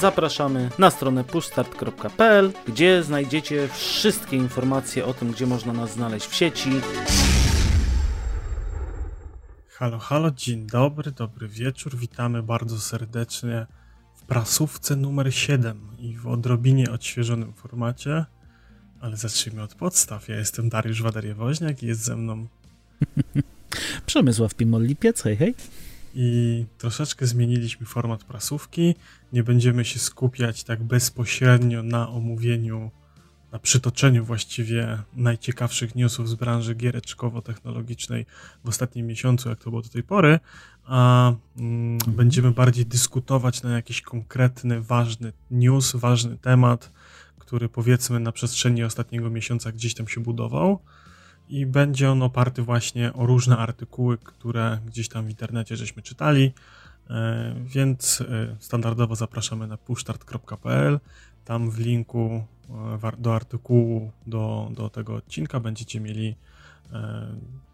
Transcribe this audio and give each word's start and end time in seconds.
Zapraszamy 0.00 0.70
na 0.78 0.90
stronę 0.90 1.24
pushstart.pl, 1.24 2.52
gdzie 2.66 3.02
znajdziecie 3.02 3.68
wszystkie 3.72 4.36
informacje 4.36 5.04
o 5.04 5.14
tym, 5.14 5.32
gdzie 5.32 5.46
można 5.46 5.72
nas 5.72 5.92
znaleźć 5.92 6.26
w 6.26 6.34
sieci. 6.34 6.70
Halo, 9.68 9.98
halo, 9.98 10.30
dzień 10.30 10.66
dobry, 10.66 11.12
dobry 11.12 11.48
wieczór. 11.48 11.96
Witamy 11.96 12.42
bardzo 12.42 12.80
serdecznie 12.80 13.66
w 14.16 14.22
prasówce 14.22 14.96
numer 14.96 15.34
7 15.34 15.80
i 15.98 16.16
w 16.16 16.26
odrobinie 16.26 16.90
odświeżonym 16.90 17.52
formacie. 17.52 18.24
Ale 19.00 19.16
zacznijmy 19.16 19.62
od 19.62 19.74
podstaw. 19.74 20.28
Ja 20.28 20.36
jestem 20.36 20.68
Dariusz 20.68 21.02
Wadariewoźniak 21.02 21.82
i 21.82 21.86
jest 21.86 22.04
ze 22.04 22.16
mną 22.16 22.46
Przemysław 24.06 24.54
Pimol-Lipiec, 24.54 25.22
hej, 25.22 25.36
hej. 25.36 25.54
I 26.20 26.66
troszeczkę 26.78 27.26
zmieniliśmy 27.26 27.86
format 27.86 28.24
prasówki. 28.24 28.94
Nie 29.32 29.42
będziemy 29.42 29.84
się 29.84 29.98
skupiać 29.98 30.64
tak 30.64 30.82
bezpośrednio 30.82 31.82
na 31.82 32.08
omówieniu, 32.08 32.90
na 33.52 33.58
przytoczeniu 33.58 34.24
właściwie 34.24 34.98
najciekawszych 35.16 35.94
newsów 35.94 36.28
z 36.28 36.34
branży 36.34 36.74
giereczkowo-technologicznej 36.74 38.26
w 38.64 38.68
ostatnim 38.68 39.06
miesiącu, 39.06 39.48
jak 39.48 39.58
to 39.58 39.70
było 39.70 39.82
do 39.82 39.88
tej 39.88 40.02
pory, 40.02 40.40
a 40.84 41.32
mm, 41.56 41.98
będziemy 42.06 42.50
bardziej 42.50 42.86
dyskutować 42.86 43.62
na 43.62 43.72
jakiś 43.72 44.02
konkretny, 44.02 44.80
ważny 44.80 45.32
news, 45.50 45.96
ważny 45.96 46.38
temat, 46.38 46.92
który 47.38 47.68
powiedzmy 47.68 48.20
na 48.20 48.32
przestrzeni 48.32 48.84
ostatniego 48.84 49.30
miesiąca 49.30 49.72
gdzieś 49.72 49.94
tam 49.94 50.08
się 50.08 50.20
budował 50.20 50.80
i 51.48 51.66
będzie 51.66 52.10
on 52.10 52.22
oparty 52.22 52.62
właśnie 52.62 53.12
o 53.12 53.26
różne 53.26 53.56
artykuły, 53.56 54.18
które 54.18 54.78
gdzieś 54.86 55.08
tam 55.08 55.26
w 55.26 55.30
internecie 55.30 55.76
żeśmy 55.76 56.02
czytali, 56.02 56.52
e, 57.10 57.54
więc 57.64 58.20
e, 58.20 58.56
standardowo 58.58 59.16
zapraszamy 59.16 59.66
na 59.66 59.76
pushstart.pl. 59.76 61.00
Tam 61.44 61.70
w 61.70 61.78
linku 61.78 62.44
e, 63.02 63.12
do 63.18 63.34
artykułu 63.34 64.12
do, 64.26 64.70
do 64.74 64.90
tego 64.90 65.14
odcinka 65.14 65.60
będziecie 65.60 66.00
mieli 66.00 66.36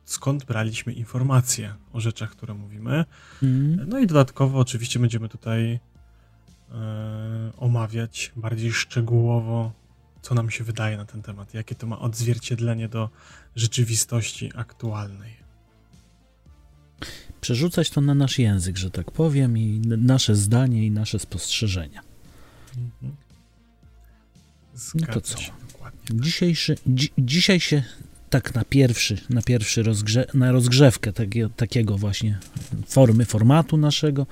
skąd 0.05 0.45
braliśmy 0.45 0.93
informacje 0.93 1.75
o 1.93 2.01
rzeczach, 2.01 2.31
które 2.31 2.55
mówimy. 2.55 3.05
Mm. 3.43 3.89
No 3.89 3.98
i 3.98 4.07
dodatkowo 4.07 4.59
oczywiście 4.59 4.98
będziemy 4.98 5.29
tutaj 5.29 5.81
omawiać 7.57 8.33
bardziej 8.37 8.73
szczegółowo 8.73 9.73
co 10.25 10.34
nam 10.34 10.50
się 10.50 10.64
wydaje 10.64 10.97
na 10.97 11.05
ten 11.05 11.22
temat, 11.22 11.55
jakie 11.55 11.75
to 11.75 11.86
ma 11.86 11.98
odzwierciedlenie 11.98 12.89
do 12.89 13.11
rzeczywistości 13.56 14.50
aktualnej. 14.55 15.36
Przerzucać 17.41 17.91
to 17.91 18.00
na 18.00 18.14
nasz 18.14 18.39
język, 18.39 18.77
że 18.77 18.91
tak 18.91 19.11
powiem, 19.11 19.58
i 19.58 19.80
nasze 19.86 20.36
zdanie, 20.36 20.86
i 20.86 20.91
nasze 20.91 21.19
spostrzeżenia. 21.19 22.00
Mhm. 22.77 23.17
no 24.95 25.06
to 25.06 25.20
co? 25.20 25.39
Dzisiejszy, 26.11 26.77
dzi, 26.86 27.12
dzisiaj 27.19 27.61
się 27.61 27.83
tak 28.30 28.55
na 28.55 28.64
pierwszy, 28.64 29.19
na 29.30 29.42
pierwszy 29.42 29.83
rozgrze, 29.83 30.27
na 30.34 30.52
rozgrzewkę 30.52 31.12
takiego, 31.12 31.48
takiego 31.48 31.98
właśnie 31.98 32.39
formy, 32.86 33.25
formatu 33.25 33.77
naszego 33.77 34.27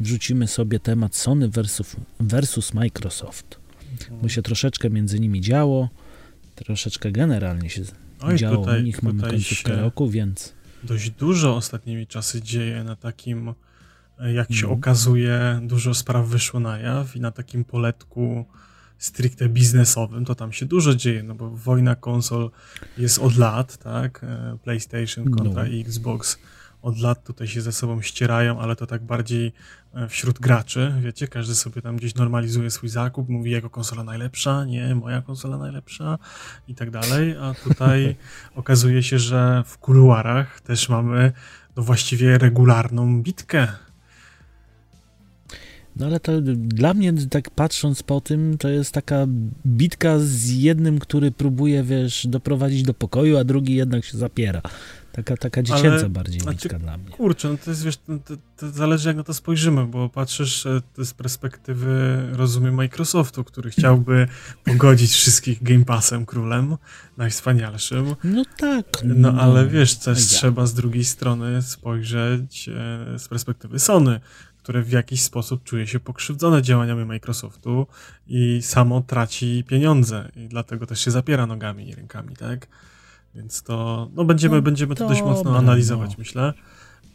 wrzucimy 0.00 0.48
sobie 0.48 0.80
temat 0.80 1.16
Sony 1.16 1.48
versus, 1.48 1.96
versus 2.20 2.74
Microsoft 2.74 3.67
bo 4.22 4.28
się 4.28 4.42
troszeczkę 4.42 4.90
między 4.90 5.20
nimi 5.20 5.40
działo, 5.40 5.88
troszeczkę 6.54 7.12
generalnie 7.12 7.70
się 7.70 7.82
Oj, 8.20 8.36
działo 8.36 8.56
tutaj, 8.56 8.80
u 8.80 8.84
nich, 8.84 9.02
mamy 9.02 9.22
końcówkę 9.22 9.76
roku, 9.76 10.08
więc... 10.08 10.52
Dość 10.84 11.10
dużo 11.10 11.56
ostatnimi 11.56 12.06
czasy 12.06 12.42
dzieje 12.42 12.84
na 12.84 12.96
takim, 12.96 13.54
jak 14.34 14.52
się 14.52 14.66
mm. 14.66 14.78
okazuje, 14.78 15.60
dużo 15.62 15.94
spraw 15.94 16.26
wyszło 16.26 16.60
na 16.60 16.78
jaw 16.78 17.16
i 17.16 17.20
na 17.20 17.30
takim 17.30 17.64
poletku 17.64 18.44
stricte 18.98 19.48
biznesowym, 19.48 20.24
to 20.24 20.34
tam 20.34 20.52
się 20.52 20.66
dużo 20.66 20.94
dzieje, 20.94 21.22
no 21.22 21.34
bo 21.34 21.50
wojna 21.50 21.94
konsol 21.94 22.50
jest 22.98 23.18
od 23.18 23.36
lat, 23.36 23.76
tak? 23.76 24.24
E, 24.24 24.58
PlayStation 24.64 25.30
kontra 25.30 25.64
no. 25.64 25.80
Xbox 25.80 26.38
od 26.82 26.98
lat 26.98 27.24
tutaj 27.24 27.48
się 27.48 27.60
ze 27.60 27.72
sobą 27.72 28.02
ścierają, 28.02 28.60
ale 28.60 28.76
to 28.76 28.86
tak 28.86 29.02
bardziej 29.02 29.52
e, 29.94 30.08
wśród 30.08 30.38
graczy, 30.38 30.94
wiecie, 31.00 31.28
każdy 31.28 31.54
sobie 31.54 31.82
tam 31.82 31.96
gdzieś 31.96 32.14
normalizuje 32.14 32.70
swój 32.70 32.88
zakup, 32.88 33.28
mówi 33.28 33.50
jego 33.50 33.70
konsola 33.70 34.04
najlepsza, 34.04 34.64
nie, 34.64 34.94
moja 34.94 35.22
konsola 35.22 35.58
najlepsza 35.58 36.18
i 36.68 36.74
tak 36.74 36.90
dalej, 36.90 37.36
a 37.40 37.54
tutaj 37.54 38.16
okazuje 38.54 39.02
się, 39.02 39.18
że 39.18 39.62
w 39.66 39.78
kuluarach 39.78 40.60
też 40.60 40.88
mamy 40.88 41.32
no 41.76 41.82
właściwie 41.82 42.38
regularną 42.38 43.22
bitkę. 43.22 43.68
No 45.96 46.06
ale 46.06 46.20
to 46.20 46.32
dla 46.54 46.94
mnie, 46.94 47.12
tak 47.30 47.50
patrząc 47.50 48.02
po 48.02 48.20
tym, 48.20 48.58
to 48.58 48.68
jest 48.68 48.92
taka 48.92 49.26
bitka 49.66 50.18
z 50.18 50.50
jednym, 50.50 50.98
który 50.98 51.30
próbuje, 51.30 51.82
wiesz, 51.82 52.26
doprowadzić 52.26 52.82
do 52.82 52.94
pokoju, 52.94 53.38
a 53.38 53.44
drugi 53.44 53.74
jednak 53.74 54.04
się 54.04 54.18
zapiera. 54.18 54.62
Taka, 55.12 55.36
taka 55.36 55.62
dziecięca 55.62 55.88
Ale, 55.88 56.08
bardziej 56.08 56.40
znaczy, 56.40 56.68
dla 56.68 56.98
mnie. 56.98 57.10
Kurczę, 57.10 57.48
no 57.48 57.56
to 57.64 57.70
jest, 57.70 57.84
wiesz, 57.84 57.96
to, 57.96 58.36
to, 58.56 58.70
zależy 58.70 59.08
jak 59.08 59.16
na 59.16 59.24
to 59.24 59.34
spojrzymy, 59.34 59.86
bo 59.86 60.08
patrzysz 60.08 60.64
z 60.98 61.12
perspektywy, 61.14 62.22
rozumiem, 62.32 62.74
Microsoftu, 62.74 63.44
który 63.44 63.70
chciałby 63.70 64.28
pogodzić 64.64 65.12
wszystkich 65.12 65.62
Game 65.62 65.84
Passem 65.84 66.26
królem, 66.26 66.76
najwspanialszym. 67.16 68.14
No 68.24 68.44
tak. 68.58 68.86
No, 69.04 69.32
no 69.32 69.40
ale 69.40 69.66
wiesz, 69.66 69.94
też 69.94 70.18
ja. 70.32 70.38
trzeba 70.38 70.66
z 70.66 70.74
drugiej 70.74 71.04
strony 71.04 71.62
spojrzeć 71.62 72.68
e, 72.68 73.18
z 73.18 73.28
perspektywy 73.28 73.78
Sony, 73.78 74.20
które 74.68 74.82
w 74.82 74.90
jakiś 74.90 75.22
sposób 75.22 75.64
czuje 75.64 75.86
się 75.86 76.00
pokrzywdzone 76.00 76.62
działaniami 76.62 77.04
Microsoftu 77.04 77.86
i 78.26 78.62
samo 78.62 79.00
traci 79.00 79.64
pieniądze 79.66 80.28
i 80.36 80.48
dlatego 80.48 80.86
też 80.86 81.00
się 81.00 81.10
zapiera 81.10 81.46
nogami 81.46 81.88
i 81.88 81.94
rękami, 81.94 82.36
tak? 82.36 82.66
Więc 83.34 83.62
to, 83.62 84.08
no 84.14 84.24
będziemy, 84.24 84.56
no, 84.56 84.62
będziemy 84.62 84.94
to 84.94 85.08
dość 85.08 85.22
mocno 85.22 85.58
analizować, 85.58 86.10
no. 86.10 86.16
myślę. 86.18 86.52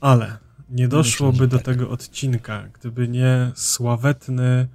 Ale 0.01 0.37
nie 0.69 0.87
doszłoby 0.87 1.31
myślę, 1.31 1.47
do 1.47 1.57
tak. 1.57 1.65
tego 1.65 1.89
odcinka, 1.89 2.67
gdyby 2.73 3.07
nie 3.07 3.51
sławetny 3.55 4.67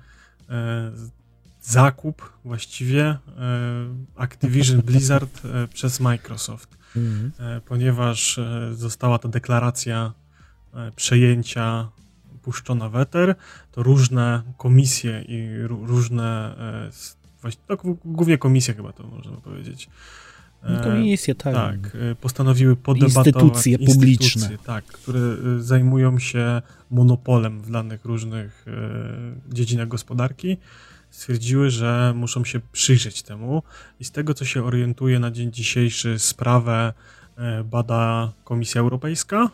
e, 0.48 0.92
zakup 1.62 2.32
właściwie 2.44 3.04
e, 3.04 3.18
Activision 4.16 4.82
Blizzard 4.88 5.44
e, 5.44 5.68
przez 5.68 6.00
Microsoft. 6.00 6.78
Mhm. 6.96 7.32
E, 7.38 7.60
ponieważ 7.60 8.38
e, 8.38 8.70
została 8.74 9.18
ta 9.18 9.28
deklaracja 9.28 10.12
e, 10.74 10.92
przejęcia 10.96 11.88
puszczona 12.42 12.88
w 12.88 12.96
eter, 12.96 13.34
to 13.72 13.82
różne 13.82 14.42
komisje 14.56 15.24
i 15.28 15.62
różne, 15.66 16.54
właśnie, 17.40 17.62
no, 17.68 17.76
głównie 18.04 18.38
komisje 18.38 18.74
chyba 18.74 18.92
to 18.92 19.06
można 19.06 19.36
powiedzieć, 19.36 19.88
no 20.62 20.84
komisje, 20.84 21.34
tak. 21.34 21.54
Tak, 21.54 21.96
e, 22.10 22.14
postanowiły 22.14 22.76
podebatować 22.76 23.26
instytucje 23.26 23.78
publiczne, 23.78 24.24
instytucje, 24.24 24.58
tak, 24.66 24.84
które 24.84 25.20
e, 25.20 25.62
zajmują 25.62 26.18
się 26.18 26.62
monopolem 26.90 27.60
w 27.60 27.70
danych 27.70 28.04
różnych 28.04 28.66
e, 28.68 29.54
dziedzinach 29.54 29.88
gospodarki. 29.88 30.56
Stwierdziły, 31.10 31.70
że 31.70 32.12
muszą 32.16 32.44
się 32.44 32.60
przyjrzeć 32.72 33.22
temu 33.22 33.62
i 34.00 34.04
z 34.04 34.10
tego, 34.10 34.34
co 34.34 34.44
się 34.44 34.64
orientuje 34.64 35.18
na 35.18 35.30
dzień 35.30 35.52
dzisiejszy, 35.52 36.18
sprawę 36.18 36.92
bada 37.64 38.32
Komisja 38.44 38.80
Europejska, 38.80 39.50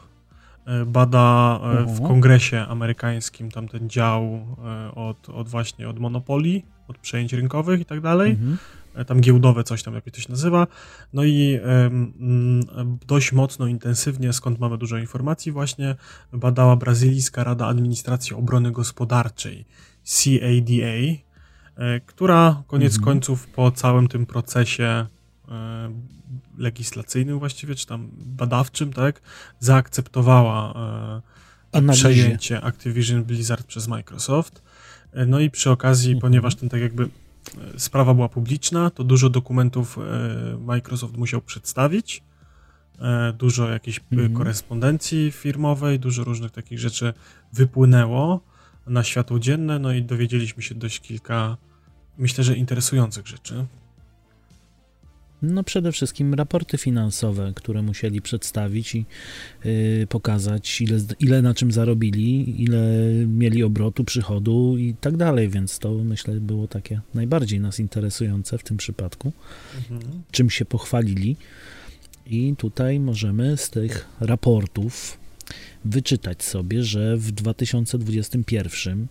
bada 0.87 1.61
w 1.87 2.07
kongresie 2.07 2.61
amerykańskim 2.61 3.51
tamten 3.51 3.91
dział 3.91 4.47
od, 4.95 5.29
od 5.29 5.49
właśnie 5.49 5.89
od 5.89 5.99
monopolii, 5.99 6.65
od 6.89 6.99
przejęć 6.99 7.33
rynkowych 7.33 7.81
i 7.81 7.85
tak 7.85 8.01
dalej. 8.01 8.31
Mhm. 8.31 8.57
E, 8.95 9.05
tam 9.05 9.21
giełdowe 9.21 9.65
coś 9.65 9.83
tam, 9.83 9.95
jak 9.95 10.11
to 10.11 10.21
się 10.21 10.31
nazywa. 10.31 10.67
No 11.13 11.25
i 11.25 11.61
dość 13.07 13.33
mocno, 13.33 13.67
intensywnie, 13.67 14.33
skąd 14.33 14.59
mamy 14.59 14.79
dużo 14.79 14.99
informacji, 14.99 15.53
właśnie 15.53 15.95
badała 16.33 16.77
Brazylijska 16.77 17.45
Rada 17.45 17.67
Administracji 17.67 18.37
Obrony 18.37 18.73
Gospodarczej, 18.73 19.65
CADA, 20.05 20.97
e, 21.77 22.01
która 22.07 22.63
koniec 22.67 22.93
mhm. 22.93 23.05
końców 23.05 23.47
po 23.47 23.71
całym 23.71 24.09
tym 24.09 24.27
procesie 24.27 24.85
e, 24.85 25.07
legislacyjnym 26.59 27.39
właściwie, 27.39 27.75
czy 27.75 27.87
tam 27.87 28.11
badawczym, 28.17 28.93
tak, 28.93 29.21
zaakceptowała 29.61 30.75
przejęcie 31.93 32.61
Activision 32.61 33.25
Blizzard 33.25 33.67
przez 33.67 33.89
Microsoft. 33.89 34.63
No 35.27 35.41
i 35.41 35.51
przy 35.51 35.71
okazji, 35.71 36.13
mhm. 36.13 36.21
ponieważ 36.21 36.55
ten 36.55 36.69
tak 36.69 36.81
jakby 36.81 37.09
sprawa 37.79 38.15
była 38.15 38.29
publiczna, 38.29 38.91
to 38.91 39.05
dużo 39.05 39.31
dokumentów 39.31 39.99
e, 39.99 40.59
Microsoft 40.59 41.17
musiał 41.17 41.41
przedstawić, 41.41 42.23
e, 42.99 43.33
dużo 43.33 43.69
jakiejś 43.69 44.01
mhm. 44.13 44.35
korespondencji 44.35 45.33
firmowej, 45.33 45.99
dużo 45.99 46.25
różnych 46.25 46.51
takich 46.51 46.79
rzeczy 46.79 47.13
wypłynęło 47.53 48.41
na 48.87 49.05
światło 49.05 49.39
dzienne, 49.39 49.79
no 49.79 49.93
i 49.93 50.03
dowiedzieliśmy 50.03 50.63
się 50.63 50.75
dość 50.75 51.01
kilka, 51.01 51.57
myślę, 52.19 52.45
że 52.45 52.57
interesujących 52.57 53.27
rzeczy. 53.27 53.67
No 55.49 55.65
przede 55.65 55.93
wszystkim 55.93 56.35
raporty 56.35 56.79
finansowe, 56.79 57.53
które 57.57 57.83
musieli 57.83 58.23
przedstawić 58.23 58.95
i 58.95 59.05
yy, 59.65 60.07
pokazać, 60.09 60.81
ile, 60.81 61.01
ile 61.21 61.43
na 61.43 61.55
czym 61.55 61.73
zarobili, 61.73 62.63
ile 62.63 63.13
mieli 63.27 63.63
obrotu, 63.63 64.05
przychodu 64.05 64.79
i 64.79 64.95
tak 65.01 65.17
dalej, 65.17 65.49
więc 65.49 65.79
to 65.79 65.95
myślę 65.95 66.35
było 66.35 66.69
takie 66.69 67.01
najbardziej 67.15 67.61
nas 67.61 67.81
interesujące 67.81 68.59
w 68.59 68.63
tym 68.63 68.77
przypadku, 68.77 69.33
mhm. 69.91 70.23
czym 70.31 70.51
się 70.51 70.65
pochwalili. 70.65 71.37
I 72.27 72.55
tutaj 72.59 73.01
możemy 73.01 73.57
z 73.57 73.71
tych 73.71 74.09
raportów 74.21 75.19
wyczytać 75.85 76.43
sobie, 76.43 76.83
że 76.83 77.17
w 77.17 77.33
2021 77.33 79.07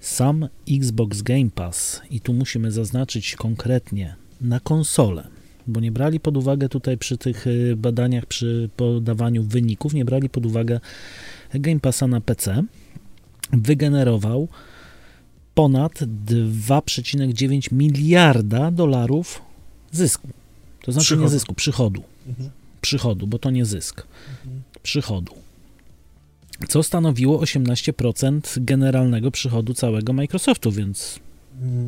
sam 0.00 0.48
Xbox 0.70 1.22
Game 1.22 1.50
Pass, 1.54 2.00
i 2.10 2.20
tu 2.20 2.34
musimy 2.34 2.70
zaznaczyć 2.70 3.36
konkretnie 3.36 4.16
na 4.40 4.60
konsolę, 4.60 5.28
bo 5.68 5.80
nie 5.80 5.92
brali 5.92 6.20
pod 6.20 6.36
uwagę 6.36 6.68
tutaj 6.68 6.98
przy 6.98 7.18
tych 7.18 7.46
y, 7.46 7.76
badaniach, 7.76 8.26
przy 8.26 8.70
podawaniu 8.76 9.42
wyników, 9.42 9.94
nie 9.94 10.04
brali 10.04 10.28
pod 10.28 10.46
uwagę 10.46 10.80
Game 11.54 11.80
Passa 11.80 12.06
na 12.06 12.20
PC, 12.20 12.64
wygenerował 13.52 14.48
ponad 15.54 15.92
2,9 15.92 17.72
miliarda 17.72 18.70
dolarów 18.70 19.42
zysku. 19.92 20.28
To 20.82 20.92
znaczy 20.92 21.06
przychodu. 21.06 21.22
nie 21.22 21.28
zysku, 21.28 21.54
przychodu. 21.54 22.02
Mhm. 22.28 22.50
Przychodu, 22.80 23.26
bo 23.26 23.38
to 23.38 23.50
nie 23.50 23.64
zysk. 23.64 24.06
Mhm. 24.44 24.62
Przychodu. 24.82 25.34
Co 26.68 26.82
stanowiło 26.82 27.38
18% 27.38 28.64
generalnego 28.64 29.30
przychodu 29.30 29.74
całego 29.74 30.12
Microsoftu, 30.12 30.72
więc 30.72 31.20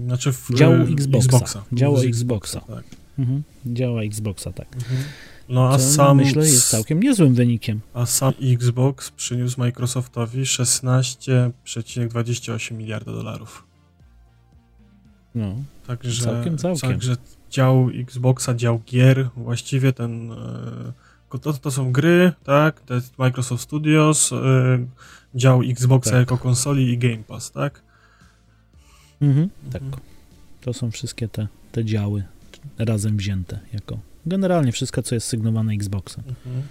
znaczy 0.04 0.32
w, 0.32 0.54
działu 0.54 0.74
Xboxa. 0.74 1.36
Xboxa. 1.36 1.64
Działo 1.72 2.04
Xboxa. 2.04 2.60
Tak. 2.60 2.84
Mhm. 3.20 3.42
Działa 3.66 4.02
Xboxa, 4.02 4.52
tak. 4.52 4.76
Mhm. 4.76 5.02
No 5.48 5.68
a 5.68 5.78
Co, 5.78 5.84
sam. 5.84 6.16
Myślę, 6.16 6.42
jest 6.42 6.68
całkiem 6.68 7.02
niezłym 7.02 7.34
wynikiem. 7.34 7.80
A 7.94 8.06
sam 8.06 8.32
Xbox 8.42 9.10
przyniósł 9.10 9.60
Microsoftowi 9.60 10.42
16,28 10.42 12.74
miliarda 12.74 13.12
dolarów. 13.12 13.66
No. 15.34 15.54
Także, 15.86 16.24
całkiem, 16.24 16.58
całkiem. 16.58 16.90
Także 16.90 17.16
dział 17.50 17.88
Xboxa, 17.94 18.54
dział 18.54 18.80
gier, 18.86 19.28
właściwie 19.36 19.92
ten. 19.92 20.32
E, 20.32 20.92
to, 21.40 21.52
to 21.52 21.70
są 21.70 21.92
gry, 21.92 22.32
tak? 22.44 22.80
To 22.80 22.94
jest 22.94 23.18
Microsoft 23.18 23.62
Studios, 23.62 24.32
e, 24.32 24.36
dział 25.34 25.62
Xboxa 25.62 26.10
tak. 26.10 26.20
jako 26.20 26.38
konsoli 26.38 26.92
i 26.92 26.98
Game 26.98 27.22
Pass, 27.28 27.50
tak? 27.50 27.82
Mhm, 29.20 29.48
tak. 29.72 29.82
Mhm. 29.82 30.02
To 30.60 30.72
są 30.72 30.90
wszystkie 30.90 31.28
te, 31.28 31.46
te 31.72 31.84
działy 31.84 32.24
razem 32.78 33.16
wzięte 33.16 33.60
jako 33.72 33.98
generalnie 34.26 34.72
wszystko, 34.72 35.02
co 35.02 35.14
jest 35.14 35.26
sygnowane 35.26 35.72
Xboxem. 35.72 36.24
Mhm. 36.28 36.62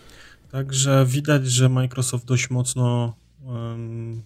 Także 0.51 1.05
widać, 1.05 1.47
że 1.47 1.69
Microsoft 1.69 2.25
dość 2.25 2.49
mocno 2.49 3.13
um, 3.45 4.21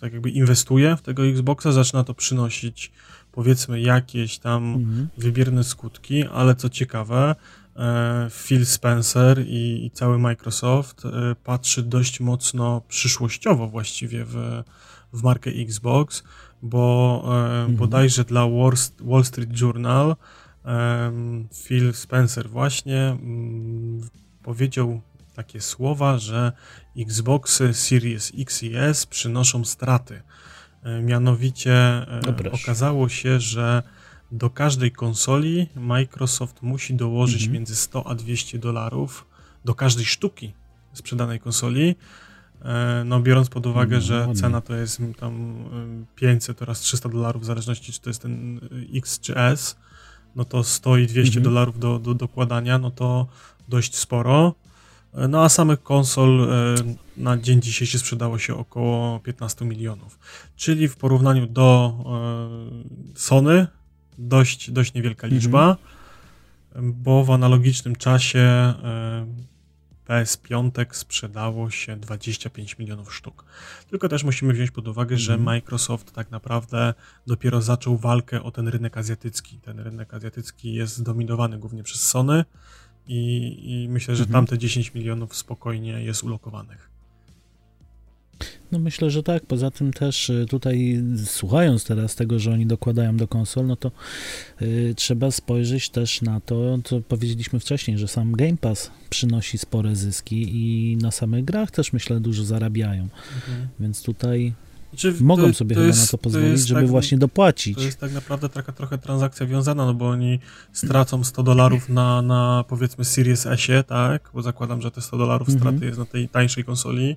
tak 0.00 0.12
jakby 0.12 0.30
inwestuje 0.30 0.96
w 0.96 1.02
tego 1.02 1.26
Xboxa, 1.26 1.72
zaczyna 1.72 2.04
to 2.04 2.14
przynosić 2.14 2.92
powiedzmy 3.32 3.80
jakieś 3.80 4.38
tam 4.38 4.74
mhm. 4.74 5.08
wybierne 5.18 5.64
skutki, 5.64 6.24
ale 6.26 6.54
co 6.54 6.68
ciekawe, 6.68 7.34
e, 7.76 8.28
Phil 8.30 8.66
Spencer 8.66 9.44
i, 9.46 9.86
i 9.86 9.90
cały 9.90 10.18
Microsoft 10.18 11.04
e, 11.04 11.10
patrzy 11.44 11.82
dość 11.82 12.20
mocno 12.20 12.82
przyszłościowo 12.88 13.68
właściwie 13.68 14.24
w, 14.24 14.62
w 15.12 15.22
markę 15.22 15.50
Xbox, 15.50 16.22
bo 16.62 17.22
e, 17.24 17.28
mhm. 17.28 17.76
bodajże 17.76 18.24
dla 18.24 18.46
Wall 19.00 19.24
Street 19.24 19.60
Journal 19.60 20.16
Phil 21.64 21.94
Spencer 21.94 22.50
właśnie 22.50 23.00
mm, 23.00 24.08
powiedział 24.42 25.00
takie 25.34 25.60
słowa, 25.60 26.18
że 26.18 26.52
Xboxy 26.96 27.74
Series 27.74 28.32
X 28.38 28.62
i 28.62 28.76
S 28.76 29.06
przynoszą 29.06 29.64
straty. 29.64 30.22
E, 30.82 31.02
mianowicie 31.02 31.72
e, 31.72 32.20
no 32.26 32.50
okazało 32.52 33.08
się, 33.08 33.40
że 33.40 33.82
do 34.32 34.50
każdej 34.50 34.92
konsoli 34.92 35.66
Microsoft 35.76 36.62
musi 36.62 36.94
dołożyć 36.94 37.42
mhm. 37.42 37.52
między 37.52 37.76
100 37.76 38.06
a 38.06 38.14
200 38.14 38.58
dolarów 38.58 39.26
do 39.64 39.74
każdej 39.74 40.04
sztuki 40.04 40.54
sprzedanej 40.92 41.40
konsoli. 41.40 41.96
E, 42.62 43.02
no, 43.04 43.20
biorąc 43.20 43.48
pod 43.48 43.66
uwagę, 43.66 43.96
no, 43.96 44.02
że 44.02 44.28
cena 44.34 44.60
to 44.60 44.74
jest 44.74 45.02
tam 45.18 45.64
500 46.16 46.62
oraz 46.62 46.80
300 46.80 47.08
dolarów, 47.08 47.42
w 47.42 47.46
zależności 47.46 47.92
czy 47.92 48.00
to 48.00 48.10
jest 48.10 48.22
ten 48.22 48.60
X 48.94 49.20
czy 49.20 49.36
S, 49.36 49.76
no 50.36 50.44
to 50.44 50.64
100 50.64 50.96
i 50.96 51.06
200 51.06 51.38
mhm. 51.38 51.44
dolarów 51.44 51.78
do, 51.78 51.98
do 51.98 52.14
dokładania, 52.14 52.78
no 52.78 52.90
to 52.90 53.26
dość 53.68 53.96
sporo. 53.96 54.54
No 55.28 55.44
a 55.44 55.48
samych 55.48 55.82
konsol 55.82 56.40
e, 56.40 56.74
na 57.16 57.38
dzień 57.38 57.62
dzisiejszy 57.62 57.98
sprzedało 57.98 58.38
się 58.38 58.54
około 58.54 59.20
15 59.20 59.64
milionów. 59.64 60.18
Czyli 60.56 60.88
w 60.88 60.96
porównaniu 60.96 61.46
do 61.46 61.94
e, 63.14 63.18
Sony 63.18 63.66
dość, 64.18 64.70
dość 64.70 64.94
niewielka 64.94 65.26
liczba, 65.26 65.76
mhm. 66.68 66.94
bo 67.02 67.24
w 67.24 67.30
analogicznym 67.30 67.96
czasie 67.96 68.38
e, 68.38 69.26
PS5 70.08 70.94
sprzedało 70.94 71.70
się 71.70 71.96
25 71.96 72.78
milionów 72.78 73.14
sztuk. 73.14 73.44
Tylko 73.90 74.08
też 74.08 74.24
musimy 74.24 74.52
wziąć 74.52 74.70
pod 74.70 74.88
uwagę, 74.88 75.16
że 75.18 75.32
mhm. 75.32 75.44
Microsoft 75.44 76.12
tak 76.12 76.30
naprawdę 76.30 76.94
dopiero 77.26 77.62
zaczął 77.62 77.96
walkę 77.96 78.42
o 78.42 78.50
ten 78.50 78.68
rynek 78.68 78.96
azjatycki. 78.96 79.58
Ten 79.58 79.80
rynek 79.80 80.14
azjatycki 80.14 80.74
jest 80.74 80.96
zdominowany 80.96 81.58
głównie 81.58 81.82
przez 81.82 82.08
Sony 82.08 82.44
i, 83.06 83.56
i 83.64 83.88
myślę, 83.88 84.16
że 84.16 84.24
mhm. 84.24 84.32
tamte 84.32 84.58
10 84.58 84.94
milionów 84.94 85.36
spokojnie 85.36 86.04
jest 86.04 86.22
ulokowanych. 86.24 86.93
No 88.72 88.78
myślę, 88.78 89.10
że 89.10 89.22
tak. 89.22 89.46
Poza 89.46 89.70
tym 89.70 89.92
też 89.92 90.30
y, 90.30 90.46
tutaj 90.48 91.02
słuchając 91.24 91.84
teraz 91.84 92.14
tego, 92.14 92.38
że 92.38 92.50
oni 92.50 92.66
dokładają 92.66 93.16
do 93.16 93.28
konsol, 93.28 93.66
no 93.66 93.76
to 93.76 93.90
y, 94.62 94.94
trzeba 94.96 95.30
spojrzeć 95.30 95.90
też 95.90 96.22
na 96.22 96.40
to, 96.40 96.78
co 96.84 97.00
powiedzieliśmy 97.00 97.60
wcześniej, 97.60 97.98
że 97.98 98.08
sam 98.08 98.32
Game 98.32 98.56
Pass 98.56 98.90
przynosi 99.10 99.58
spore 99.58 99.96
zyski 99.96 100.48
i 100.52 100.96
na 100.96 101.10
samych 101.10 101.44
grach 101.44 101.70
też 101.70 101.92
myślę 101.92 102.20
dużo 102.20 102.44
zarabiają. 102.44 103.02
Mhm. 103.02 103.68
Więc 103.80 104.02
tutaj 104.02 104.54
znaczy, 104.94 105.14
mogą 105.20 105.48
to, 105.48 105.54
sobie 105.54 105.74
to 105.74 105.80
chyba 105.80 105.86
jest, 105.86 106.00
na 106.00 106.06
to 106.06 106.18
pozwolić, 106.18 106.60
to 106.60 106.66
żeby 106.66 106.80
tak, 106.80 106.90
właśnie 106.90 107.18
dopłacić. 107.18 107.76
To 107.76 107.82
jest 107.82 108.00
tak 108.00 108.12
naprawdę 108.12 108.48
taka 108.48 108.72
trochę 108.72 108.98
transakcja 108.98 109.46
wiązana, 109.46 109.86
no 109.86 109.94
bo 109.94 110.08
oni 110.08 110.38
stracą 110.72 111.24
100 111.24 111.42
dolarów 111.42 111.88
na, 111.88 112.22
na 112.22 112.64
powiedzmy 112.68 113.04
Series 113.04 113.46
S, 113.46 113.60
tak? 113.86 114.30
Bo 114.34 114.42
zakładam, 114.42 114.82
że 114.82 114.90
te 114.90 115.00
100 115.00 115.18
dolarów 115.18 115.48
mhm. 115.48 115.60
straty 115.60 115.86
jest 115.86 115.98
na 115.98 116.04
tej 116.04 116.28
tańszej 116.28 116.64
konsoli 116.64 117.16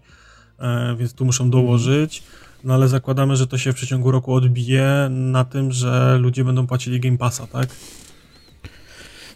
więc 0.98 1.14
tu 1.14 1.26
muszą 1.26 1.50
dołożyć. 1.50 2.24
No 2.64 2.74
ale 2.74 2.88
zakładamy, 2.88 3.36
że 3.36 3.48
to 3.48 3.58
się 3.58 3.74
w 3.74 3.76
przeciągu 3.76 4.12
roku 4.12 4.34
odbije 4.34 5.08
na 5.12 5.46
tym, 5.46 5.72
że 5.72 6.18
ludzie 6.22 6.44
będą 6.44 6.68
płacili 6.68 7.00
Game 7.00 7.18
Passa, 7.18 7.48
tak? 7.48 7.70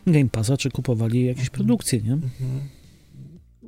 Game 0.07 0.29
Passa, 0.29 0.57
czy 0.57 0.71
kupowali 0.71 1.25
jakieś 1.25 1.43
mhm. 1.43 1.57
produkcje, 1.57 2.01
nie? 2.01 2.13
Mhm. 2.13 2.61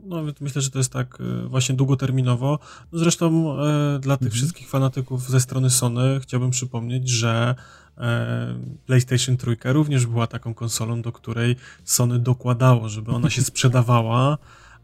No, 0.05 0.23
myślę, 0.41 0.61
że 0.61 0.69
to 0.69 0.77
jest 0.77 0.93
tak 0.93 1.17
e, 1.21 1.47
właśnie 1.47 1.75
długoterminowo. 1.75 2.59
No, 2.91 2.99
zresztą 2.99 3.57
e, 3.59 3.99
dla 3.99 4.17
tych 4.17 4.25
mhm. 4.25 4.31
wszystkich 4.31 4.69
fanatyków 4.69 5.29
ze 5.29 5.39
strony 5.39 5.69
Sony 5.69 6.19
chciałbym 6.21 6.51
przypomnieć, 6.51 7.09
że 7.09 7.55
e, 7.97 8.55
PlayStation 8.85 9.37
3 9.37 9.57
również 9.63 10.05
była 10.05 10.27
taką 10.27 10.53
konsolą, 10.53 11.01
do 11.01 11.11
której 11.11 11.55
Sony 11.83 12.19
dokładało, 12.19 12.89
żeby 12.89 13.11
ona 13.11 13.29
się 13.29 13.41
sprzedawała. 13.51 14.37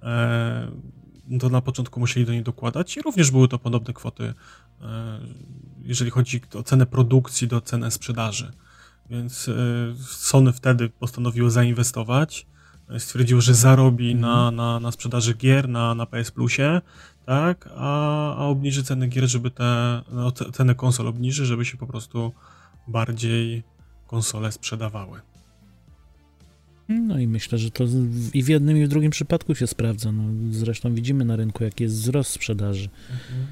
E, 0.03 0.72
to 1.39 1.50
na 1.50 1.62
początku 1.62 2.00
musieli 2.00 2.25
do 2.25 2.31
niej 2.31 2.43
dokładać 2.43 2.98
i 2.98 3.01
również 3.01 3.31
były 3.31 3.48
to 3.48 3.59
podobne 3.59 3.93
kwoty, 3.93 4.33
e, 4.81 5.19
jeżeli 5.83 6.12
chodzi 6.12 6.41
o 6.55 6.63
cenę 6.63 6.86
produkcji 6.86 7.48
do 7.48 7.62
cenę 7.62 7.91
sprzedaży. 7.91 8.51
Więc 9.09 9.50
e, 9.50 9.53
Sony 10.05 10.53
wtedy 10.53 10.89
postanowiło 10.89 11.50
zainwestować, 11.50 12.48
e, 12.89 13.00
stwierdziło, 13.00 13.41
że 13.41 13.53
zarobi 13.53 14.12
mhm. 14.12 14.21
na, 14.21 14.51
na, 14.51 14.79
na 14.79 14.91
sprzedaży 14.91 15.33
gier 15.33 15.69
na, 15.69 15.95
na 15.95 16.05
PS 16.05 16.31
Plusie, 16.31 16.81
tak, 17.25 17.69
a, 17.75 18.36
a 18.36 18.45
obniży 18.45 18.83
ceny 18.83 19.07
gier, 19.07 19.27
żeby 19.27 19.51
te, 19.51 20.01
no, 20.12 20.31
cenę 20.31 20.75
konsol 20.75 21.07
obniży, 21.07 21.45
żeby 21.45 21.65
się 21.65 21.77
po 21.77 21.88
prostu 21.88 22.33
bardziej 22.88 23.63
konsole 24.07 24.51
sprzedawały. 24.51 25.21
No 26.89 27.19
i 27.19 27.27
myślę, 27.27 27.58
że 27.58 27.72
to 27.72 27.86
i 28.34 28.43
w 28.43 28.48
jednym 28.48 28.77
i 28.77 28.86
w 28.86 28.88
drugim 28.88 29.12
przypadku 29.12 29.55
się 29.55 29.67
sprawdza. 29.67 30.12
No, 30.12 30.24
zresztą 30.51 30.96
widzimy 30.96 31.25
na 31.25 31.36
rynku, 31.36 31.63
jaki 31.63 31.84
jest 31.84 31.96
wzrost 31.96 32.31
sprzedaży. 32.31 32.89
Mhm. 33.12 33.48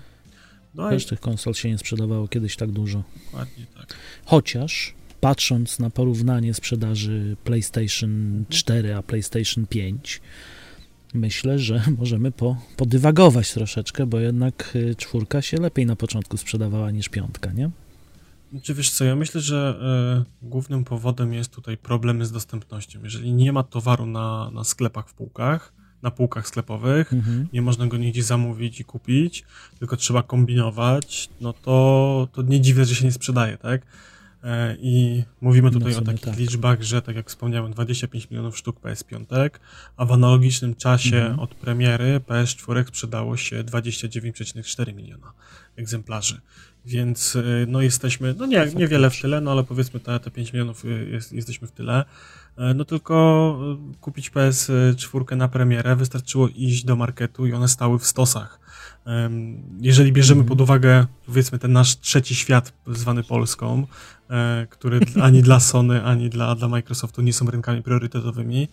No 0.75 0.89
Też 0.89 1.03
i... 1.05 1.07
tych 1.07 1.19
konsol 1.19 1.53
się 1.53 1.69
nie 1.69 1.77
sprzedawało 1.77 2.27
kiedyś 2.27 2.55
tak 2.55 2.71
dużo. 2.71 3.03
Dokładnie 3.25 3.65
tak. 3.77 3.95
Chociaż 4.25 4.93
patrząc 5.21 5.79
na 5.79 5.89
porównanie 5.89 6.53
sprzedaży 6.53 7.37
PlayStation 7.43 8.43
4 8.49 8.95
a 8.95 9.03
PlayStation 9.03 9.67
5, 9.67 10.21
myślę, 11.13 11.59
że 11.59 11.83
możemy 11.99 12.31
po, 12.31 12.61
podywagować 12.77 13.53
troszeczkę, 13.53 14.05
bo 14.05 14.19
jednak 14.19 14.71
y, 14.75 14.95
czwórka 14.95 15.41
się 15.41 15.57
lepiej 15.57 15.85
na 15.85 15.95
początku 15.95 16.37
sprzedawała 16.37 16.91
niż 16.91 17.09
piątka, 17.09 17.51
nie? 17.51 17.69
Czy 18.63 18.73
wiesz 18.73 18.91
co, 18.91 19.05
ja 19.05 19.15
myślę, 19.15 19.41
że 19.41 19.79
y, 20.41 20.47
głównym 20.47 20.83
powodem 20.83 21.33
jest 21.33 21.55
tutaj 21.55 21.77
problemy 21.77 22.25
z 22.25 22.31
dostępnością. 22.31 22.99
Jeżeli 23.03 23.33
nie 23.33 23.53
ma 23.53 23.63
towaru 23.63 24.05
na, 24.05 24.51
na 24.53 24.63
sklepach 24.63 25.09
w 25.09 25.13
półkach, 25.13 25.73
na 26.01 26.11
półkach 26.11 26.47
sklepowych, 26.47 27.13
mhm. 27.13 27.47
nie 27.53 27.61
można 27.61 27.87
go 27.87 27.97
nigdzie 27.97 28.23
zamówić 28.23 28.79
i 28.79 28.83
kupić, 28.83 29.43
tylko 29.79 29.97
trzeba 29.97 30.23
kombinować, 30.23 31.29
no 31.41 31.53
to, 31.53 32.27
to 32.33 32.41
nie 32.41 32.61
dziwne, 32.61 32.85
że 32.85 32.95
się 32.95 33.05
nie 33.05 33.11
sprzedaje, 33.11 33.57
tak? 33.57 33.81
E, 34.43 34.77
I 34.79 35.23
mówimy 35.41 35.71
tutaj 35.71 35.93
no 35.93 35.99
o 35.99 36.01
takich 36.01 36.21
tak. 36.21 36.37
liczbach, 36.37 36.83
że 36.83 37.01
tak 37.01 37.15
jak 37.15 37.29
wspomniałem, 37.29 37.71
25 37.71 38.29
milionów 38.29 38.57
sztuk 38.57 38.79
PS5, 38.79 39.49
a 39.97 40.05
w 40.05 40.11
analogicznym 40.11 40.75
czasie 40.75 41.17
mhm. 41.17 41.39
od 41.39 41.55
premiery 41.55 42.21
PS4 42.27 42.87
sprzedało 42.87 43.37
się 43.37 43.63
29,4 43.63 44.93
miliona 44.93 45.31
egzemplarzy. 45.77 46.41
Więc 46.85 47.35
e, 47.35 47.41
no 47.67 47.81
jesteśmy, 47.81 48.35
no 48.37 48.45
nie, 48.45 48.67
niewiele 48.75 49.09
w 49.09 49.21
tyle, 49.21 49.41
no 49.41 49.51
ale 49.51 49.63
powiedzmy 49.63 49.99
te, 49.99 50.19
te 50.19 50.31
5 50.31 50.53
milionów 50.53 50.85
e, 50.85 50.87
jest, 50.87 51.33
jesteśmy 51.33 51.67
w 51.67 51.71
tyle. 51.71 52.05
No 52.75 52.85
tylko 52.85 53.59
kupić 54.01 54.31
PS4 54.31 55.37
na 55.37 55.47
premierę 55.47 55.95
wystarczyło 55.95 56.47
iść 56.55 56.83
do 56.83 56.95
marketu 56.95 57.47
i 57.47 57.53
one 57.53 57.67
stały 57.67 57.99
w 57.99 58.07
stosach. 58.07 58.59
Jeżeli 59.81 60.13
bierzemy 60.13 60.43
pod 60.43 60.61
uwagę, 60.61 61.05
powiedzmy, 61.25 61.59
ten 61.59 61.71
nasz 61.71 61.99
trzeci 61.99 62.35
świat 62.35 62.73
zwany 62.87 63.23
Polską, 63.23 63.87
e, 64.29 64.67
który 64.69 64.99
ani 65.21 65.41
dla 65.41 65.59
Sony, 65.59 66.03
ani 66.03 66.29
dla, 66.29 66.55
dla 66.55 66.67
Microsoftu 66.67 67.21
nie 67.21 67.33
są 67.33 67.45
rynkami 67.51 67.83
priorytetowymi, 67.83 68.63
e, 68.63 68.67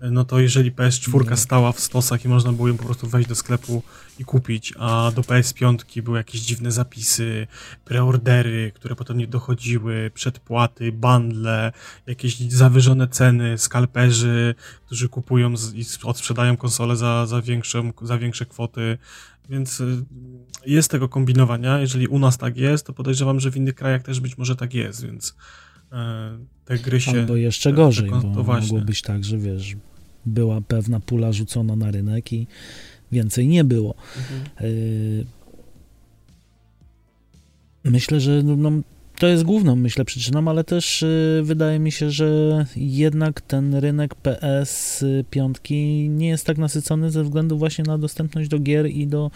no 0.00 0.24
to 0.24 0.40
jeżeli 0.40 0.72
PS4 0.72 1.36
stała 1.36 1.72
w 1.72 1.80
stosach 1.80 2.24
i 2.24 2.28
można 2.28 2.52
było 2.52 2.68
ją 2.68 2.76
po 2.76 2.84
prostu 2.84 3.06
wejść 3.06 3.28
do 3.28 3.34
sklepu 3.34 3.82
i 4.18 4.24
kupić, 4.24 4.74
a 4.78 5.12
do 5.14 5.22
PS5 5.22 6.02
były 6.02 6.18
jakieś 6.18 6.40
dziwne 6.40 6.72
zapisy, 6.72 7.46
preordery, 7.84 8.72
które 8.74 8.96
potem 8.96 9.18
nie 9.18 9.26
dochodziły, 9.26 10.10
przedpłaty, 10.14 10.92
bundle, 10.92 11.72
jakieś 12.06 12.38
zawyżone 12.38 13.08
ceny, 13.08 13.58
skalperzy, 13.58 14.54
którzy 14.86 15.08
kupują 15.08 15.54
i 15.74 15.84
odsprzedają 16.04 16.56
konsole 16.56 16.96
za, 16.96 17.26
za, 17.26 17.42
większą, 17.42 17.92
za 18.02 18.18
większe 18.18 18.46
kwoty, 18.46 18.98
więc 19.48 19.80
y, 19.80 20.04
jest 20.66 20.90
tego 20.90 21.08
kombinowania. 21.08 21.78
Jeżeli 21.78 22.06
u 22.06 22.18
nas 22.18 22.38
tak 22.38 22.56
jest, 22.56 22.86
to 22.86 22.92
podejrzewam, 22.92 23.40
że 23.40 23.50
w 23.50 23.56
innych 23.56 23.74
krajach 23.74 24.02
też 24.02 24.20
być 24.20 24.38
może 24.38 24.56
tak 24.56 24.74
jest, 24.74 25.06
więc 25.06 25.36
te 26.64 26.78
gry 26.78 27.00
się. 27.00 27.10
Albo 27.10 27.36
jeszcze 27.36 27.72
gorzej, 27.72 28.10
te, 28.10 28.20
bo 28.20 28.42
mogło 28.42 28.80
być 28.80 29.02
tak, 29.02 29.24
że 29.24 29.38
wiesz, 29.38 29.76
była 30.26 30.60
pewna 30.60 31.00
pula 31.00 31.32
rzucona 31.32 31.76
na 31.76 31.90
rynek 31.90 32.32
i 32.32 32.46
więcej 33.12 33.48
nie 33.48 33.64
było. 33.64 33.94
Mhm. 34.16 34.70
Y, 34.70 35.24
myślę, 37.84 38.20
że 38.20 38.42
no, 38.42 38.56
no 38.56 38.70
to 39.18 39.26
jest 39.26 39.44
główną, 39.44 39.76
myślę, 39.76 40.04
przyczyną, 40.04 40.48
ale 40.48 40.64
też 40.64 41.02
y, 41.02 41.40
wydaje 41.44 41.78
mi 41.78 41.92
się, 41.92 42.10
że 42.10 42.66
jednak 42.76 43.40
ten 43.40 43.74
rynek 43.74 44.14
PS5 44.22 46.08
nie 46.08 46.28
jest 46.28 46.46
tak 46.46 46.58
nasycony 46.58 47.10
ze 47.10 47.24
względu 47.24 47.58
właśnie 47.58 47.84
na 47.84 47.98
dostępność 47.98 48.48
do 48.48 48.58
gier 48.58 48.86
i 48.86 49.06
do 49.06 49.30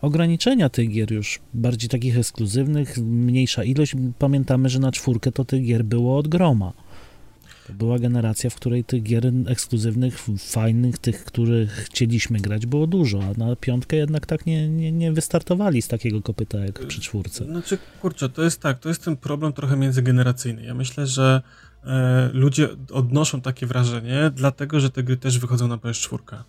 ograniczenia 0.00 0.68
tych 0.68 0.90
gier 0.90 1.12
już, 1.12 1.40
bardziej 1.54 1.88
takich 1.88 2.18
ekskluzywnych, 2.18 2.98
mniejsza 2.98 3.64
ilość. 3.64 3.94
Pamiętamy, 4.18 4.68
że 4.68 4.78
na 4.78 4.92
czwórkę 4.92 5.32
to 5.32 5.44
tych 5.44 5.64
gier 5.64 5.84
było 5.84 6.18
od 6.18 6.28
groma. 6.28 6.72
To 7.66 7.72
była 7.72 7.98
generacja, 7.98 8.50
w 8.50 8.54
której 8.54 8.84
tych 8.84 9.02
gier 9.02 9.32
ekskluzywnych, 9.46 10.18
fajnych, 10.38 10.98
tych, 10.98 11.24
których 11.24 11.70
chcieliśmy 11.70 12.40
grać, 12.40 12.66
było 12.66 12.86
dużo, 12.86 13.20
a 13.24 13.38
na 13.38 13.56
piątkę 13.56 13.96
jednak 13.96 14.26
tak 14.26 14.46
nie, 14.46 14.68
nie, 14.68 14.92
nie 14.92 15.12
wystartowali 15.12 15.82
z 15.82 15.88
takiego 15.88 16.22
kopyta 16.22 16.58
jak 16.58 16.86
przy 16.86 17.00
czwórce. 17.00 17.44
Znaczy, 17.44 17.78
kurczę, 18.00 18.28
to 18.28 18.42
jest 18.42 18.60
tak, 18.60 18.78
to 18.78 18.88
jest 18.88 19.04
ten 19.04 19.16
problem 19.16 19.52
trochę 19.52 19.76
międzygeneracyjny. 19.76 20.62
Ja 20.62 20.74
myślę, 20.74 21.06
że 21.06 21.42
e, 21.84 22.30
ludzie 22.32 22.68
odnoszą 22.92 23.40
takie 23.40 23.66
wrażenie, 23.66 24.30
dlatego, 24.34 24.80
że 24.80 24.90
te 24.90 25.02
gry 25.02 25.16
też 25.16 25.38
wychodzą 25.38 25.68
na 25.68 25.76
PS4. 25.76 26.42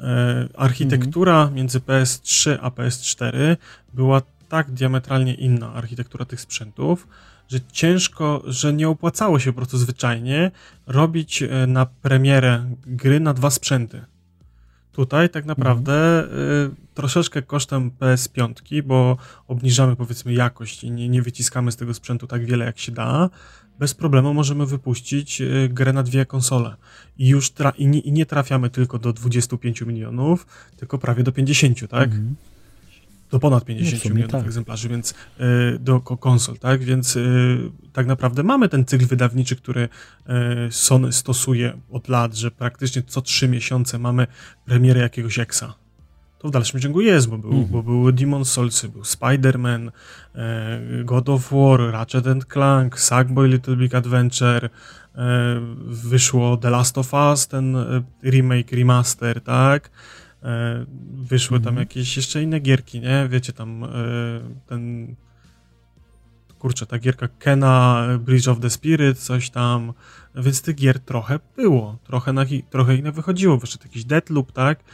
E, 0.00 0.48
architektura 0.56 1.36
mhm. 1.36 1.54
między 1.54 1.80
PS3 1.80 2.58
a 2.62 2.68
PS4 2.68 3.56
była 3.94 4.22
tak 4.48 4.70
diametralnie 4.70 5.34
inna, 5.34 5.72
architektura 5.72 6.24
tych 6.24 6.40
sprzętów, 6.40 7.08
że 7.48 7.60
ciężko, 7.72 8.42
że 8.46 8.72
nie 8.72 8.88
opłacało 8.88 9.38
się 9.38 9.52
po 9.52 9.56
prostu 9.56 9.78
zwyczajnie 9.78 10.50
robić 10.86 11.42
e, 11.42 11.66
na 11.66 11.86
premierę 11.86 12.70
gry 12.86 13.20
na 13.20 13.34
dwa 13.34 13.50
sprzęty. 13.50 14.04
Tutaj 14.94 15.30
tak 15.30 15.44
naprawdę 15.44 16.24
mhm. 16.24 16.74
troszeczkę 16.94 17.42
kosztem 17.42 17.90
PS5, 17.90 18.82
bo 18.82 19.16
obniżamy 19.48 19.96
powiedzmy 19.96 20.32
jakość 20.32 20.84
i 20.84 20.90
nie, 20.90 21.08
nie 21.08 21.22
wyciskamy 21.22 21.72
z 21.72 21.76
tego 21.76 21.94
sprzętu 21.94 22.26
tak 22.26 22.46
wiele 22.46 22.64
jak 22.64 22.78
się 22.78 22.92
da, 22.92 23.30
bez 23.78 23.94
problemu 23.94 24.34
możemy 24.34 24.66
wypuścić 24.66 25.40
y, 25.40 25.68
grę 25.72 25.92
na 25.92 26.02
dwie 26.02 26.26
konsole. 26.26 26.76
I 27.18 27.28
już 27.28 27.52
i 27.78 27.86
nie, 27.86 27.98
i 27.98 28.12
nie 28.12 28.26
trafiamy 28.26 28.70
tylko 28.70 28.98
do 28.98 29.12
25 29.12 29.82
milionów, 29.82 30.46
tylko 30.76 30.98
prawie 30.98 31.22
do 31.22 31.32
50, 31.32 31.88
tak? 31.88 32.04
Mhm 32.04 32.36
do 33.30 33.40
ponad 33.40 33.64
50 33.64 34.04
no 34.04 34.10
milionów 34.10 34.32
tak. 34.32 34.46
egzemplarzy, 34.46 34.88
więc 34.88 35.10
y, 35.10 35.78
do 35.78 36.00
konsol, 36.00 36.58
tak? 36.58 36.82
Więc 36.82 37.16
y, 37.16 37.70
tak 37.92 38.06
naprawdę 38.06 38.42
mamy 38.42 38.68
ten 38.68 38.84
cykl 38.84 39.06
wydawniczy, 39.06 39.56
który 39.56 39.88
y, 40.68 40.72
Sony 40.72 41.12
stosuje 41.12 41.72
od 41.90 42.08
lat, 42.08 42.34
że 42.34 42.50
praktycznie 42.50 43.02
co 43.02 43.22
trzy 43.22 43.48
miesiące 43.48 43.98
mamy 43.98 44.26
premierę 44.64 45.00
jakiegoś 45.00 45.38
eksa. 45.38 45.74
To 46.38 46.48
w 46.48 46.50
dalszym 46.50 46.80
ciągu 46.80 47.00
jest, 47.00 47.28
bo 47.28 47.38
był, 47.38 47.52
mm 47.52 47.64
-hmm. 47.64 47.68
bo 47.68 47.82
był 47.82 48.12
Demon 48.12 48.44
Souls, 48.44 48.86
był 48.86 49.02
Spider-Man, 49.02 49.90
God 51.04 51.28
of 51.28 51.52
War, 51.52 51.80
Ratchet 51.92 52.26
and 52.26 52.46
Clank, 52.46 53.00
Sackboy 53.00 53.48
Little 53.48 53.76
Big 53.76 53.94
Adventure, 53.94 54.68
wyszło 55.86 56.56
The 56.56 56.70
Last 56.70 56.98
of 56.98 57.14
Us, 57.14 57.48
ten 57.48 57.76
remake, 58.22 58.72
remaster, 58.72 59.40
tak? 59.40 59.90
E, 60.44 60.84
wyszły 61.12 61.60
tam 61.60 61.68
mhm. 61.68 61.78
jakieś 61.78 62.16
jeszcze 62.16 62.42
inne 62.42 62.60
gierki, 62.60 63.00
nie? 63.00 63.28
Wiecie, 63.30 63.52
tam 63.52 63.84
e, 63.84 63.88
ten 64.66 65.14
kurczę, 66.58 66.86
ta 66.86 66.98
gierka 66.98 67.28
Kena, 67.28 68.06
Bridge 68.18 68.48
of 68.48 68.60
the 68.60 68.70
Spirit, 68.70 69.18
coś 69.18 69.50
tam, 69.50 69.92
więc 70.34 70.62
tych 70.62 70.76
gier 70.76 71.00
trochę 71.00 71.40
było, 71.56 71.98
trochę, 72.04 72.32
na, 72.32 72.44
trochę 72.70 72.96
inne 72.96 73.12
wychodziło, 73.12 73.58
wyszedł 73.58 73.84
jakiś 73.84 74.04
Deadloop, 74.04 74.52
tak? 74.52 74.84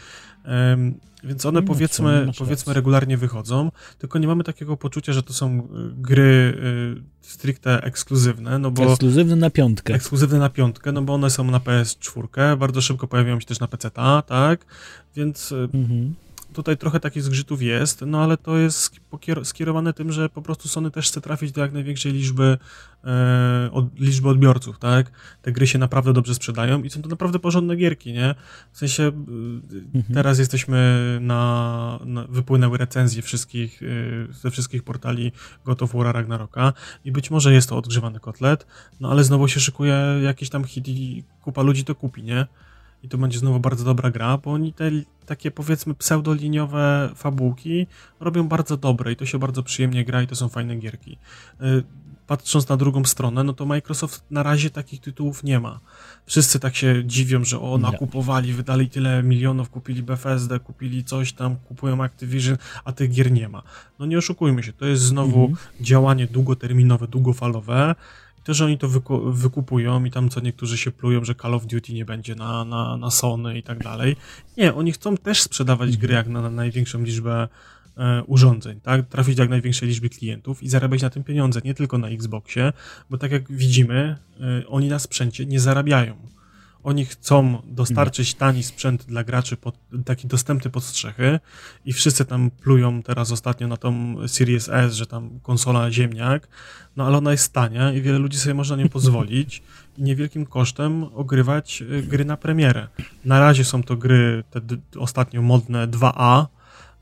Więc 1.25 1.47
one 1.47 1.63
powiedzmy, 1.63 2.31
powiedzmy 2.39 2.75
regularnie 2.75 3.17
wychodzą, 3.17 3.71
tylko 3.99 4.19
nie 4.19 4.27
mamy 4.27 4.45
takiego 4.45 4.77
poczucia, 4.77 5.13
że 5.13 5.23
to 5.23 5.33
są 5.33 5.59
y, 5.59 5.67
gry 5.95 6.23
y, 6.23 7.03
stricte 7.21 7.83
ekskluzywne, 7.83 8.59
no 8.59 8.71
bo... 8.71 8.85
Ekskluzywne 8.85 9.37
na 9.37 9.51
piątkę. 9.51 9.95
Ekskluzywne 9.95 10.39
na 10.39 10.51
piątkę, 10.51 10.93
no 10.93 11.03
bo 11.03 11.15
one 11.15 11.31
są 11.31 11.45
na 11.45 11.59
PS4, 11.59 12.57
bardzo 12.57 12.81
szybko 12.81 13.07
pojawiają 13.07 13.41
się 13.41 13.47
też 13.47 13.61
na 13.61 13.69
PC, 13.69 13.91
tak? 14.27 14.67
Więc... 15.17 15.53
Y, 15.53 15.69
mhm 15.75 16.15
tutaj 16.53 16.77
trochę 16.77 17.01
takich 17.01 17.23
zgrzytów 17.23 17.63
jest, 17.63 18.01
no 18.07 18.23
ale 18.23 18.37
to 18.37 18.57
jest 18.57 19.01
skierowane 19.43 19.93
tym, 19.93 20.13
że 20.13 20.29
po 20.29 20.43
prostu 20.43 20.69
Sony 20.69 20.91
też 20.91 21.09
chce 21.09 21.21
trafić 21.21 21.53
do 21.53 21.61
jak 21.61 21.73
największej 21.73 22.13
liczby, 22.13 22.59
e, 23.05 23.71
od, 23.73 24.01
liczby 24.01 24.29
odbiorców, 24.29 24.79
tak? 24.79 25.11
Te 25.43 25.53
gry 25.53 25.67
się 25.67 25.79
naprawdę 25.79 26.13
dobrze 26.13 26.35
sprzedają 26.35 26.83
i 26.83 26.91
są 26.91 27.03
to 27.03 27.09
naprawdę 27.09 27.39
porządne 27.39 27.77
gierki, 27.77 28.13
nie? 28.13 28.35
W 28.73 28.79
sensie 28.79 29.03
e, 29.03 29.11
mhm. 29.95 30.15
teraz 30.15 30.39
jesteśmy 30.39 31.19
na, 31.21 32.01
na, 32.05 32.25
wypłynęły 32.29 32.79
recenzje 32.79 33.23
wszystkich, 33.23 33.83
e, 33.83 34.33
ze 34.33 34.51
wszystkich 34.51 34.83
portali 34.83 35.33
God 35.65 35.83
of 35.83 35.93
War 35.93 36.15
Ragnaroka 36.15 36.73
i 37.05 37.13
być 37.13 37.31
może 37.31 37.53
jest 37.53 37.69
to 37.69 37.77
odgrzewany 37.77 38.21
kotlet, 38.21 38.67
no 39.01 39.11
ale 39.11 39.25
znowu 39.25 39.49
się 39.49 39.61
szykuje 39.61 39.97
jakiś 40.23 40.51
tam 40.51 40.65
hit 40.65 40.89
i 40.89 41.25
kupa 41.43 41.63
ludzi 41.63 41.85
to 41.85 41.95
kupi, 41.95 42.23
nie? 42.23 42.47
I 43.03 43.09
to 43.09 43.19
będzie 43.19 43.39
znowu 43.39 43.61
bardzo 43.61 43.85
dobra 43.85 44.11
gra, 44.11 44.39
bo 44.39 44.53
oni 44.53 44.73
te 44.73 44.91
takie 45.27 45.51
powiedzmy 45.51 45.95
pseudoliniowe 45.95 47.11
fabułki 47.15 47.87
robią 48.21 48.49
bardzo 48.49 48.77
dobre 48.77 49.13
i 49.13 49.17
to 49.17 49.27
się 49.27 49.39
bardzo 49.39 49.63
przyjemnie 49.63 50.05
gra 50.05 50.23
i 50.23 50.27
to 50.27 50.37
są 50.37 50.49
fajne 50.49 50.77
gierki. 50.77 51.19
Y, 51.63 51.83
patrząc 52.31 52.69
na 52.69 52.77
drugą 52.77 53.05
stronę, 53.05 53.45
no 53.45 53.53
to 53.53 53.67
Microsoft 53.67 54.25
na 54.31 54.43
razie 54.43 54.71
takich 54.71 55.01
tytułów 55.01 55.45
nie 55.45 55.61
ma. 55.61 55.81
Wszyscy 56.27 56.61
tak 56.61 56.77
się 56.77 57.03
dziwią, 57.07 57.45
że 57.45 57.61
o, 57.61 57.79
nakupowali, 57.79 58.53
wydali 58.53 58.89
tyle 58.89 59.23
milionów, 59.23 59.71
kupili 59.71 60.03
Bethesda, 60.03 60.59
kupili 60.59 61.05
coś 61.05 61.33
tam, 61.33 61.57
kupują 61.57 62.05
Activision, 62.05 62.57
a 62.85 62.93
tych 62.93 63.11
gier 63.11 63.33
nie 63.33 63.49
ma. 63.49 63.63
No 63.99 64.07
nie 64.07 64.19
oszukujmy 64.19 64.63
się, 64.63 64.73
to 64.73 64.87
jest 64.87 65.03
znowu 65.03 65.45
mhm. 65.45 65.57
działanie 65.81 66.27
długoterminowe, 66.27 67.09
długofalowe, 67.09 67.95
to, 68.45 68.55
że 68.55 68.65
oni 68.65 68.79
to 68.79 68.89
wyku 68.89 69.33
wykupują 69.33 70.05
i 70.05 70.11
tam 70.11 70.29
co 70.29 70.41
niektórzy 70.41 70.79
się 70.79 70.91
plują, 70.91 71.25
że 71.25 71.35
Call 71.35 71.55
of 71.55 71.67
Duty 71.67 71.93
nie 71.93 72.05
będzie 72.05 72.35
na, 72.35 72.65
na, 72.65 72.97
na 72.97 73.11
Sony 73.11 73.59
i 73.59 73.63
tak 73.63 73.79
dalej. 73.79 74.17
Nie, 74.57 74.75
oni 74.75 74.93
chcą 74.93 75.17
też 75.17 75.43
sprzedawać 75.43 75.97
gry 75.97 76.15
jak 76.15 76.29
na, 76.29 76.43
na 76.43 76.51
największą 76.51 77.03
liczbę 77.03 77.49
e, 77.97 78.23
urządzeń, 78.25 78.81
tak? 78.81 79.09
Trafić 79.09 79.35
do 79.37 79.43
jak 79.43 79.51
największej 79.51 79.89
liczby 79.89 80.09
klientów 80.09 80.63
i 80.63 80.69
zarabiać 80.69 81.03
na 81.03 81.11
tym 81.11 81.25
pieniądze, 81.25 81.61
nie 81.65 81.75
tylko 81.75 81.99
na 81.99 82.09
Xboxie, 82.09 82.73
bo 83.11 83.19
tak 83.19 83.33
jak 83.33 83.53
widzimy, 83.53 84.17
e, 84.41 84.67
oni 84.67 84.89
na 84.89 84.99
sprzęcie 84.99 85.47
nie 85.47 85.61
zarabiają. 85.61 86.17
Oni 86.85 87.05
chcą 87.05 87.63
dostarczyć 87.65 88.35
tani 88.35 88.63
sprzęt 88.63 89.05
dla 89.05 89.25
graczy, 89.25 89.57
pod, 89.57 89.79
taki 90.05 90.27
dostępny 90.27 90.71
pod 90.71 90.85
strzechy 90.85 91.41
i 91.85 91.93
wszyscy 91.93 92.25
tam 92.25 92.51
plują 92.51 93.03
teraz 93.03 93.33
ostatnio 93.33 93.69
na 93.69 93.77
tą 93.77 94.17
Series 94.29 94.69
S, 94.69 94.95
że 94.95 95.07
tam 95.07 95.41
konsola 95.43 95.91
ziemniak, 95.91 96.49
no 96.97 97.07
ale 97.07 97.19
ona 97.19 97.33
jest 97.33 97.53
tania 97.53 97.93
i 97.93 98.03
wiele 98.03 98.19
ludzi 98.19 98.39
sobie 98.39 98.55
może 98.55 98.77
na 98.77 98.83
nią 98.83 98.89
pozwolić 98.99 99.63
i 99.99 100.03
niewielkim 100.03 100.47
kosztem 100.47 101.05
ogrywać 101.05 101.83
y, 101.83 102.03
gry 102.03 102.25
na 102.25 102.37
premierę. 102.37 102.89
Na 103.25 103.41
razie 103.41 103.65
są 103.65 103.83
to 103.83 103.97
gry 103.97 104.45
te 104.51 104.61
ostatnio 104.99 105.43
modne 105.43 105.89
2A, 105.89 106.47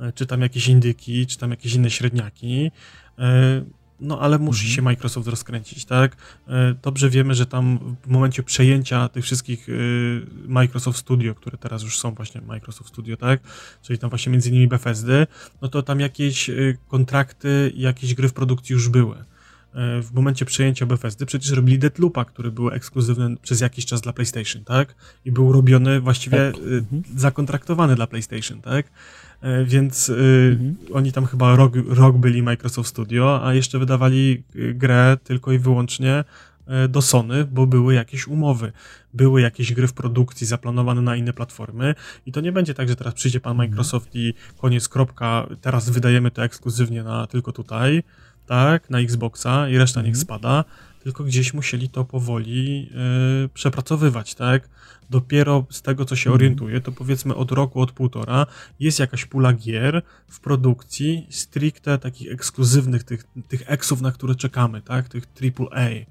y, 0.01 0.13
czy 0.13 0.27
tam 0.27 0.41
jakieś 0.41 0.69
indyki, 0.69 1.27
czy 1.27 1.39
tam 1.39 1.51
jakieś 1.51 1.75
inne 1.75 1.91
średniaki. 1.91 2.71
No 4.01 4.21
ale 4.21 4.39
musi 4.39 4.61
mhm. 4.61 4.77
się 4.77 4.83
Microsoft 4.83 5.29
rozkręcić, 5.29 5.85
tak? 5.85 6.17
E, 6.49 6.75
dobrze 6.83 7.11
wiemy, 7.11 7.35
że 7.35 7.47
tam 7.47 7.97
w 8.03 8.09
momencie 8.09 8.43
przejęcia 8.43 9.09
tych 9.09 9.25
wszystkich 9.25 9.69
e, 9.69 9.73
Microsoft 10.49 10.99
Studio, 10.99 11.35
które 11.35 11.59
teraz 11.59 11.83
już 11.83 11.99
są 11.99 12.15
właśnie 12.15 12.41
Microsoft 12.41 12.91
Studio, 12.91 13.17
tak? 13.17 13.41
Czyli 13.83 13.99
tam 13.99 14.11
właśnie 14.11 14.33
między 14.33 14.49
innymi 14.49 14.69
Bethesdy, 14.69 15.27
no 15.63 15.69
to 15.69 15.83
tam 15.83 16.01
jakieś 16.01 16.51
e, 16.51 16.55
kontrakty 16.89 17.73
i 17.75 17.81
jakieś 17.81 18.15
gry 18.15 18.29
w 18.29 18.33
produkcji 18.33 18.73
już 18.73 18.89
były. 18.89 19.25
W 19.75 20.09
momencie 20.13 20.45
przejęcia 20.45 20.87
Bethesdy 20.87 21.27
przecież 21.27 21.51
robili 21.51 21.79
Deadloopa, 21.79 22.25
który 22.25 22.51
był 22.51 22.71
ekskluzywny 22.71 23.37
przez 23.43 23.61
jakiś 23.61 23.87
czas 23.87 24.01
dla 24.01 24.13
PlayStation, 24.13 24.65
tak? 24.65 24.95
I 25.25 25.33
był 25.33 25.53
robiony 25.53 26.01
właściwie 26.01 26.53
tak. 26.53 26.63
Mhm. 26.63 27.03
zakontraktowany 27.17 27.95
dla 27.95 28.07
PlayStation, 28.07 28.61
tak? 28.61 28.87
E, 29.41 29.65
więc 29.65 30.11
mhm. 30.11 30.77
oni 30.93 31.13
tam 31.13 31.27
chyba 31.27 31.57
rok, 31.57 31.73
rok 31.87 32.17
byli 32.17 32.43
Microsoft 32.43 32.91
Studio, 32.91 33.47
a 33.47 33.55
jeszcze 33.55 33.79
wydawali 33.79 34.43
grę 34.75 35.17
tylko 35.25 35.53
i 35.53 35.59
wyłącznie 35.59 36.25
e, 36.67 36.89
do 36.89 37.03
Sony, 37.03 37.45
bo 37.45 37.67
były 37.67 37.95
jakieś 37.95 38.27
umowy, 38.27 38.73
były 39.15 39.41
jakieś 39.41 39.73
gry 39.73 39.89
w 39.89 39.93
produkcji 39.93 40.47
zaplanowane 40.47 41.03
na 41.03 41.17
inne 41.17 41.33
platformy 41.33 41.95
i 42.27 42.33
to 42.33 42.41
nie 42.41 42.53
będzie 42.53 42.75
tak, 42.75 42.89
że 42.89 42.97
teraz 42.97 43.15
przyjdzie 43.15 43.41
pan 43.41 43.53
mhm. 43.53 43.71
Microsoft 43.71 44.09
i 44.15 44.35
koniec, 44.59 44.89
kropka, 44.89 45.47
teraz 45.61 45.91
wydajemy 45.91 46.31
to 46.31 46.45
ekskluzywnie 46.45 47.03
na 47.03 47.27
tylko 47.27 47.53
tutaj, 47.53 48.03
tak, 48.49 48.91
na 48.91 49.01
Xboxa 49.01 49.69
i 49.69 49.79
reszta 49.79 50.01
niech 50.01 50.17
mhm. 50.17 50.23
spada, 50.23 50.65
tylko 51.03 51.25
gdzieś 51.25 51.55
musieli 51.55 51.89
to 51.89 52.05
powoli 52.05 52.91
y, 53.45 53.49
przepracowywać, 53.49 54.35
tak? 54.35 54.69
Dopiero 55.11 55.67
z 55.71 55.83
tego, 55.83 56.05
co 56.05 56.17
się 56.17 56.31
mhm. 56.31 56.35
orientuje, 56.35 56.81
to 56.81 56.93
powiedzmy 56.93 57.35
od 57.35 57.53
roku, 57.53 57.81
od 57.81 57.93
półtora, 57.93 58.47
jest 58.81 58.99
jakaś 58.99 59.25
pula 59.25 59.53
gier 59.53 60.03
w 60.29 60.41
produkcji 60.41 61.27
stricte 61.31 61.99
takich 61.99 62.33
ekskluzywnych, 62.33 63.05
tych, 63.05 63.25
tych 63.49 63.63
eksów, 63.67 64.01
na 64.01 64.13
które 64.13 64.35
czekamy, 64.35 64.83
tak? 64.83 65.09
Tych 65.09 65.25
AAA. 65.43 65.89
Y, 65.89 66.05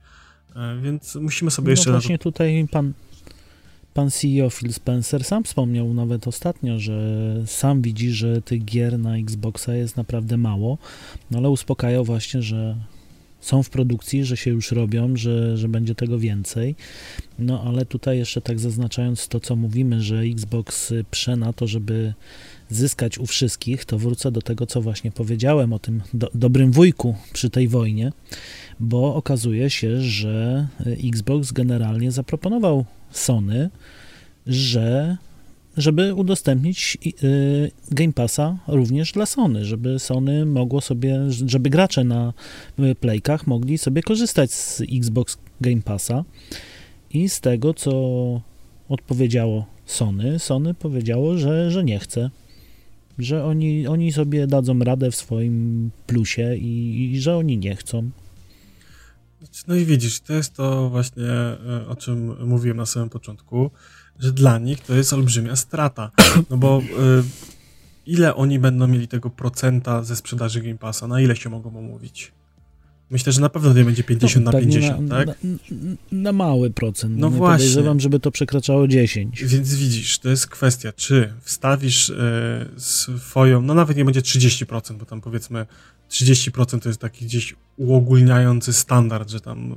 więc 0.81 1.15
musimy 1.15 1.51
sobie 1.51 1.65
no 1.65 1.71
jeszcze... 1.71 1.91
No 1.91 1.99
właśnie 1.99 2.17
to... 2.17 2.23
tutaj 2.23 2.67
pan, 2.71 2.93
pan 3.97 4.11
CEO 4.11 4.49
Phil 4.49 4.73
Spencer 4.73 5.23
sam 5.23 5.43
wspomniał 5.43 5.93
nawet 5.93 6.27
ostatnio, 6.27 6.79
że 6.79 7.33
sam 7.45 7.81
widzi, 7.81 8.11
że 8.11 8.41
tych 8.41 8.65
gier 8.65 8.99
na 8.99 9.17
Xboxa 9.17 9.75
jest 9.75 9.97
naprawdę 9.97 10.37
mało, 10.37 10.77
no 11.31 11.37
ale 11.37 11.49
uspokajał 11.49 12.05
właśnie, 12.05 12.41
że 12.41 12.75
są 13.41 13.63
w 13.63 13.69
produkcji, 13.69 14.25
że 14.25 14.37
się 14.37 14.51
już 14.51 14.71
robią, 14.71 15.15
że, 15.15 15.57
że 15.57 15.67
będzie 15.67 15.95
tego 15.95 16.19
więcej. 16.19 16.75
No 17.39 17.63
ale 17.63 17.85
tutaj 17.85 18.17
jeszcze 18.17 18.41
tak 18.41 18.59
zaznaczając 18.59 19.27
to, 19.27 19.39
co 19.39 19.55
mówimy, 19.55 20.01
że 20.01 20.19
Xbox 20.19 20.93
prze 21.11 21.35
na 21.35 21.53
to, 21.53 21.67
żeby 21.67 22.13
zyskać 22.69 23.17
u 23.17 23.25
wszystkich, 23.25 23.85
to 23.85 23.97
wrócę 23.97 24.31
do 24.31 24.41
tego, 24.41 24.65
co 24.65 24.81
właśnie 24.81 25.11
powiedziałem 25.11 25.73
o 25.73 25.79
tym 25.79 26.01
do, 26.13 26.29
dobrym 26.33 26.71
wujku 26.71 27.15
przy 27.33 27.49
tej 27.49 27.67
wojnie, 27.67 28.11
bo 28.79 29.15
okazuje 29.15 29.69
się, 29.69 30.01
że 30.01 30.67
Xbox 30.85 31.51
generalnie 31.51 32.11
zaproponował 32.11 32.85
Sony, 33.11 33.69
że 34.47 35.17
żeby 35.77 36.13
udostępnić 36.13 36.97
y, 37.23 37.71
Game 37.91 38.13
Passa 38.13 38.57
również 38.67 39.11
dla 39.11 39.25
Sony, 39.25 39.65
żeby 39.65 39.99
Sony 39.99 40.45
mogło 40.45 40.81
sobie, 40.81 41.19
żeby 41.45 41.69
gracze 41.69 42.03
na 42.03 42.33
y, 42.79 42.95
Playkach 42.95 43.47
mogli 43.47 43.77
sobie 43.77 44.01
korzystać 44.01 44.51
z 44.51 44.81
Xbox 44.81 45.37
Game 45.61 45.81
Passa. 45.81 46.23
I 47.11 47.29
z 47.29 47.41
tego, 47.41 47.73
co 47.73 47.91
odpowiedziało 48.89 49.65
Sony, 49.85 50.39
Sony 50.39 50.73
powiedziało, 50.73 51.37
że, 51.37 51.71
że 51.71 51.83
nie 51.83 51.99
chce, 51.99 52.29
że 53.19 53.45
oni, 53.45 53.87
oni 53.87 54.11
sobie 54.11 54.47
dadzą 54.47 54.79
radę 54.79 55.11
w 55.11 55.15
swoim 55.15 55.89
plusie 56.07 56.55
i, 56.55 57.11
i 57.11 57.21
że 57.21 57.37
oni 57.37 57.57
nie 57.57 57.75
chcą. 57.75 58.09
No 59.67 59.75
i 59.75 59.85
widzisz, 59.85 60.19
to 60.19 60.33
jest 60.33 60.53
to 60.53 60.89
właśnie, 60.89 61.23
e, 61.23 61.87
o 61.87 61.95
czym 61.95 62.47
mówiłem 62.47 62.77
na 62.77 62.85
samym 62.85 63.09
początku, 63.09 63.71
że 64.19 64.31
dla 64.31 64.57
nich 64.59 64.79
to 64.79 64.93
jest 64.93 65.13
olbrzymia 65.13 65.55
strata. 65.55 66.11
No 66.49 66.57
bo 66.57 66.81
y, 66.81 67.23
ile 68.05 68.35
oni 68.35 68.59
będą 68.59 68.87
mieli 68.87 69.07
tego 69.07 69.29
procenta 69.29 70.03
ze 70.03 70.15
sprzedaży 70.15 70.61
Game 70.61 70.77
Passa? 70.77 71.07
Na 71.07 71.21
ile 71.21 71.35
się 71.35 71.49
mogą 71.49 71.77
omówić? 71.77 72.31
Myślę, 73.09 73.31
że 73.31 73.41
na 73.41 73.49
pewno 73.49 73.73
nie 73.73 73.85
będzie 73.85 74.03
50 74.03 74.45
no, 74.45 74.51
na 74.51 74.59
50, 74.59 75.09
na, 75.09 75.15
tak? 75.15 75.27
Na, 75.27 75.95
na, 76.11 76.31
mały 76.31 76.69
procent. 76.69 77.17
No 77.17 77.29
nie 77.29 77.35
właśnie. 77.35 77.57
Podejrzewam, 77.57 77.99
żeby 77.99 78.19
to 78.19 78.31
przekraczało 78.31 78.87
10. 78.87 79.43
Więc 79.43 79.75
widzisz, 79.75 80.19
to 80.19 80.29
jest 80.29 80.47
kwestia, 80.47 80.93
czy 80.93 81.33
wstawisz 81.41 82.09
e, 82.09 82.65
swoją, 82.77 83.61
no 83.61 83.73
nawet 83.73 83.97
nie 83.97 84.05
będzie 84.05 84.21
30%, 84.21 84.97
bo 84.97 85.05
tam 85.05 85.21
powiedzmy 85.21 85.65
30% 86.09 86.79
to 86.79 86.89
jest 86.89 87.01
taki 87.01 87.25
gdzieś 87.25 87.55
uogólniający 87.77 88.73
standard, 88.73 89.29
że 89.29 89.41
tam 89.41 89.75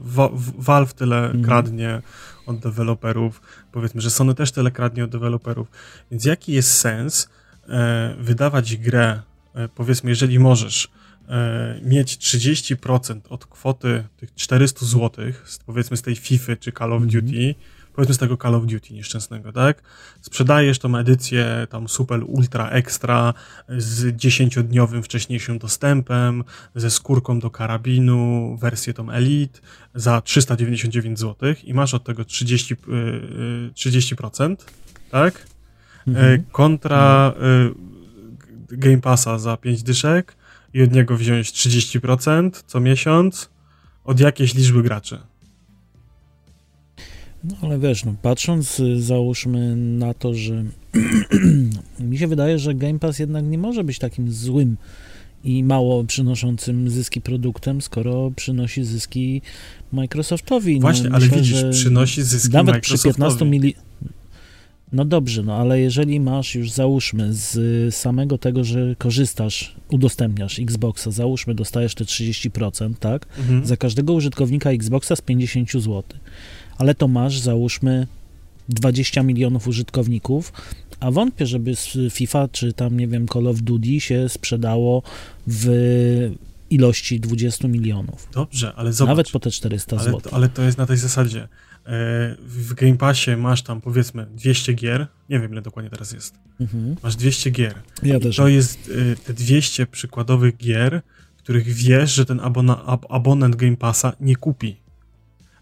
Valve 0.59 0.95
tyle 0.95 1.25
mhm. 1.25 1.45
kradnie 1.45 2.03
od 2.47 2.59
deweloperów, 2.59 3.43
powiedzmy, 3.73 4.01
że 4.01 4.11
Sony 4.11 4.35
też 4.35 4.53
tyle 4.53 4.71
kradnie 4.71 5.05
od 5.05 5.11
deweloperów. 5.11 5.69
Więc 6.11 6.25
jaki 6.25 6.53
jest 6.53 6.71
sens 6.71 7.29
e, 7.69 8.15
wydawać 8.21 8.77
grę, 8.77 9.23
e, 9.55 9.69
powiedzmy, 9.69 10.11
jeżeli 10.11 10.39
możesz, 10.39 10.89
e, 11.29 11.81
mieć 11.83 12.17
30% 12.17 13.21
od 13.29 13.47
kwoty 13.47 14.05
tych 14.17 14.35
400 14.35 14.87
zł, 14.87 15.25
powiedzmy 15.67 15.97
z 15.97 16.03
tej 16.03 16.17
FIFA 16.17 16.57
czy 16.57 16.73
Call 16.73 16.93
of 16.93 17.03
mhm. 17.03 17.55
Powiedzmy 17.93 18.15
z 18.15 18.19
tego 18.19 18.37
Call 18.37 18.55
of 18.55 18.67
Duty 18.67 18.95
nieszczęsnego, 18.95 19.53
tak? 19.53 19.83
Sprzedajesz 20.21 20.79
tą 20.79 20.97
edycję 20.97 21.67
tam 21.71 21.89
super 21.89 22.21
ultra 22.27 22.69
extra 22.69 23.35
z 23.69 24.17
10-dniowym 24.17 25.03
wcześniejszym 25.03 25.59
dostępem, 25.59 26.45
ze 26.75 26.91
skórką 26.91 27.41
do 27.41 27.51
karabinu, 27.51 28.57
wersję 28.61 28.95
tą 28.95 29.11
Elite 29.11 29.61
za 29.95 30.21
399 30.21 31.19
zł 31.19 31.55
i 31.65 31.75
masz 31.75 31.95
od 31.95 32.05
tego 32.05 32.25
30, 32.25 32.77
30% 33.75 34.57
tak? 35.11 35.47
Mhm. 36.07 36.45
Kontra 36.53 37.33
Game 38.69 39.01
Passa 39.01 39.39
za 39.39 39.57
5 39.57 39.83
dyszek 39.83 40.37
i 40.75 40.83
od 40.83 40.93
niego 40.93 41.17
wziąć 41.17 41.53
30% 41.53 42.51
co 42.67 42.81
miesiąc 42.81 43.51
od 44.05 44.21
jakiejś 44.21 44.55
liczby 44.55 44.83
graczy. 44.83 45.19
No 47.45 47.57
ale 47.63 47.79
wiesz, 47.79 48.05
no, 48.05 48.15
patrząc 48.23 48.81
y, 48.81 49.03
załóżmy 49.03 49.77
na 49.77 50.15
to, 50.15 50.35
że 50.35 50.65
mi 52.01 52.19
się 52.19 52.29
wydaje, 52.29 52.59
że 52.59 52.75
Game 52.75 52.99
Pass 52.99 53.19
jednak 53.19 53.45
nie 53.45 53.59
może 53.59 53.85
być 53.85 53.99
takim 53.99 54.33
złym 54.33 54.77
i 55.45 55.65
mało 55.65 56.05
przynoszącym 56.05 56.91
zyski 56.91 57.21
produktem, 57.21 57.83
skoro 57.83 58.31
przynosi 58.37 58.85
zyski 58.85 59.43
Microsoftowi. 59.93 60.75
No, 60.75 60.81
Właśnie, 60.81 61.09
no, 61.09 61.17
ale 61.17 61.25
myślę, 61.25 61.41
widzisz, 61.41 61.65
przynosi 61.71 62.23
zyski 62.23 62.53
nawet 62.53 62.81
przy 62.81 62.99
15 62.99 63.45
mili... 63.45 63.75
No 64.93 65.05
dobrze, 65.05 65.43
no 65.43 65.57
ale 65.57 65.81
jeżeli 65.81 66.21
masz 66.21 66.55
już, 66.55 66.71
załóżmy, 66.71 67.29
z 67.33 67.95
samego 67.95 68.39
tego, 68.39 68.65
że 68.65 68.97
korzystasz, 68.99 69.77
udostępniasz 69.91 70.59
Xboxa, 70.59 71.11
załóżmy, 71.11 71.55
dostajesz 71.55 71.95
te 71.95 72.05
30%, 72.05 72.95
tak? 73.01 73.27
Mhm. 73.39 73.67
Za 73.67 73.77
każdego 73.77 74.13
użytkownika 74.13 74.71
Xboxa 74.71 75.17
z 75.17 75.21
50 75.21 75.73
zł 75.73 76.03
ale 76.81 76.95
to 76.95 77.09
masz, 77.09 77.39
załóżmy, 77.39 78.07
20 78.69 79.23
milionów 79.23 79.69
użytkowników, 79.69 80.53
a 81.01 81.11
wątpię, 81.11 81.47
żeby 81.47 81.77
z 81.77 81.99
FIFA 82.11 82.49
czy 82.49 82.73
tam, 82.73 82.97
nie 82.97 83.09
wiem, 83.09 83.29
Call 83.29 83.47
of 83.47 83.63
Duty 83.63 84.01
się 84.01 84.29
sprzedało 84.29 85.03
w 85.47 85.69
ilości 86.71 87.21
20 87.21 87.69
milionów. 87.69 88.29
Dobrze, 88.33 88.73
ale 88.77 88.93
zobacz. 88.93 89.11
Nawet 89.11 89.31
po 89.31 89.41
te 89.41 89.51
400 89.51 89.97
ale, 89.97 90.05
zł. 90.05 90.33
Ale 90.35 90.49
to 90.49 90.63
jest 90.63 90.79
na 90.79 90.87
tej 90.87 90.97
zasadzie. 90.97 91.43
E, 91.43 91.49
w 92.41 92.75
Game 92.75 92.97
Passie 92.97 93.37
masz 93.37 93.63
tam 93.63 93.81
powiedzmy 93.81 94.27
200 94.27 94.73
gier, 94.73 95.07
nie 95.29 95.41
wiem 95.41 95.53
ile 95.53 95.63
dokładnie 95.63 95.91
teraz 95.91 96.13
jest. 96.13 96.35
Mhm. 96.61 96.97
Masz 97.03 97.17
200 97.17 97.51
gier. 97.51 97.75
Ja 98.03 98.17
I 98.17 98.21
też. 98.21 98.37
To 98.37 98.49
jest 98.49 98.91
e, 99.13 99.17
te 99.17 99.35
200 99.35 99.87
przykładowych 99.87 100.57
gier, 100.57 101.03
których 101.39 101.69
wiesz, 101.69 102.15
że 102.15 102.27
ten 102.27 102.41
abona, 102.41 102.85
ab, 102.85 103.07
abonent 103.09 103.57
Game 103.57 103.77
Passa 103.77 104.13
nie 104.21 104.37
kupi 104.37 104.77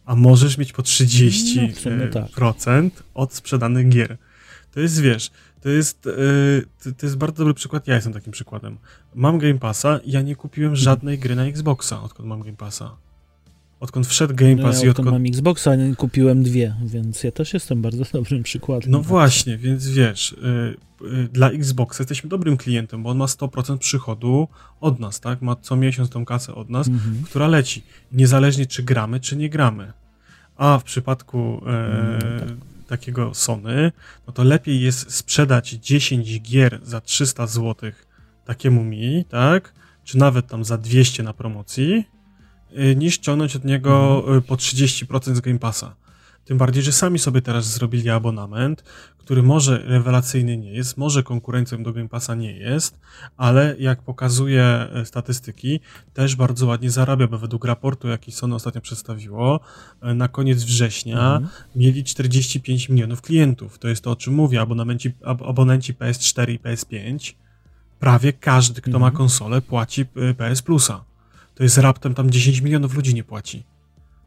a 0.09 0.14
możesz 0.16 0.59
mieć 0.59 0.73
po 0.73 0.83
30% 0.83 1.97
no, 1.99 2.05
e, 2.05 2.09
tak. 2.09 2.27
od 3.14 3.35
sprzedanych 3.35 3.88
gier. 3.88 4.16
To 4.71 4.81
jest, 4.81 5.01
wiesz, 5.01 5.31
to 5.68 5.72
jest, 5.72 6.07
yy, 6.87 6.92
to 6.92 7.07
jest 7.07 7.16
bardzo 7.16 7.38
dobry 7.38 7.54
przykład. 7.54 7.87
Ja 7.87 7.94
jestem 7.94 8.12
takim 8.12 8.33
przykładem. 8.33 8.78
Mam 9.14 9.38
Game 9.38 9.59
Passa 9.59 9.98
i 10.04 10.11
ja 10.11 10.22
nie 10.22 10.37
kupiłem 10.37 10.70
mhm. 10.70 10.85
żadnej 10.85 11.18
gry 11.18 11.37
na 11.37 11.44
Xboxa, 11.44 12.02
odkąd 12.02 12.28
mam 12.28 12.42
Game 12.42 12.57
Passa. 12.57 12.96
Odkąd 13.81 14.07
wszedł 14.07 14.35
Game 14.35 14.57
Pass 14.57 14.76
no 14.76 14.81
ja 14.81 14.87
i 14.87 14.90
odkąd... 14.90 15.11
mam 15.11 15.26
Xboxa, 15.26 15.70
kupiłem 15.96 16.42
dwie, 16.42 16.74
więc 16.85 17.24
ja 17.24 17.33
też 17.33 17.54
jestem 17.54 17.83
bardzo 17.83 18.04
dobrym 18.12 18.42
przykładem. 18.42 18.90
No 18.90 19.00
właśnie, 19.00 19.59
więc 19.59 19.88
wiesz, 19.88 20.33
y, 20.33 21.07
y, 21.07 21.28
dla 21.33 21.50
Xboxa 21.50 22.02
jesteśmy 22.02 22.31
dobrym 22.31 22.57
klientem, 22.57 23.02
bo 23.02 23.11
on 23.11 23.16
ma 23.16 23.26
100% 23.26 23.78
przychodu 23.78 24.48
od 24.81 25.00
nas, 25.00 25.20
tak? 25.20 25.42
Ma 25.42 25.57
co 25.57 25.76
miesiąc 25.76 26.11
tą 26.11 26.24
kasę 26.24 26.54
od 26.54 26.70
nas, 26.70 26.88
mhm. 26.88 27.22
która 27.24 27.48
leci. 27.48 27.83
Niezależnie 28.12 28.66
czy 28.66 28.83
gramy, 28.83 29.20
czy 29.20 29.37
nie 29.37 29.50
gramy. 29.50 29.92
A 30.57 30.78
w 30.78 30.85
przypadku 30.85 31.62
e, 31.66 32.18
tak. 32.20 32.38
Takiego 32.88 33.35
Sony, 33.35 33.92
no 34.27 34.33
to 34.33 34.44
lepiej 34.44 34.81
jest 34.81 35.14
sprzedać 35.14 35.70
10 35.70 36.40
gier 36.40 36.81
za 36.83 37.01
300 37.01 37.46
zł 37.46 37.92
takiemu 38.44 38.85
mi, 38.85 39.24
tak? 39.29 39.74
Czy 40.05 40.18
nawet 40.18 40.46
tam 40.46 40.64
za 40.64 40.79
200 40.79 41.22
na 41.22 41.33
promocji, 41.33 42.05
y, 42.79 42.96
niż 42.96 43.18
ciągnąć 43.18 43.57
od 43.57 43.64
niego 43.64 44.18
mhm. 44.18 44.38
y, 44.38 44.42
po 44.42 44.55
30% 44.55 45.35
z 45.35 45.40
Game 45.40 45.59
Passa. 45.59 45.94
Tym 46.49 46.59
bardziej, 46.59 46.83
że 46.83 46.93
sami 46.93 47.19
sobie 47.19 47.43
teraz 47.43 47.67
zrobili 47.67 48.11
abonament, 48.11 48.83
który 49.19 49.43
może 49.43 49.79
rewelacyjny 49.79 50.57
nie 50.57 50.73
jest, 50.73 50.97
może 50.97 51.23
konkurencją 51.23 51.83
do 51.83 51.93
Game 51.93 52.09
Passa 52.09 52.35
nie 52.35 52.53
jest, 52.53 52.99
ale 53.37 53.77
jak 53.79 54.03
pokazuje 54.03 54.65
e, 54.65 55.07
statystyki, 55.07 55.81
też 56.15 56.37
bardzo 56.37 56.67
ładnie 56.67 56.91
zarabia, 56.91 57.27
bo 57.27 57.39
według 57.39 57.65
raportu, 57.65 58.09
jaki 58.09 58.33
Sony 58.33 58.55
ostatnio 58.55 58.81
przedstawiło, 58.81 59.61
e, 60.03 60.15
na 60.15 60.29
koniec 60.29 60.65
września 60.65 61.37
mhm. 61.37 61.49
mieli 61.77 62.05
45 62.05 62.89
milionów 62.89 63.23
klientów. 63.23 63.79
To 63.79 63.89
jest 63.89 64.05
to, 64.05 64.11
o 64.11 64.17
czym 64.17 64.35
mówię, 64.35 64.61
abonenci, 64.61 65.13
abonenci 65.25 65.95
PS4 65.95 66.51
i 66.51 66.59
PS5. 66.59 67.35
Prawie 68.01 68.33
każdy, 68.33 68.81
kto 68.81 68.97
mhm. 68.97 69.01
ma 69.01 69.19
konsolę, 69.19 69.63
płaci 69.63 70.07
e, 70.17 70.35
PS 70.35 70.63
Plusa. 70.63 71.05
To 71.55 71.63
jest 71.63 71.79
raptem 71.79 72.15
tam 72.15 72.31
10 72.31 72.61
milionów 72.61 72.95
ludzi 72.95 73.15
nie 73.15 73.25
płaci. 73.25 73.65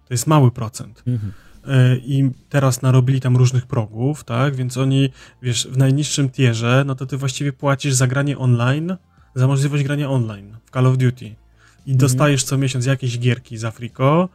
To 0.07 0.13
jest 0.13 0.27
mały 0.27 0.51
procent. 0.51 1.03
Mhm. 1.07 1.33
E, 1.67 1.97
i 1.97 2.31
teraz 2.49 2.81
narobili 2.81 3.21
tam 3.21 3.37
różnych 3.37 3.65
progów, 3.65 4.23
tak, 4.23 4.55
więc 4.55 4.77
oni, 4.77 5.09
wiesz, 5.41 5.67
w 5.67 5.77
najniższym 5.77 6.29
tierze, 6.29 6.83
no 6.87 6.95
to 6.95 7.05
ty 7.05 7.17
właściwie 7.17 7.53
płacisz 7.53 7.93
za 7.93 8.07
granie 8.07 8.37
online, 8.37 8.97
za 9.35 9.47
możliwość 9.47 9.83
grania 9.83 10.09
online 10.09 10.57
w 10.65 10.71
Call 10.71 10.87
of 10.87 10.97
Duty 10.97 11.25
i 11.25 11.91
mhm. 11.91 11.97
dostajesz 11.97 12.43
co 12.43 12.57
miesiąc 12.57 12.85
jakieś 12.85 13.19
gierki 13.19 13.57
z 13.57 13.65
Afriko, 13.65 14.29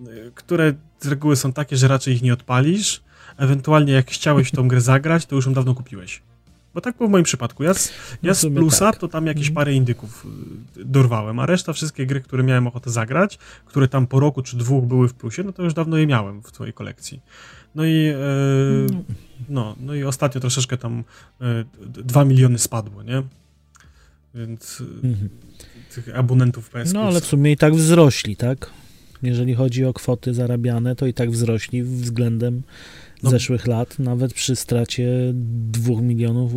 e, 0.00 0.04
które 0.34 0.74
z 1.00 1.06
reguły 1.06 1.36
są 1.36 1.52
takie, 1.52 1.76
że 1.76 1.88
raczej 1.88 2.14
ich 2.14 2.22
nie 2.22 2.32
odpalisz, 2.32 3.02
ewentualnie 3.36 3.92
jak 3.92 4.10
chciałeś 4.10 4.48
w 4.48 4.56
tą 4.56 4.68
grę 4.68 4.80
zagrać, 4.80 5.26
to 5.26 5.36
już 5.36 5.46
ją 5.46 5.52
dawno 5.52 5.74
kupiłeś. 5.74 6.22
Bo 6.74 6.80
tak 6.80 6.96
było 6.96 7.08
w 7.08 7.12
moim 7.12 7.24
przypadku. 7.24 7.62
Ja 7.62 7.74
z, 7.74 7.92
no 8.22 8.28
ja 8.28 8.34
z 8.34 8.46
plusa 8.54 8.92
tak. 8.92 9.00
to 9.00 9.08
tam 9.08 9.26
jakieś 9.26 9.48
mhm. 9.48 9.54
parę 9.54 9.74
indyków 9.74 10.26
y, 10.76 10.84
dorwałem, 10.84 11.38
a 11.38 11.46
reszta 11.46 11.72
wszystkie 11.72 12.06
gry, 12.06 12.20
które 12.20 12.42
miałem 12.42 12.66
ochotę 12.66 12.90
zagrać, 12.90 13.38
które 13.66 13.88
tam 13.88 14.06
po 14.06 14.20
roku 14.20 14.42
czy 14.42 14.56
dwóch 14.56 14.84
były 14.84 15.08
w 15.08 15.14
plusie, 15.14 15.42
no 15.42 15.52
to 15.52 15.62
już 15.62 15.74
dawno 15.74 15.96
je 15.96 16.06
miałem 16.06 16.42
w 16.42 16.52
twojej 16.52 16.72
kolekcji. 16.72 17.20
No 17.74 17.84
i 17.84 18.06
e, 18.06 18.16
no, 19.48 19.76
no 19.80 19.94
i 19.94 20.04
ostatnio 20.04 20.40
troszeczkę 20.40 20.76
tam 20.76 21.04
e, 21.40 21.64
2 21.86 22.24
miliony 22.24 22.58
spadło, 22.58 23.02
nie? 23.02 23.22
Więc 24.34 24.82
e, 25.04 25.06
mhm. 25.06 25.28
tych 25.94 26.16
abonentów 26.16 26.70
PS 26.70 26.92
No 26.92 27.02
ale 27.02 27.20
w 27.20 27.26
sumie 27.26 27.52
i 27.52 27.56
tak 27.56 27.74
wzrośli, 27.74 28.36
tak? 28.36 28.70
Jeżeli 29.22 29.54
chodzi 29.54 29.84
o 29.84 29.92
kwoty 29.92 30.34
zarabiane, 30.34 30.96
to 30.96 31.06
i 31.06 31.14
tak 31.14 31.30
wzrośli 31.30 31.82
względem 31.82 32.62
no, 33.22 33.30
zeszłych 33.30 33.66
lat, 33.66 33.98
nawet 33.98 34.34
przy 34.34 34.56
stracie 34.56 35.08
dwóch 35.70 36.02
milionów. 36.02 36.52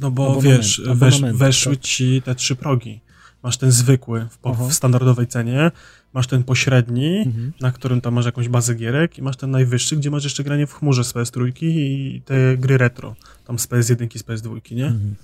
No 0.00 0.10
bo 0.10 0.40
wiesz, 0.40 0.82
wesz, 0.94 1.20
weszły 1.20 1.76
tak? 1.76 1.84
ci 1.84 2.22
te 2.22 2.34
trzy 2.34 2.56
progi. 2.56 3.00
Masz 3.42 3.56
ten 3.56 3.72
zwykły 3.72 4.26
w, 4.30 4.68
w 4.68 4.72
standardowej 4.72 5.26
cenie, 5.26 5.70
masz 6.12 6.26
ten 6.26 6.44
pośredni, 6.44 7.18
mhm. 7.18 7.52
na 7.60 7.72
którym 7.72 8.00
tam 8.00 8.14
masz 8.14 8.26
jakąś 8.26 8.48
bazę 8.48 8.74
gierek 8.74 9.18
i 9.18 9.22
masz 9.22 9.36
ten 9.36 9.50
najwyższy, 9.50 9.96
gdzie 9.96 10.10
masz 10.10 10.24
jeszcze 10.24 10.44
granie 10.44 10.66
w 10.66 10.72
chmurze 10.72 11.04
z 11.04 11.14
PS3 11.14 11.52
i 11.62 12.22
te 12.24 12.56
gry 12.56 12.78
retro, 12.78 13.16
tam 13.46 13.58
z 13.58 13.68
PS1 13.68 14.16
i 14.16 14.18
z 14.18 14.22
PS2, 14.22 14.74
nie? 14.74 14.86
Mhm. 14.86 15.14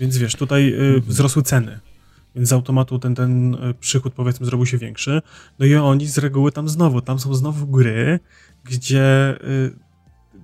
Więc 0.00 0.18
wiesz, 0.18 0.34
tutaj 0.34 0.72
y, 0.72 0.76
mhm. 0.76 1.02
wzrosły 1.02 1.42
ceny. 1.42 1.80
Więc 2.36 2.48
z 2.48 2.52
automatu 2.52 2.98
ten, 2.98 3.14
ten 3.14 3.54
y, 3.54 3.74
przychód 3.80 4.14
powiedzmy 4.14 4.46
zrobił 4.46 4.66
się 4.66 4.78
większy. 4.78 5.22
No 5.58 5.66
i 5.66 5.74
oni 5.74 6.06
z 6.06 6.18
reguły 6.18 6.52
tam 6.52 6.68
znowu, 6.68 7.00
tam 7.00 7.18
są 7.18 7.34
znowu 7.34 7.66
gry, 7.66 8.20
gdzie 8.64 9.36
y, 9.44 9.72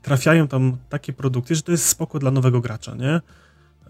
trafiają 0.06 0.48
tam 0.48 0.76
takie 0.88 1.12
produkty, 1.12 1.54
że 1.54 1.62
to 1.62 1.72
jest 1.72 1.88
spoko 1.88 2.18
dla 2.18 2.30
nowego 2.30 2.60
gracza, 2.60 2.94
nie? 2.94 3.20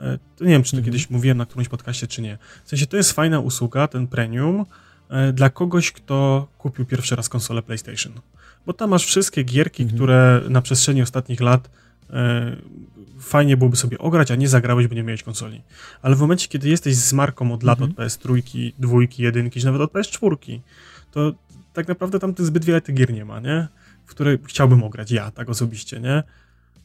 E, 0.01 0.19
to 0.37 0.45
nie 0.45 0.51
wiem, 0.51 0.63
czy 0.63 0.71
to 0.71 0.77
mhm. 0.77 0.85
kiedyś 0.85 1.11
mówiłem 1.11 1.39
na 1.39 1.47
którymś 1.47 1.69
podcaście, 1.69 2.07
czy 2.07 2.23
nie. 2.23 2.39
W 2.65 2.69
sensie 2.69 2.87
to 2.87 2.97
jest 2.97 3.13
fajna 3.13 3.41
usługa, 3.41 3.89
ten 3.89 4.07
premium, 4.07 4.67
e, 5.09 5.33
dla 5.33 5.51
kogoś, 5.51 5.93
kto 5.93 6.49
kupił 6.59 6.87
pierwszy 6.87 7.17
raz 7.17 7.29
konsolę 7.29 7.63
PlayStation. 7.63 8.13
Bo 8.67 8.73
tam 8.73 8.91
masz 8.91 9.05
wszystkie 9.07 9.43
gierki, 9.43 9.83
mhm. 9.83 9.97
które 9.97 10.41
na 10.49 10.63
przestrzeni 10.63 11.03
ostatnich 11.03 11.41
lat 11.41 11.71
e, 12.11 12.57
fajnie 13.21 13.57
byłoby 13.57 13.77
sobie 13.77 13.99
ograć, 13.99 14.31
a 14.31 14.35
nie 14.35 14.49
zagrałeś, 14.49 14.87
bo 14.87 14.95
nie 14.95 15.03
miałeś 15.03 15.23
konsoli. 15.23 15.63
Ale 16.03 16.17
w 16.17 16.21
momencie, 16.21 16.49
kiedy 16.49 16.69
jesteś 16.69 16.97
z 16.97 17.13
marką 17.13 17.53
od 17.53 17.63
lat, 17.63 17.81
mhm. 17.81 17.91
od 17.91 17.99
PS3, 17.99 18.43
dwójki, 18.79 19.23
jedynki, 19.23 19.61
czy 19.61 19.67
nawet 19.67 19.81
od 19.81 19.93
PS4, 19.93 20.61
to 21.11 21.33
tak 21.73 21.89
naprawdę 21.89 22.19
tam 22.19 22.35
zbyt 22.39 22.65
wiele 22.65 22.81
tych 22.81 22.95
gier 22.95 23.13
nie 23.13 23.25
ma, 23.25 23.41
nie? 23.41 23.69
W 24.07 24.11
które 24.11 24.39
chciałbym 24.47 24.83
ograć 24.83 25.11
ja, 25.11 25.31
tak 25.31 25.49
osobiście, 25.49 26.01
nie? 26.01 26.23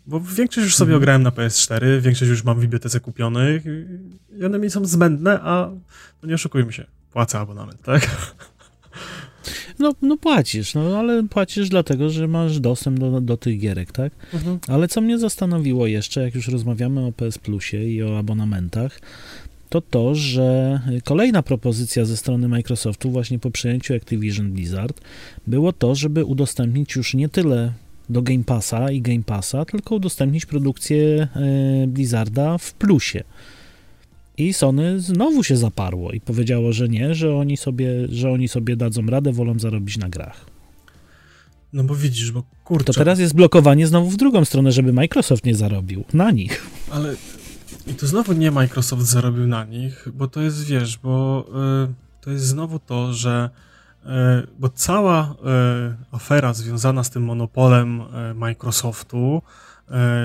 Bo 0.07 0.19
większość 0.19 0.65
już 0.65 0.75
sobie 0.75 0.89
mhm. 0.89 1.03
ograłem 1.03 1.23
na 1.23 1.29
PS4, 1.29 2.01
większość 2.01 2.29
już 2.29 2.43
mam 2.43 2.57
w 2.57 2.62
bibliotece 2.62 2.99
kupionych 2.99 3.63
i 4.39 4.45
one 4.45 4.60
mi 4.60 4.69
są 4.69 4.86
zbędne, 4.86 5.39
a 5.41 5.69
no 6.23 6.29
nie 6.29 6.36
oszukujmy 6.36 6.73
się, 6.73 6.86
płacę 7.12 7.39
abonament, 7.39 7.81
tak? 7.81 8.10
No, 9.79 9.93
no 10.01 10.17
płacisz, 10.17 10.73
no 10.73 10.99
ale 10.99 11.23
płacisz 11.23 11.69
dlatego, 11.69 12.10
że 12.10 12.27
masz 12.27 12.60
dostęp 12.60 12.99
do, 12.99 13.21
do 13.21 13.38
tych 13.38 13.60
gierek, 13.60 13.91
tak? 13.91 14.13
Mhm. 14.34 14.60
Ale 14.67 14.88
co 14.88 15.01
mnie 15.01 15.17
zastanowiło 15.17 15.88
jeszcze, 15.88 16.21
jak 16.21 16.36
już 16.36 16.47
rozmawiamy 16.47 17.05
o 17.05 17.12
PS 17.12 17.38
Plusie 17.38 17.84
i 17.84 18.03
o 18.03 18.17
abonamentach, 18.17 18.99
to 19.71 19.81
to, 19.81 20.15
że 20.15 20.79
kolejna 21.03 21.43
propozycja 21.43 22.05
ze 22.05 22.17
strony 22.17 22.47
Microsoftu 22.47 23.12
właśnie 23.12 23.39
po 23.39 23.51
przejęciu 23.51 23.93
Activision 23.93 24.51
Blizzard 24.51 25.01
było 25.47 25.73
to, 25.73 25.95
żeby 25.95 26.25
udostępnić 26.25 26.95
już 26.95 27.13
nie 27.13 27.29
tyle 27.29 27.73
do 28.10 28.21
Game 28.21 28.43
Passa 28.43 28.91
i 28.91 29.01
Game 29.01 29.23
Passa, 29.23 29.65
tylko 29.65 29.95
udostępnić 29.95 30.45
produkcję 30.45 31.27
e, 31.36 31.88
Blizzarda 31.88 32.57
w 32.57 32.73
plusie. 32.73 33.23
I 34.38 34.53
Sony 34.53 34.99
znowu 34.99 35.43
się 35.43 35.57
zaparło 35.57 36.12
i 36.12 36.21
powiedziało, 36.21 36.73
że 36.73 36.89
nie, 36.89 37.15
że 37.15 37.36
oni 37.36 37.57
sobie, 37.57 37.88
że 38.10 38.31
oni 38.31 38.47
sobie 38.47 38.75
dadzą 38.75 39.05
radę, 39.05 39.31
wolą 39.34 39.60
zarobić 39.60 39.97
na 39.97 40.10
grach. 40.10 40.45
No 41.73 41.84
bo 41.84 41.95
widzisz, 41.95 42.31
bo 42.31 42.43
kurczę. 42.63 42.86
To 42.86 42.93
teraz 42.93 43.19
jest 43.19 43.36
blokowanie 43.36 43.88
znowu 43.88 44.10
w 44.10 44.17
drugą 44.17 44.45
stronę, 44.45 44.71
żeby 44.71 44.93
Microsoft 44.93 45.45
nie 45.45 45.55
zarobił 45.55 46.03
na 46.13 46.31
nich. 46.31 46.67
Ale 46.89 47.15
i 47.88 47.94
tu 47.94 48.08
znowu 48.08 48.34
nie 48.34 48.52
Microsoft 48.52 49.04
zarobił 49.04 49.48
na 49.48 49.65
nich, 49.65 50.08
bo 50.13 50.28
to 50.28 50.41
jest, 50.41 50.63
wiesz, 50.63 50.98
bo 50.98 51.46
y, 51.89 51.94
to 52.22 52.32
jest 52.32 52.46
znowu 52.46 52.80
to, 52.80 53.13
że 53.13 53.50
y, 54.06 54.08
bo 54.60 54.70
cała 54.70 55.24
y, 55.32 56.15
afera 56.15 56.54
związana 56.54 57.04
z 57.04 57.10
tym 57.10 57.24
monopolem 57.24 58.02
Microsoftu, 58.36 59.41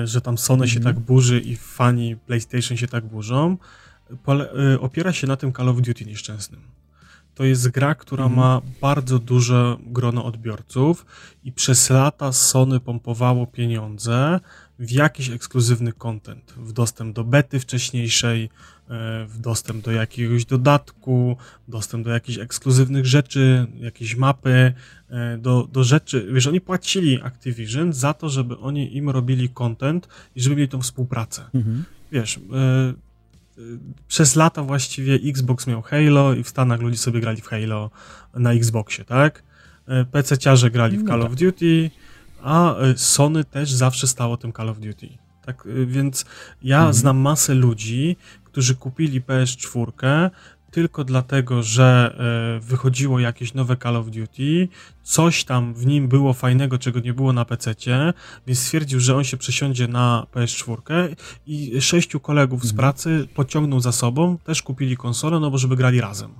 że 0.03 0.21
tam 0.21 0.37
Sony 0.37 0.57
mm 0.57 0.67
-hmm. 0.67 0.73
się 0.73 0.77
mhm. 0.77 0.95
tak 0.95 1.03
burzy 1.03 1.39
i 1.39 1.55
fani 1.55 2.15
PlayStation 2.15 2.77
się 2.77 2.87
tak 2.87 3.05
burzą, 3.05 3.57
pole, 4.23 4.49
opiera 4.79 5.13
się 5.13 5.27
na 5.27 5.37
tym 5.37 5.53
Call 5.53 5.69
of 5.69 5.81
Duty 5.81 6.05
nieszczęsnym. 6.05 6.61
To 7.35 7.43
jest 7.43 7.69
gra, 7.69 7.95
która 7.95 8.25
mm. 8.25 8.37
ma 8.37 8.61
bardzo 8.81 9.19
duże 9.19 9.77
grono 9.85 10.25
odbiorców 10.25 11.05
i 11.43 11.51
przez 11.51 11.89
lata 11.89 12.31
Sony 12.31 12.79
pompowało 12.79 13.47
pieniądze 13.47 14.39
w 14.79 14.91
jakiś 14.91 15.29
ekskluzywny 15.29 15.93
content, 15.93 16.53
w 16.57 16.73
dostęp 16.73 17.15
do 17.15 17.23
bety 17.23 17.59
wcześniejszej, 17.59 18.43
e, 18.43 19.25
w 19.25 19.39
dostęp 19.39 19.85
do 19.85 19.91
jakiegoś 19.91 20.45
dodatku, 20.45 21.37
dostęp 21.67 22.05
do 22.05 22.11
jakichś 22.11 22.37
ekskluzywnych 22.37 23.05
rzeczy, 23.05 23.67
jakieś 23.79 24.15
mapy, 24.15 24.73
e, 25.09 25.37
do, 25.37 25.67
do 25.71 25.83
rzeczy. 25.83 26.27
Wiesz, 26.33 26.47
oni 26.47 26.61
płacili 26.61 27.21
Activision 27.21 27.93
za 27.93 28.13
to, 28.13 28.29
żeby 28.29 28.57
oni 28.57 28.97
im 28.97 29.09
robili 29.09 29.49
content 29.49 30.07
i 30.35 30.41
żeby 30.41 30.55
mieli 30.55 30.69
tą 30.69 30.81
współpracę. 30.81 31.43
Mhm. 31.53 31.83
Wiesz, 32.11 32.37
e, 32.37 32.93
przez 34.07 34.35
lata 34.35 34.63
właściwie 34.63 35.13
Xbox 35.15 35.67
miał 35.67 35.81
Halo 35.81 36.33
i 36.33 36.43
w 36.43 36.49
Stanach 36.49 36.81
ludzie 36.81 36.97
sobie 36.97 37.19
grali 37.19 37.41
w 37.41 37.47
Halo 37.47 37.91
na 38.33 38.53
Xboxie, 38.53 39.05
tak? 39.05 39.43
PC-ciarze 40.11 40.71
grali 40.71 40.97
w 40.97 41.03
no 41.03 41.09
Call 41.09 41.21
of 41.21 41.29
tak. 41.29 41.39
Duty, 41.39 41.91
a 42.47 42.83
y, 42.83 42.97
Sony 42.97 43.43
też 43.43 43.71
zawsze 43.71 44.07
stało 44.07 44.37
tym 44.37 44.53
Call 44.53 44.69
of 44.69 44.79
Duty. 44.79 45.09
Tak, 45.45 45.65
y, 45.65 45.85
więc 45.85 46.25
ja 46.61 46.77
mhm. 46.77 46.93
znam 46.93 47.17
masę 47.17 47.53
ludzi, 47.53 48.17
którzy 48.43 48.75
kupili 48.75 49.21
PS4 49.21 50.29
tylko 50.71 51.03
dlatego, 51.03 51.63
że 51.63 52.17
y, 52.57 52.59
wychodziło 52.59 53.19
jakieś 53.19 53.53
nowe 53.53 53.77
Call 53.77 53.95
of 53.95 54.09
Duty, 54.09 54.67
coś 55.03 55.43
tam 55.43 55.73
w 55.73 55.85
nim 55.85 56.07
było 56.07 56.33
fajnego, 56.33 56.77
czego 56.77 56.99
nie 56.99 57.13
było 57.13 57.33
na 57.33 57.45
PC, 57.45 57.75
więc 58.47 58.59
stwierdził, 58.59 58.99
że 58.99 59.15
on 59.15 59.23
się 59.23 59.37
przesiądzie 59.37 59.87
na 59.87 60.27
PS4 60.33 61.15
i 61.47 61.81
sześciu 61.81 62.19
kolegów 62.19 62.61
z 62.61 62.71
mhm. 62.71 62.77
pracy 62.77 63.27
pociągnął 63.35 63.79
za 63.79 63.91
sobą, 63.91 64.37
też 64.37 64.61
kupili 64.61 64.97
konsolę, 64.97 65.39
no 65.39 65.51
bo 65.51 65.57
żeby 65.57 65.75
grali 65.75 66.01
razem. 66.01 66.31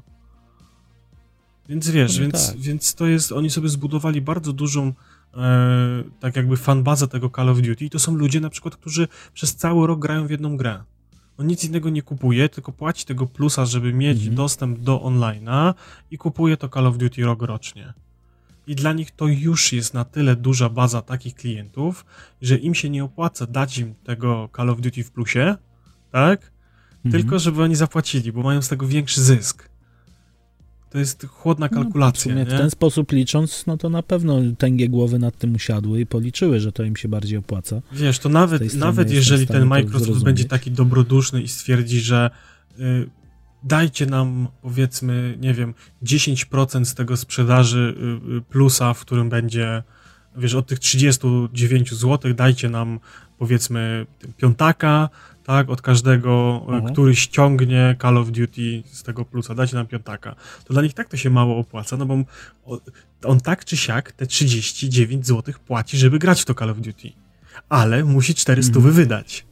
Więc 1.70 1.90
wiesz, 1.90 2.16
no 2.16 2.22
więc, 2.22 2.48
tak. 2.48 2.58
więc 2.58 2.96
to 2.96 3.08
jest, 3.08 3.32
oni 3.32 3.50
sobie 3.50 3.70
zbudowali 3.70 4.22
bardzo 4.22 4.54
dużą 4.54 4.94
tak 6.20 6.36
jakby 6.36 6.58
fanbazę 6.58 7.08
tego 7.08 7.30
Call 7.30 7.50
of 7.50 7.62
Duty 7.62 7.86
i 7.86 7.90
to 7.90 8.00
są 8.00 8.16
ludzie 8.16 8.40
na 8.40 8.50
przykład, 8.50 8.76
którzy 8.76 9.08
przez 9.34 9.56
cały 9.56 9.88
rok 9.88 10.00
grają 10.00 10.28
w 10.28 10.32
jedną 10.32 10.58
grę. 10.58 10.84
On 11.38 11.48
nic 11.48 11.64
innego 11.64 11.90
nie 11.90 12.02
kupuje, 12.02 12.50
tylko 12.50 12.72
płaci 12.72 13.06
tego 13.06 13.28
plusa, 13.28 13.66
żeby 13.66 13.94
mieć 13.94 14.18
mhm. 14.18 14.36
dostęp 14.36 14.80
do 14.80 14.98
online'a 15.00 15.74
i 16.12 16.18
kupuje 16.18 16.58
to 16.58 16.70
Call 16.70 16.88
of 16.88 16.98
Duty 16.98 17.26
rok 17.26 17.42
rocznie. 17.42 17.94
I 18.68 18.76
dla 18.76 18.94
nich 18.94 19.12
to 19.12 19.28
już 19.28 19.74
jest 19.74 19.94
na 19.94 20.06
tyle 20.06 20.36
duża 20.36 20.70
baza 20.70 21.02
takich 21.02 21.36
klientów, 21.36 22.06
że 22.42 22.56
im 22.58 22.76
się 22.76 22.90
nie 22.90 23.04
opłaca 23.04 23.46
dać 23.46 23.78
im 23.78 23.96
tego 24.04 24.50
Call 24.56 24.70
of 24.70 24.82
Duty 24.82 25.04
w 25.04 25.12
plusie, 25.12 25.56
tak? 26.12 26.52
Mhm. 27.06 27.12
Tylko 27.12 27.40
żeby 27.40 27.64
oni 27.64 27.76
zapłacili, 27.76 28.32
bo 28.32 28.42
mają 28.42 28.62
z 28.62 28.68
tego 28.70 28.88
większy 28.88 29.22
zysk. 29.22 29.67
To 30.90 30.98
jest 30.98 31.26
chłodna 31.26 31.68
no, 31.72 31.82
kalkulacja. 31.82 32.36
No, 32.36 32.46
w, 32.46 32.48
w 32.48 32.52
ten 32.52 32.70
sposób 32.70 33.12
licząc, 33.12 33.66
no 33.68 33.78
to 33.78 33.90
na 33.90 34.04
pewno 34.04 34.42
tęgie 34.58 34.90
głowy 34.90 35.20
nad 35.20 35.38
tym 35.38 35.56
usiadły 35.56 36.02
i 36.02 36.06
policzyły, 36.06 36.60
że 36.60 36.72
to 36.72 36.84
im 36.84 36.96
się 36.96 37.08
bardziej 37.08 37.38
opłaca. 37.38 37.82
Wiesz, 37.92 38.20
to 38.20 38.30
nawet, 38.30 38.74
nawet 38.74 39.12
jeżeli 39.12 39.48
ten 39.48 39.66
Microsoft 39.66 40.24
będzie 40.24 40.46
taki 40.46 40.72
dobroduszny 40.72 41.42
i 41.42 41.48
stwierdzi, 41.48 42.00
że 42.00 42.30
y, 42.80 43.10
dajcie 43.64 44.06
nam 44.06 44.48
powiedzmy, 44.62 45.38
nie 45.42 45.54
wiem, 45.54 45.74
10% 46.04 46.86
z 46.86 46.96
tego 46.96 47.18
sprzedaży 47.18 47.96
y, 48.30 48.38
y, 48.38 48.42
plusa, 48.42 48.94
w 48.94 49.00
którym 49.00 49.30
będzie, 49.30 49.84
wiesz, 50.38 50.56
od 50.56 50.68
tych 50.68 50.80
39 50.80 51.94
zł 51.94 52.34
dajcie 52.34 52.70
nam 52.70 53.00
powiedzmy 53.38 54.06
piątaka, 54.38 55.10
tak, 55.48 55.70
od 55.70 55.82
każdego, 55.82 56.62
e, 56.70 56.74
mhm. 56.74 56.94
który 56.94 57.16
ściągnie 57.16 57.96
Call 58.02 58.18
of 58.18 58.32
Duty 58.32 58.84
z 58.86 59.04
tego 59.04 59.26
plusa, 59.26 59.56
dajcie 59.56 59.76
nam 59.76 59.88
piątaka. 59.88 60.36
To 60.66 60.74
dla 60.74 60.82
nich 60.82 60.94
tak 60.94 61.10
to 61.10 61.18
się 61.18 61.30
mało 61.30 61.58
opłaca, 61.58 61.98
no 61.98 62.06
bo 62.06 62.18
on 63.24 63.40
tak 63.40 63.66
czy 63.66 63.78
siak 63.78 64.12
te 64.12 64.28
39 64.28 65.28
zł 65.28 65.54
płaci, 65.68 65.98
żeby 65.98 66.20
grać 66.20 66.42
w 66.42 66.46
to 66.46 66.54
Call 66.54 66.70
of 66.70 66.78
Duty. 66.78 67.12
Ale 67.70 68.04
musi 68.04 68.36
400 68.36 68.76
mhm. 68.76 68.96
wydać. 68.96 69.46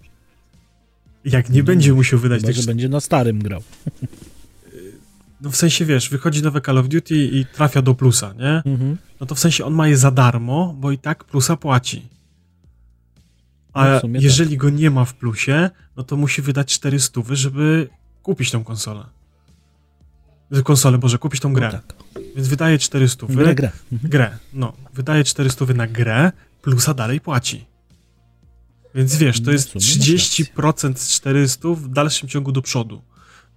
Jak 1.25 1.49
nie 1.49 1.59
no, 1.59 1.65
będzie 1.65 1.93
musiał 1.93 2.19
wydać 2.19 2.41
chyba, 2.41 2.53
tych... 2.53 2.61
że 2.61 2.67
będzie 2.67 2.89
na 2.89 2.99
starym 2.99 3.39
grał. 3.39 3.63
No 5.41 5.51
w 5.51 5.55
sensie, 5.55 5.85
wiesz, 5.85 6.09
wychodzi 6.09 6.41
nowe 6.41 6.61
Call 6.61 6.77
of 6.77 6.87
Duty 6.87 7.15
i 7.15 7.45
trafia 7.45 7.81
do 7.81 7.95
plusa, 7.95 8.33
nie? 8.33 8.61
Mhm. 8.65 8.97
No 9.19 9.25
to 9.25 9.35
w 9.35 9.39
sensie 9.39 9.65
on 9.65 9.73
ma 9.73 9.87
je 9.87 9.97
za 9.97 10.11
darmo, 10.11 10.75
bo 10.79 10.91
i 10.91 10.97
tak 10.97 11.23
plusa 11.23 11.57
płaci. 11.57 12.01
A 13.75 13.85
no 13.85 14.19
jeżeli 14.19 14.49
tak. 14.49 14.59
go 14.59 14.69
nie 14.69 14.91
ma 14.91 15.05
w 15.05 15.13
plusie, 15.13 15.69
no 15.97 16.03
to 16.03 16.15
musi 16.15 16.41
wydać 16.41 16.73
400, 16.73 17.21
żeby 17.31 17.89
kupić 18.23 18.51
tą 18.51 18.63
konsolę. 18.63 19.05
Konsolę, 20.63 20.97
Boże, 20.97 21.17
kupić 21.17 21.41
tą 21.41 21.53
grę. 21.53 21.69
No 21.73 21.79
tak. 21.79 21.93
Więc 22.35 22.47
wydaje 22.47 22.79
400. 22.79 23.27
Grę, 23.27 23.55
grę. 23.55 23.71
Mhm. 23.91 24.09
Grę, 24.09 24.37
no. 24.53 24.73
Wydaje 24.93 25.23
400 25.23 25.65
na 25.65 25.87
grę, 25.87 26.31
plusa 26.61 26.93
dalej 26.93 27.21
płaci. 27.21 27.65
Więc 28.95 29.15
wiesz, 29.15 29.39
to 29.39 29.45
no 29.45 29.51
jest 29.51 29.75
30% 29.75 30.97
z 30.97 31.09
400 31.09 31.69
w 31.69 31.87
dalszym 31.87 32.29
ciągu 32.29 32.51
do 32.51 32.61
przodu. 32.61 33.01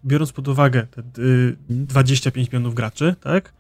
Biorąc 0.05 0.33
pod 0.33 0.49
uwagę 0.49 0.87
te 0.87 1.23
y, 1.23 1.57
25 1.71 2.49
milionów 2.49 2.75
graczy, 2.75 3.15
tak? 3.21 3.53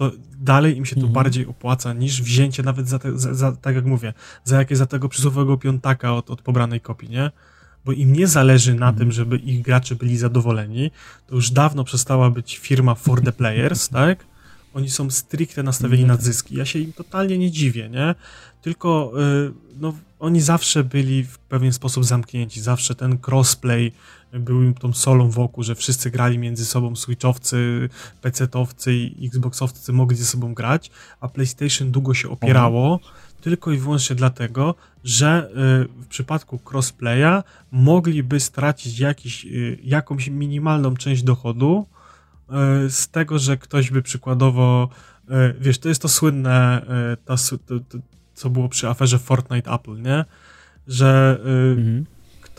To 0.00 0.10
dalej 0.40 0.76
im 0.76 0.86
się 0.86 0.94
to 0.94 1.00
mhm. 1.00 1.12
bardziej 1.12 1.46
opłaca 1.46 1.92
niż 1.92 2.22
wzięcie 2.22 2.62
nawet 2.62 2.88
za, 2.88 2.98
te, 2.98 3.18
za, 3.18 3.34
za, 3.34 3.52
tak 3.52 3.74
jak 3.74 3.84
mówię, 3.84 4.12
za 4.44 4.58
jakieś 4.58 4.78
za 4.78 4.86
tego 4.86 5.08
przysłowiowego 5.08 5.56
piątaka 5.56 6.14
od, 6.14 6.30
od 6.30 6.42
pobranej 6.42 6.80
kopii, 6.80 7.10
nie? 7.10 7.30
Bo 7.84 7.92
im 7.92 8.12
nie 8.12 8.26
zależy 8.26 8.74
na 8.74 8.88
mhm. 8.88 8.96
tym, 8.96 9.12
żeby 9.12 9.36
ich 9.36 9.62
gracze 9.62 9.94
byli 9.94 10.16
zadowoleni, 10.16 10.90
to 11.26 11.34
już 11.34 11.50
dawno 11.50 11.84
przestała 11.84 12.30
być 12.30 12.58
firma 12.58 12.94
for 12.94 13.22
the 13.22 13.32
players, 13.32 13.88
tak? 14.00 14.24
Oni 14.74 14.90
są 14.90 15.10
stricte 15.10 15.62
nastawieni 15.62 16.04
na 16.04 16.16
zyski. 16.16 16.56
Ja 16.56 16.64
się 16.64 16.78
im 16.78 16.92
totalnie 16.92 17.38
nie 17.38 17.50
dziwię, 17.50 17.88
nie? 17.88 18.14
Tylko 18.62 19.12
y, 19.48 19.52
no, 19.80 19.94
oni 20.18 20.40
zawsze 20.40 20.84
byli 20.84 21.24
w 21.24 21.38
pewien 21.38 21.72
sposób 21.72 22.04
zamknięci. 22.04 22.60
Zawsze 22.60 22.94
ten 22.94 23.18
crossplay 23.26 23.92
był 24.32 24.62
im 24.62 24.74
tą 24.74 24.92
solą 24.92 25.30
wokół, 25.30 25.64
że 25.64 25.74
wszyscy 25.74 26.10
grali 26.10 26.38
między 26.38 26.64
sobą, 26.64 26.96
switchowcy, 26.96 27.88
PC-towcy 28.22 28.92
i 28.92 29.26
Xboxowcy 29.26 29.92
mogli 29.92 30.16
ze 30.16 30.24
sobą 30.24 30.54
grać, 30.54 30.90
a 31.20 31.28
PlayStation 31.28 31.90
długo 31.90 32.14
się 32.14 32.28
opierało 32.28 32.92
mhm. 32.92 33.12
tylko 33.40 33.72
i 33.72 33.78
wyłącznie 33.78 34.16
dlatego, 34.16 34.74
że 35.04 35.50
y, 35.50 36.02
w 36.02 36.06
przypadku 36.06 36.60
crossplaya 36.70 37.42
mogliby 37.70 38.40
stracić 38.40 38.98
jakiś, 38.98 39.44
y, 39.44 39.78
jakąś 39.82 40.28
minimalną 40.28 40.96
część 40.96 41.22
dochodu 41.22 41.86
y, 42.86 42.90
z 42.90 43.08
tego, 43.08 43.38
że 43.38 43.56
ktoś 43.56 43.90
by 43.90 44.02
przykładowo, 44.02 44.88
wiesz, 45.60 45.78
to 45.78 45.88
jest 45.88 46.02
to 46.02 46.08
słynne, 46.08 46.86
to, 47.24 47.36
to, 47.66 47.80
to, 47.88 47.98
co 48.34 48.50
było 48.50 48.68
przy 48.68 48.88
aferze 48.88 49.18
Fortnite 49.18 49.70
Apple, 49.70 50.02
nie? 50.02 50.24
Że 50.86 51.38
mhm 51.76 52.06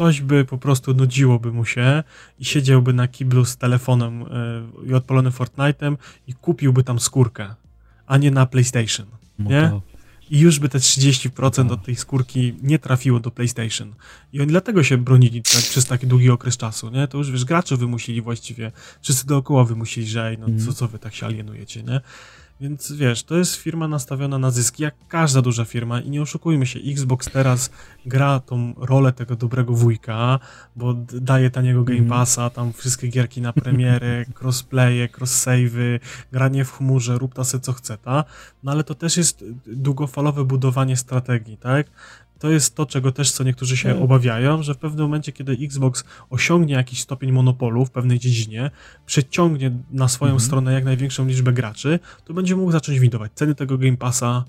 ktoś 0.02 0.22
by 0.22 0.46
po 0.46 0.58
prostu 0.58 0.94
nudziłoby 0.94 1.52
mu 1.52 1.66
się 1.66 2.04
i 2.40 2.46
siedziałby 2.46 2.94
na 2.94 3.08
kiblu 3.08 3.46
z 3.46 3.58
telefonem 3.58 4.22
yy, 4.82 4.90
i 4.90 4.94
odpalonym 4.94 5.32
Fortnite'em 5.32 5.98
i 6.28 6.34
kupiłby 6.34 6.84
tam 6.84 7.00
skórkę, 7.00 7.56
a 8.08 8.18
nie 8.18 8.32
na 8.32 8.46
PlayStation, 8.46 9.06
no 9.40 9.50
nie? 9.50 9.82
I 10.30 10.40
już 10.40 10.60
by 10.60 10.70
te 10.70 10.78
30% 10.78 11.66
no. 11.66 11.74
od 11.74 11.84
tej 11.84 11.96
skórki 11.96 12.54
nie 12.64 12.80
trafiło 12.80 13.20
do 13.20 13.32
PlayStation. 13.32 13.94
I 14.34 14.42
oni 14.42 14.50
dlatego 14.50 14.84
się 14.84 14.98
bronili 14.98 15.42
tak, 15.42 15.62
przez 15.62 15.86
taki 15.86 16.08
długi 16.08 16.30
okres 16.30 16.58
czasu, 16.58 16.90
nie? 16.90 17.08
To 17.08 17.18
już, 17.18 17.32
wiesz, 17.32 17.46
gracze 17.46 17.78
wymusili 17.78 18.22
właściwie, 18.22 18.72
wszyscy 19.02 19.28
dookoła 19.28 19.64
wymusili, 19.66 20.08
że 20.08 20.28
ej, 20.28 20.38
no 20.38 20.46
mm. 20.46 20.60
co, 20.60 20.74
co 20.74 20.88
wy 20.88 21.00
tak 21.00 21.16
się 21.16 21.26
alienujecie, 21.26 21.84
nie? 21.84 22.02
Więc 22.62 22.92
wiesz, 22.92 23.24
to 23.24 23.36
jest 23.36 23.56
firma 23.56 23.88
nastawiona 23.88 24.38
na 24.38 24.52
zyski, 24.52 24.84
jak 24.84 24.96
każda 25.08 25.42
duża 25.42 25.66
firma 25.66 26.02
i 26.02 26.10
nie 26.10 26.22
oszukujmy 26.22 26.66
się, 26.66 26.80
Xbox 26.80 27.30
teraz 27.32 27.70
gra 28.06 28.40
tą 28.40 28.74
rolę 28.78 29.14
tego 29.14 29.36
dobrego 29.36 29.74
wujka, 29.74 30.40
bo 30.76 30.94
daje 31.14 31.50
taniego 31.50 31.84
Game 31.84 32.00
mhm. 32.00 32.20
Passa, 32.20 32.50
tam 32.50 32.74
wszystkie 32.74 33.08
gierki 33.08 33.42
na 33.42 33.54
premiery, 33.54 34.26
crossplaye, 34.40 35.10
cross-save'y, 35.10 36.00
granie 36.32 36.66
w 36.66 36.72
chmurze, 36.72 37.18
rób 37.18 37.34
ta 37.34 37.44
se 37.44 37.60
co 37.60 37.74
chce, 37.74 37.98
ta? 37.98 38.24
No 38.64 38.72
ale 38.72 38.84
to 38.84 38.96
też 38.96 39.18
jest 39.18 39.46
długofalowe 39.68 40.46
budowanie 40.46 40.98
strategii, 40.98 41.58
tak? 41.58 41.88
To 42.42 42.50
jest 42.50 42.76
to, 42.76 42.86
czego 42.86 43.12
też 43.12 43.32
co 43.32 43.44
niektórzy 43.44 43.78
się 43.78 43.90
hmm. 43.90 44.04
obawiają, 44.04 44.64
że 44.64 44.74
w 44.74 44.78
pewnym 44.78 45.06
momencie, 45.06 45.32
kiedy 45.32 45.52
Xbox 45.52 46.04
osiągnie 46.30 46.74
jakiś 46.74 47.02
stopień 47.02 47.32
monopolu 47.32 47.86
w 47.86 47.92
pewnej 47.92 48.20
dziedzinie, 48.20 48.72
przeciągnie 49.06 49.72
na 49.92 50.08
swoją 50.08 50.30
hmm. 50.30 50.46
stronę 50.46 50.74
jak 50.74 50.86
największą 50.86 51.28
liczbę 51.28 51.54
graczy, 51.54 52.00
to 52.26 52.34
będzie 52.34 52.56
mógł 52.56 52.72
zacząć 52.72 53.00
widować 53.00 53.32
ceny 53.36 53.56
tego 53.56 53.78
Game 53.78 53.98
Passa, 53.98 54.46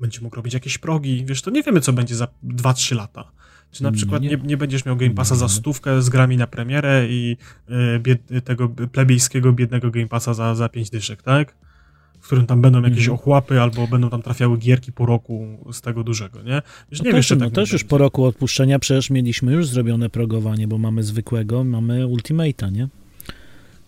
będzie 0.00 0.20
mógł 0.20 0.36
robić 0.36 0.54
jakieś 0.54 0.78
progi, 0.78 1.24
wiesz, 1.24 1.42
to 1.42 1.50
nie 1.50 1.62
wiemy, 1.62 1.80
co 1.80 1.92
będzie 1.92 2.14
za 2.14 2.28
2-3 2.44 2.96
lata. 2.96 3.24
Czy 3.70 3.82
na 3.82 3.92
przykład 3.92 4.22
nie, 4.22 4.36
nie 4.36 4.56
będziesz 4.56 4.84
miał 4.84 4.96
Game 4.96 5.14
Passa 5.14 5.34
za 5.34 5.48
stówkę 5.48 6.02
z 6.02 6.08
grami 6.08 6.36
na 6.36 6.46
premierę 6.46 7.06
i 7.08 7.36
y, 7.70 7.98
bied, 7.98 8.20
tego 8.44 8.68
plebejskiego, 8.68 9.52
biednego 9.52 9.90
Game 9.90 10.08
Passa 10.08 10.34
za, 10.34 10.54
za 10.54 10.68
5 10.68 10.90
dyszek, 10.90 11.22
tak? 11.22 11.54
W 12.26 12.28
którym 12.28 12.46
tam 12.46 12.60
będą 12.60 12.82
jakieś 12.82 12.98
mhm. 12.98 13.14
ochłapy, 13.14 13.60
albo 13.60 13.86
będą 13.86 14.10
tam 14.10 14.22
trafiały 14.22 14.58
gierki 14.58 14.92
po 14.92 15.06
roku 15.06 15.58
z 15.72 15.80
tego 15.80 16.04
dużego, 16.04 16.42
nie? 16.42 16.62
Wiesz, 16.90 17.02
nie 17.02 17.10
no 17.10 17.16
też, 17.16 17.30
no, 17.30 17.36
tak 17.36 17.52
też 17.52 17.72
już 17.72 17.84
po 17.84 17.98
roku 17.98 18.24
odpuszczenia 18.24 18.78
przecież 18.78 19.10
mieliśmy 19.10 19.52
już 19.52 19.68
zrobione 19.68 20.10
progowanie, 20.10 20.68
bo 20.68 20.78
mamy 20.78 21.02
zwykłego, 21.02 21.64
mamy 21.64 22.04
Ultimate'a, 22.04 22.72
nie? 22.72 22.88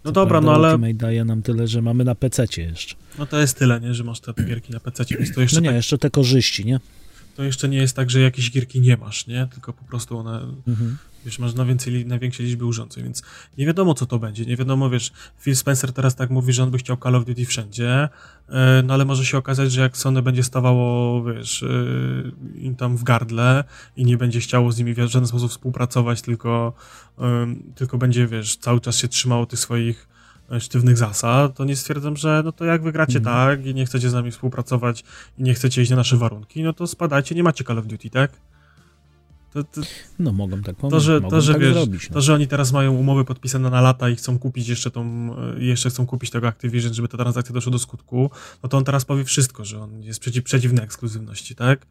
No 0.05 0.13
dobra, 0.13 0.41
no 0.41 0.55
ale... 0.55 0.69
Ultimate 0.69 0.95
daje 0.95 1.25
nam 1.25 1.43
tyle, 1.43 1.69
że 1.69 1.83
mamy 1.83 2.05
na 2.05 2.15
PC 2.15 2.45
jeszcze. 2.57 2.95
No 3.19 3.27
to 3.27 3.41
jest 3.41 3.59
tyle, 3.59 3.81
nie? 3.81 3.95
Że 3.95 4.05
masz 4.05 4.21
te 4.21 4.33
gierki 4.45 4.73
na 4.73 4.81
PC, 4.81 5.05
więc 5.19 5.35
to 5.35 5.41
jeszcze 5.41 5.57
No 5.57 5.63
nie, 5.63 5.69
tak... 5.69 5.77
jeszcze 5.77 5.99
te 5.99 6.11
korzyści, 6.11 6.67
nie? 6.67 6.81
To 7.37 7.45
jeszcze 7.45 7.69
nie 7.69 7.79
jest 7.79 7.97
tak, 7.97 8.11
że 8.11 8.21
jakieś 8.21 8.51
gierki 8.51 8.81
nie 8.81 8.97
masz, 8.97 9.27
nie? 9.27 9.49
Tylko 9.53 9.73
po 9.73 9.85
prostu 9.85 10.19
one... 10.19 10.41
Mhm 10.69 10.97
wiesz, 11.25 11.39
masz 11.39 11.55
na, 11.55 11.65
więcej, 11.65 12.07
na 12.07 12.19
większej 12.19 12.47
liczbie 12.47 12.67
urządzeń, 12.67 13.05
więc 13.05 13.23
nie 13.59 13.67
wiadomo, 13.67 13.95
co 13.95 14.07
to 14.07 14.19
będzie, 14.19 14.45
nie 14.45 14.57
wiadomo, 14.57 14.91
wiesz, 14.91 15.13
Phil 15.41 15.57
Spencer 15.57 15.93
teraz 15.93 16.15
tak 16.15 16.31
mówi, 16.31 16.53
że 16.53 16.63
on 16.63 16.71
by 16.71 16.79
chciał 16.79 16.97
Call 16.97 17.15
of 17.15 17.25
Duty 17.25 17.47
wszędzie, 17.47 18.09
e, 18.49 18.83
no 18.85 18.95
ale 18.95 19.05
może 19.05 19.27
się 19.27 19.39
okazać, 19.39 19.73
że 19.73 19.81
jak 19.81 19.97
Sony 19.97 20.23
będzie 20.23 20.43
stawało, 20.43 21.25
wiesz, 21.25 21.63
e, 21.63 21.69
im 22.59 22.77
tam 22.77 22.97
w 22.97 23.05
gardle 23.05 23.65
i 23.97 24.05
nie 24.05 24.17
będzie 24.17 24.41
chciało 24.41 24.73
z 24.73 24.79
nimi 24.79 24.95
w 24.95 24.99
żaden 24.99 25.27
sposób 25.27 25.51
współpracować, 25.51 26.23
tylko, 26.23 26.73
tylko 27.75 27.99
będzie, 27.99 28.27
wiesz, 28.27 28.57
cały 28.57 28.81
czas 28.81 28.97
się 28.97 29.09
trzymało 29.09 29.47
tych 29.47 29.59
swoich 29.59 30.09
e, 30.53 30.61
sztywnych 30.61 30.99
zasad, 30.99 31.57
to 31.57 31.65
nie 31.65 31.77
stwierdzam, 31.77 32.17
że 32.17 32.43
no 32.45 32.53
to 32.53 32.65
jak 32.65 32.83
wygracie 32.83 33.19
mm. 33.19 33.25
tak 33.25 33.67
i 33.67 33.75
nie 33.75 33.87
chcecie 33.87 34.11
z 34.11 34.13
nami 34.13 34.31
współpracować 34.31 35.05
i 35.39 35.43
nie 35.43 35.55
chcecie 35.55 35.83
iść 35.83 35.91
na 35.91 35.97
nasze 35.97 36.17
warunki, 36.17 36.63
no 36.63 36.73
to 36.73 36.87
spadajcie, 36.87 37.35
nie 37.35 37.43
macie 37.43 37.65
Call 37.65 37.79
of 37.79 37.87
Duty, 37.87 38.11
tak? 38.11 38.31
To, 39.53 39.65
to, 39.65 39.81
no 40.19 40.33
mogą 40.33 40.63
tak 40.63 40.77
pomóc, 40.77 40.93
to, 40.93 41.01
że, 41.01 41.21
to, 41.21 41.41
że, 41.41 41.53
tak 41.53 41.63
wiesz, 41.63 41.75
zrobić, 41.75 42.11
no. 42.11 42.15
to, 42.15 42.21
że 42.21 42.35
oni 42.35 42.49
teraz 42.49 42.73
mają 42.73 42.95
umowy 42.95 43.25
podpisane 43.25 43.71
na 43.71 43.81
lata 43.81 44.09
i 44.09 44.17
chcą 44.17 44.39
kupić 44.39 44.69
jeszcze 44.69 44.91
tą, 44.91 45.31
jeszcze 45.59 45.91
chcą 45.91 46.07
kupić 46.07 46.31
tego 46.31 46.49
Activision, 46.49 46.95
żeby 46.95 47.09
ta 47.09 47.19
transakcja 47.19 47.55
doszła 47.55 47.73
do 47.73 47.79
skutku, 47.79 48.31
no 48.63 48.69
to 48.69 48.77
on 48.77 48.85
teraz 48.85 49.05
powie 49.05 49.25
wszystko, 49.25 49.65
że 49.65 49.81
on 49.81 50.03
jest 50.03 50.21
przeciw, 50.21 50.45
przeciwny 50.45 50.83
ekskluzywności, 50.83 51.55
tak? 51.55 51.87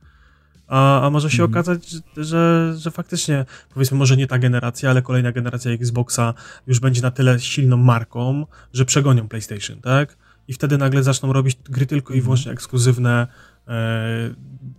A, 0.68 1.06
a 1.06 1.10
może 1.10 1.30
się 1.30 1.44
mhm. 1.44 1.52
okazać, 1.52 1.96
że, 2.18 2.74
że 2.78 2.92
faktycznie, 2.92 3.46
powiedzmy, 3.74 3.98
może 3.98 4.18
nie 4.18 4.28
ta 4.28 4.40
generacja, 4.40 4.90
ale 4.90 5.02
kolejna 5.02 5.32
generacja 5.32 5.72
Xboxa 5.72 6.34
już 6.68 6.80
będzie 6.80 7.02
na 7.02 7.12
tyle 7.12 7.40
silną 7.40 7.78
marką, 7.78 8.46
że 8.74 8.86
przegonią 8.86 9.28
PlayStation, 9.28 9.82
tak? 9.82 10.18
i 10.48 10.54
wtedy 10.54 10.78
nagle 10.78 11.04
zaczną 11.04 11.34
robić 11.34 11.58
gry 11.70 11.86
tylko 11.86 12.14
i 12.14 12.18
mhm. 12.18 12.24
wyłącznie 12.24 12.52
ekskluzywne 12.52 13.22
e, 13.22 13.28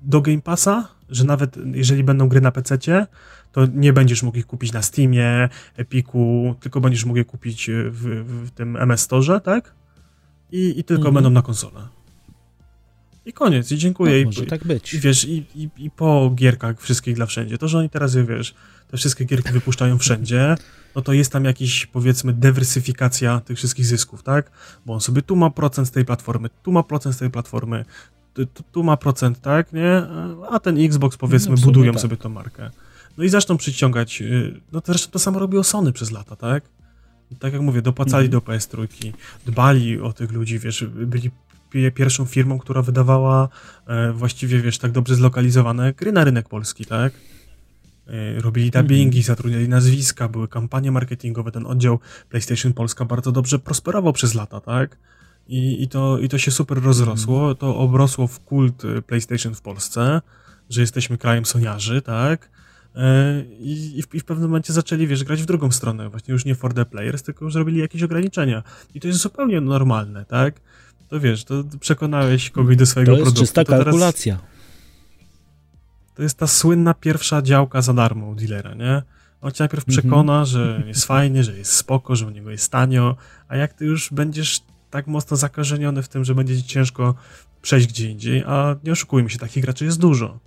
do 0.03 0.21
Game 0.21 0.43
Passa, 0.43 0.89
że 1.09 1.25
nawet 1.25 1.57
jeżeli 1.73 2.05
będą 2.05 2.29
gry 2.29 2.41
na 2.41 2.53
PC, 2.53 2.79
to 3.53 3.67
nie 3.75 3.93
będziesz 3.93 4.23
mógł 4.23 4.39
ich 4.39 4.47
kupić 4.47 4.73
na 4.73 4.83
Steamie, 4.83 5.49
Epiku, 5.77 6.55
tylko 6.61 6.81
będziesz 6.81 7.05
mógł 7.05 7.17
je 7.17 7.25
kupić 7.25 7.71
w, 7.91 8.25
w 8.47 8.51
tym 8.51 8.77
MS 8.77 9.01
Store, 9.01 9.41
tak? 9.41 9.75
I, 10.53 10.81
i 10.81 10.85
tylko 10.85 11.01
mhm. 11.01 11.15
będą 11.15 11.31
na 11.31 11.43
konsolę. 11.43 11.81
I 13.29 13.33
koniec, 13.33 13.73
i 13.73 13.79
dziękuję. 13.79 14.21
No, 14.21 14.27
może 14.27 14.45
I, 14.45 14.47
tak 14.47 14.65
być. 14.65 14.95
I 14.95 15.01
wiesz, 15.01 15.25
i, 15.25 15.47
i, 15.55 15.69
i 15.77 15.91
po 15.91 16.31
gierkach 16.35 16.81
wszystkich 16.81 17.15
dla 17.15 17.27
wszędzie. 17.27 17.59
To, 17.59 17.69
że 17.69 17.79
oni 17.79 17.91
teraz, 17.91 18.17
wiesz, 18.17 18.55
te 18.91 18.97
wszystkie 18.97 19.25
gierki 19.25 19.53
wypuszczają 19.53 19.99
wszędzie, 19.99 20.57
no 20.95 21.03
to 21.03 21.13
jest 21.13 21.33
tam 21.33 21.45
jakiś, 21.45 21.87
powiedzmy, 21.87 22.33
dywersyfikacja 22.33 23.41
tych 23.41 23.57
wszystkich 23.57 23.87
zysków, 23.87 24.23
tak? 24.23 24.51
Bo 24.87 24.95
on 24.95 25.01
sobie 25.01 25.23
tu 25.23 25.37
ma 25.37 25.51
procent 25.51 25.89
z 25.89 25.91
tej 25.91 26.05
platformy, 26.05 26.49
tu 26.63 26.73
ma 26.73 26.83
procent 26.83 27.15
z 27.15 27.19
tej 27.19 27.31
platformy, 27.31 27.85
tu, 28.47 28.63
tu 28.73 28.83
ma 28.83 28.97
procent, 28.97 29.41
tak, 29.41 29.73
nie? 29.73 30.03
A 30.51 30.59
ten 30.59 30.79
Xbox, 30.85 31.17
powiedzmy, 31.17 31.55
no 31.57 31.63
budują 31.63 31.93
tak. 31.93 32.03
sobie 32.03 32.17
tą 32.17 32.29
markę. 32.29 32.71
No 33.19 33.25
i 33.25 33.29
zaczną 33.29 33.57
przyciągać, 33.57 34.23
y, 34.23 34.61
no 34.73 34.81
to 34.81 34.93
zresztą 34.93 35.11
to 35.11 35.19
samo 35.19 35.39
robiło 35.39 35.65
Sony 35.65 35.93
przez 35.93 36.11
lata, 36.11 36.37
tak? 36.37 36.65
Tak 37.39 37.53
jak 37.53 37.63
mówię, 37.63 37.83
dopłacali 37.83 38.27
mhm. 38.27 38.43
do 38.45 38.53
PS3, 38.53 38.87
dbali 39.47 40.01
o 40.01 40.13
tych 40.13 40.33
ludzi, 40.33 40.59
wiesz, 40.59 40.85
byli 40.85 41.31
pierwszą 41.95 42.25
firmą, 42.25 42.59
która 42.59 42.83
wydawała 42.83 43.49
e, 43.87 44.13
właściwie, 44.13 44.61
wiesz, 44.61 44.79
tak 44.79 44.93
dobrze 44.93 45.15
zlokalizowane 45.15 45.93
gry 45.93 46.13
na 46.13 46.25
rynek 46.25 46.49
polski, 46.49 46.85
tak? 46.87 47.13
E, 48.07 48.41
robili 48.41 48.71
dubbingi, 48.71 49.23
zatrudniali 49.23 49.69
nazwiska, 49.69 50.29
były 50.29 50.49
kampanie 50.49 50.93
marketingowe, 50.93 51.51
ten 51.51 51.67
oddział 51.67 51.99
PlayStation 52.29 52.73
Polska 52.73 53.05
bardzo 53.05 53.33
dobrze 53.33 53.59
prosperował 53.59 54.13
przez 54.13 54.35
lata, 54.35 54.61
tak? 54.61 54.97
I, 55.49 55.83
i, 55.83 55.89
to, 55.89 56.19
i 56.19 56.29
to 56.29 56.39
się 56.39 56.51
super 56.51 56.83
rozrosło, 56.83 57.39
mhm. 57.39 57.57
to 57.57 57.77
obrosło 57.77 58.27
w 58.27 58.41
kult 58.41 58.85
e, 58.85 59.03
PlayStation 59.03 59.55
w 59.55 59.61
Polsce, 59.61 60.23
że 60.71 60.81
jesteśmy 60.81 61.19
krajem 61.19 61.47
soniarzy, 61.47 62.03
tak? 62.03 62.51
I, 63.59 63.93
i, 63.97 64.03
w, 64.03 64.15
I, 64.15 64.21
w, 64.21 64.25
pewnym 64.25 64.51
momencie 64.51 64.73
zaczęli, 64.73 65.07
wiesz, 65.07 65.25
grać 65.25 65.43
w 65.43 65.47
drugą 65.47 65.71
stronę, 65.71 66.09
właśnie 66.11 66.33
już 66.33 66.45
nie 66.45 66.55
for 66.55 66.75
the 66.75 66.85
players, 66.85 67.23
tylko 67.23 67.45
już 67.45 67.55
zrobili 67.55 67.81
jakieś 67.81 68.03
ograniczenia. 68.03 68.63
I 68.95 69.01
to 69.01 69.09
jest 69.09 69.21
zupełnie 69.21 69.61
normalne, 69.61 70.25
tak? 70.25 70.61
To 71.09 71.21
wiesz, 71.21 71.45
to 71.45 71.65
przekonałeś 71.81 72.51
kogoś 72.51 72.77
do 72.77 72.87
swojego 72.87 73.13
produktu. 73.13 73.35
To 73.35 73.41
jest 73.41 73.55
czysta 73.55 73.65
kalkulacja. 73.65 74.37
Teraz, 74.37 74.51
to 76.15 76.23
jest 76.23 76.39
ta 76.39 76.47
słynna 76.47 76.95
pierwsza 76.95 77.43
działka 77.43 77.83
za 77.83 77.95
darmo 77.95 78.29
u 78.29 78.35
dealera, 78.35 78.75
nie? 78.75 79.03
On 79.41 79.53
cię 79.53 79.65
najpierw 79.65 79.85
przekona, 79.85 80.45
że 80.45 80.83
jest 80.87 81.05
fajnie, 81.05 81.45
że 81.45 81.59
jest 81.59 81.73
spoko, 81.73 82.17
że 82.17 82.27
u 82.27 82.31
niego 82.31 82.51
jest 82.51 82.73
tanio, 82.73 83.17
a 83.49 83.57
jak 83.57 83.73
ty 83.73 83.85
już 83.85 84.13
będziesz 84.13 84.61
tak 84.91 85.07
mocno 85.07 85.37
zakażeniony 85.37 86.03
w 86.03 86.09
tym, 86.09 86.25
że 86.25 86.35
będzie 86.35 86.57
ci 86.57 86.63
ciężko 86.63 87.15
przejść 87.63 87.87
gdzie 87.87 88.11
indziej, 88.11 88.45
a 88.47 88.77
nie 88.85 88.93
oszukujmy 88.93 89.31
się, 89.31 89.39
takich 89.39 89.65
graczy 89.65 89.85
jest 89.85 90.01
dużo. 90.01 90.39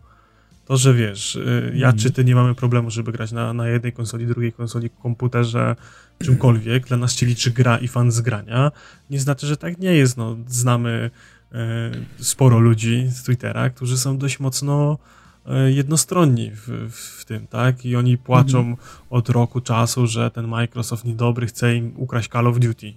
To, 0.65 0.77
że 0.77 0.93
wiesz, 0.93 1.35
y, 1.35 1.71
ja 1.75 1.87
mhm. 1.87 1.97
czy 1.97 2.11
ty 2.11 2.25
nie 2.25 2.35
mamy 2.35 2.55
problemu, 2.55 2.89
żeby 2.89 3.11
grać 3.11 3.31
na, 3.31 3.53
na 3.53 3.67
jednej 3.67 3.93
konsoli, 3.93 4.27
drugiej 4.27 4.53
konsoli, 4.53 4.89
komputerze, 4.89 5.75
czymkolwiek, 6.23 6.87
dla 6.87 6.97
nas 6.97 7.15
się 7.15 7.25
liczy 7.25 7.51
gra 7.51 7.77
i 7.77 7.87
fan 7.87 8.11
z 8.11 8.21
grania, 8.21 8.71
nie 9.09 9.19
znaczy, 9.19 9.47
że 9.47 9.57
tak 9.57 9.77
nie 9.77 9.93
jest. 9.93 10.17
No, 10.17 10.37
znamy 10.47 11.11
e, 11.51 11.91
sporo 12.17 12.59
ludzi 12.59 13.07
z 13.09 13.23
Twittera, 13.23 13.69
którzy 13.69 13.97
są 13.97 14.17
dość 14.17 14.39
mocno 14.39 14.97
e, 15.45 15.71
jednostronni 15.71 16.51
w, 16.51 16.91
w, 16.91 17.25
tym, 17.25 17.47
tak? 17.47 17.85
I 17.85 17.95
oni 17.95 18.17
płaczą 18.17 18.59
mhm. 18.59 18.77
od 19.09 19.29
roku 19.29 19.61
czasu, 19.61 20.07
że 20.07 20.31
ten 20.31 20.47
Microsoft 20.47 21.05
niedobry 21.05 21.47
chce 21.47 21.75
im 21.75 21.93
ukraść 21.95 22.29
Call 22.29 22.47
of 22.47 22.59
Duty. 22.59 22.93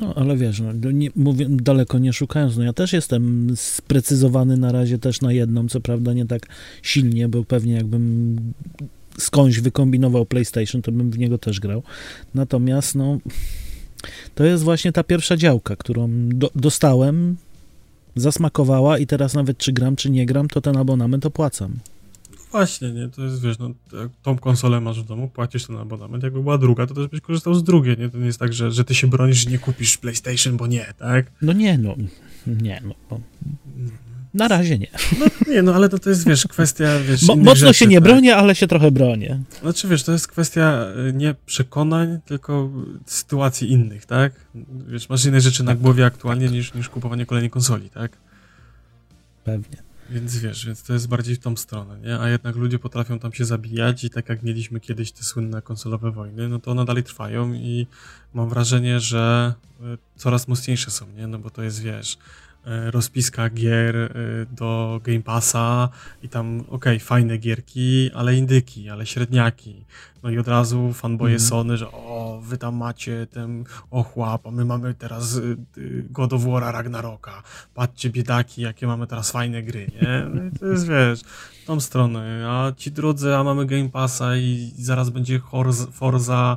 No, 0.00 0.14
ale 0.14 0.36
wiesz, 0.36 0.60
no, 0.60 0.90
nie, 0.90 1.10
mówię, 1.16 1.46
daleko 1.50 1.98
nie 1.98 2.12
szukając, 2.12 2.56
no 2.56 2.64
ja 2.64 2.72
też 2.72 2.92
jestem 2.92 3.52
sprecyzowany 3.56 4.56
na 4.56 4.72
razie 4.72 4.98
też 4.98 5.20
na 5.20 5.32
jedną, 5.32 5.68
co 5.68 5.80
prawda 5.80 6.12
nie 6.12 6.26
tak 6.26 6.46
silnie, 6.82 7.28
bo 7.28 7.44
pewnie 7.44 7.74
jakbym 7.74 8.36
skądś 9.18 9.60
wykombinował 9.60 10.26
PlayStation, 10.26 10.82
to 10.82 10.92
bym 10.92 11.10
w 11.10 11.18
niego 11.18 11.38
też 11.38 11.60
grał. 11.60 11.82
Natomiast, 12.34 12.94
no, 12.94 13.18
to 14.34 14.44
jest 14.44 14.64
właśnie 14.64 14.92
ta 14.92 15.04
pierwsza 15.04 15.36
działka, 15.36 15.76
którą 15.76 16.08
do, 16.28 16.50
dostałem, 16.54 17.36
zasmakowała 18.16 18.98
i 18.98 19.06
teraz 19.06 19.34
nawet 19.34 19.58
czy 19.58 19.72
gram, 19.72 19.96
czy 19.96 20.10
nie 20.10 20.26
gram, 20.26 20.48
to 20.48 20.60
ten 20.60 20.76
abonament 20.76 21.26
opłacam. 21.26 21.78
Właśnie, 22.54 22.92
nie, 22.92 23.08
to 23.08 23.22
jest, 23.22 23.42
wiesz, 23.42 23.58
no, 23.58 23.70
tą 24.22 24.38
konsolę 24.38 24.80
masz 24.80 25.02
w 25.02 25.06
domu, 25.06 25.28
płacisz 25.28 25.66
ten 25.66 25.76
abonament, 25.76 26.22
jakby 26.22 26.42
była 26.42 26.58
druga, 26.58 26.86
to 26.86 26.94
też 26.94 27.06
byś 27.06 27.20
korzystał 27.20 27.54
z 27.54 27.64
drugiej, 27.64 27.98
nie, 27.98 28.08
to 28.08 28.18
nie 28.18 28.26
jest 28.26 28.38
tak, 28.38 28.52
że, 28.52 28.72
że 28.72 28.84
ty 28.84 28.94
się 28.94 29.06
bronisz, 29.06 29.44
że 29.44 29.50
nie 29.50 29.58
kupisz 29.58 29.96
PlayStation, 29.96 30.56
bo 30.56 30.66
nie, 30.66 30.94
tak? 30.98 31.32
No 31.42 31.52
nie, 31.52 31.78
no, 31.78 31.94
nie, 32.46 32.82
no, 32.84 32.94
no. 33.10 33.20
Na 34.34 34.48
razie 34.48 34.78
nie. 34.78 34.86
No 35.20 35.26
nie, 35.52 35.62
no 35.62 35.74
ale 35.74 35.88
to, 35.88 35.98
to 35.98 36.10
jest, 36.10 36.26
wiesz, 36.28 36.46
kwestia, 36.46 37.00
wiesz, 37.08 37.22
Mo 37.22 37.36
Mocno 37.36 37.54
rzeczy, 37.54 37.74
się 37.74 37.86
nie 37.86 37.96
tak? 37.96 38.04
bronię, 38.04 38.36
ale 38.36 38.54
się 38.54 38.66
trochę 38.66 38.90
bronię. 38.90 39.40
Znaczy, 39.60 39.88
wiesz, 39.88 40.02
to 40.02 40.12
jest 40.12 40.28
kwestia 40.28 40.86
y, 41.08 41.12
nie 41.12 41.34
przekonań, 41.46 42.18
tylko 42.26 42.70
sytuacji 43.06 43.72
innych, 43.72 44.06
tak? 44.06 44.32
Wiesz, 44.88 45.08
masz 45.08 45.24
inne 45.24 45.40
rzeczy 45.40 45.64
na 45.64 45.72
tak. 45.72 45.80
głowie 45.80 46.06
aktualnie 46.06 46.48
niż, 46.48 46.74
niż 46.74 46.88
kupowanie 46.88 47.26
kolejnej 47.26 47.50
konsoli, 47.50 47.90
tak? 47.90 48.12
Pewnie. 49.44 49.93
Więc 50.10 50.38
wiesz, 50.38 50.66
więc 50.66 50.82
to 50.82 50.92
jest 50.92 51.08
bardziej 51.08 51.36
w 51.36 51.38
tą 51.38 51.56
stronę, 51.56 52.00
nie? 52.00 52.18
A 52.18 52.28
jednak 52.28 52.56
ludzie 52.56 52.78
potrafią 52.78 53.18
tam 53.18 53.32
się 53.32 53.44
zabijać 53.44 54.04
i 54.04 54.10
tak 54.10 54.28
jak 54.28 54.42
mieliśmy 54.42 54.80
kiedyś 54.80 55.12
te 55.12 55.22
słynne 55.22 55.62
konsolowe 55.62 56.10
wojny, 56.10 56.48
no 56.48 56.58
to 56.58 56.70
one 56.70 56.84
dalej 56.84 57.02
trwają 57.02 57.52
i 57.52 57.86
mam 58.34 58.48
wrażenie, 58.48 59.00
że 59.00 59.54
y, 59.80 59.84
coraz 60.16 60.48
mocniejsze 60.48 60.90
są, 60.90 61.06
nie? 61.16 61.26
No 61.26 61.38
bo 61.38 61.50
to 61.50 61.62
jest, 61.62 61.82
wiesz, 61.82 62.18
E, 62.66 62.90
rozpiska 62.90 63.50
gier 63.50 63.96
e, 63.96 64.10
do 64.50 65.00
Game 65.04 65.22
Passa 65.22 65.88
i 66.22 66.28
tam, 66.28 66.60
okej, 66.60 66.70
okay, 66.70 66.98
fajne 66.98 67.38
gierki, 67.38 68.10
ale 68.14 68.34
indyki, 68.34 68.90
ale 68.90 69.06
średniaki. 69.06 69.84
No 70.22 70.30
i 70.30 70.38
od 70.38 70.48
razu 70.48 70.92
fanboye 70.92 71.30
mm. 71.30 71.40
Sony, 71.40 71.76
że 71.76 71.92
o, 71.92 71.92
wy 72.44 72.58
tam 72.58 72.76
macie 72.76 73.26
ten 73.26 73.64
ochłap, 73.90 74.46
a 74.46 74.50
my 74.50 74.64
mamy 74.64 74.94
teraz 74.94 75.36
y, 75.36 75.56
y, 75.78 76.04
God 76.10 76.32
of 76.32 76.44
War 76.44 76.72
Ragnaroka. 76.72 77.42
Patrzcie, 77.74 78.10
biedaki, 78.10 78.62
jakie 78.62 78.86
mamy 78.86 79.06
teraz 79.06 79.30
fajne 79.30 79.62
gry, 79.62 79.90
nie? 80.02 80.26
No 80.34 80.50
to 80.60 80.66
jest, 80.66 80.88
wiesz, 80.88 81.20
tą 81.66 81.80
stronę. 81.80 82.46
A 82.50 82.72
ci 82.76 82.90
drudzy, 82.90 83.36
a 83.36 83.44
mamy 83.44 83.66
Game 83.66 83.88
Passa 83.88 84.36
i 84.36 84.72
zaraz 84.78 85.10
będzie 85.10 85.40
Forza 85.92 86.56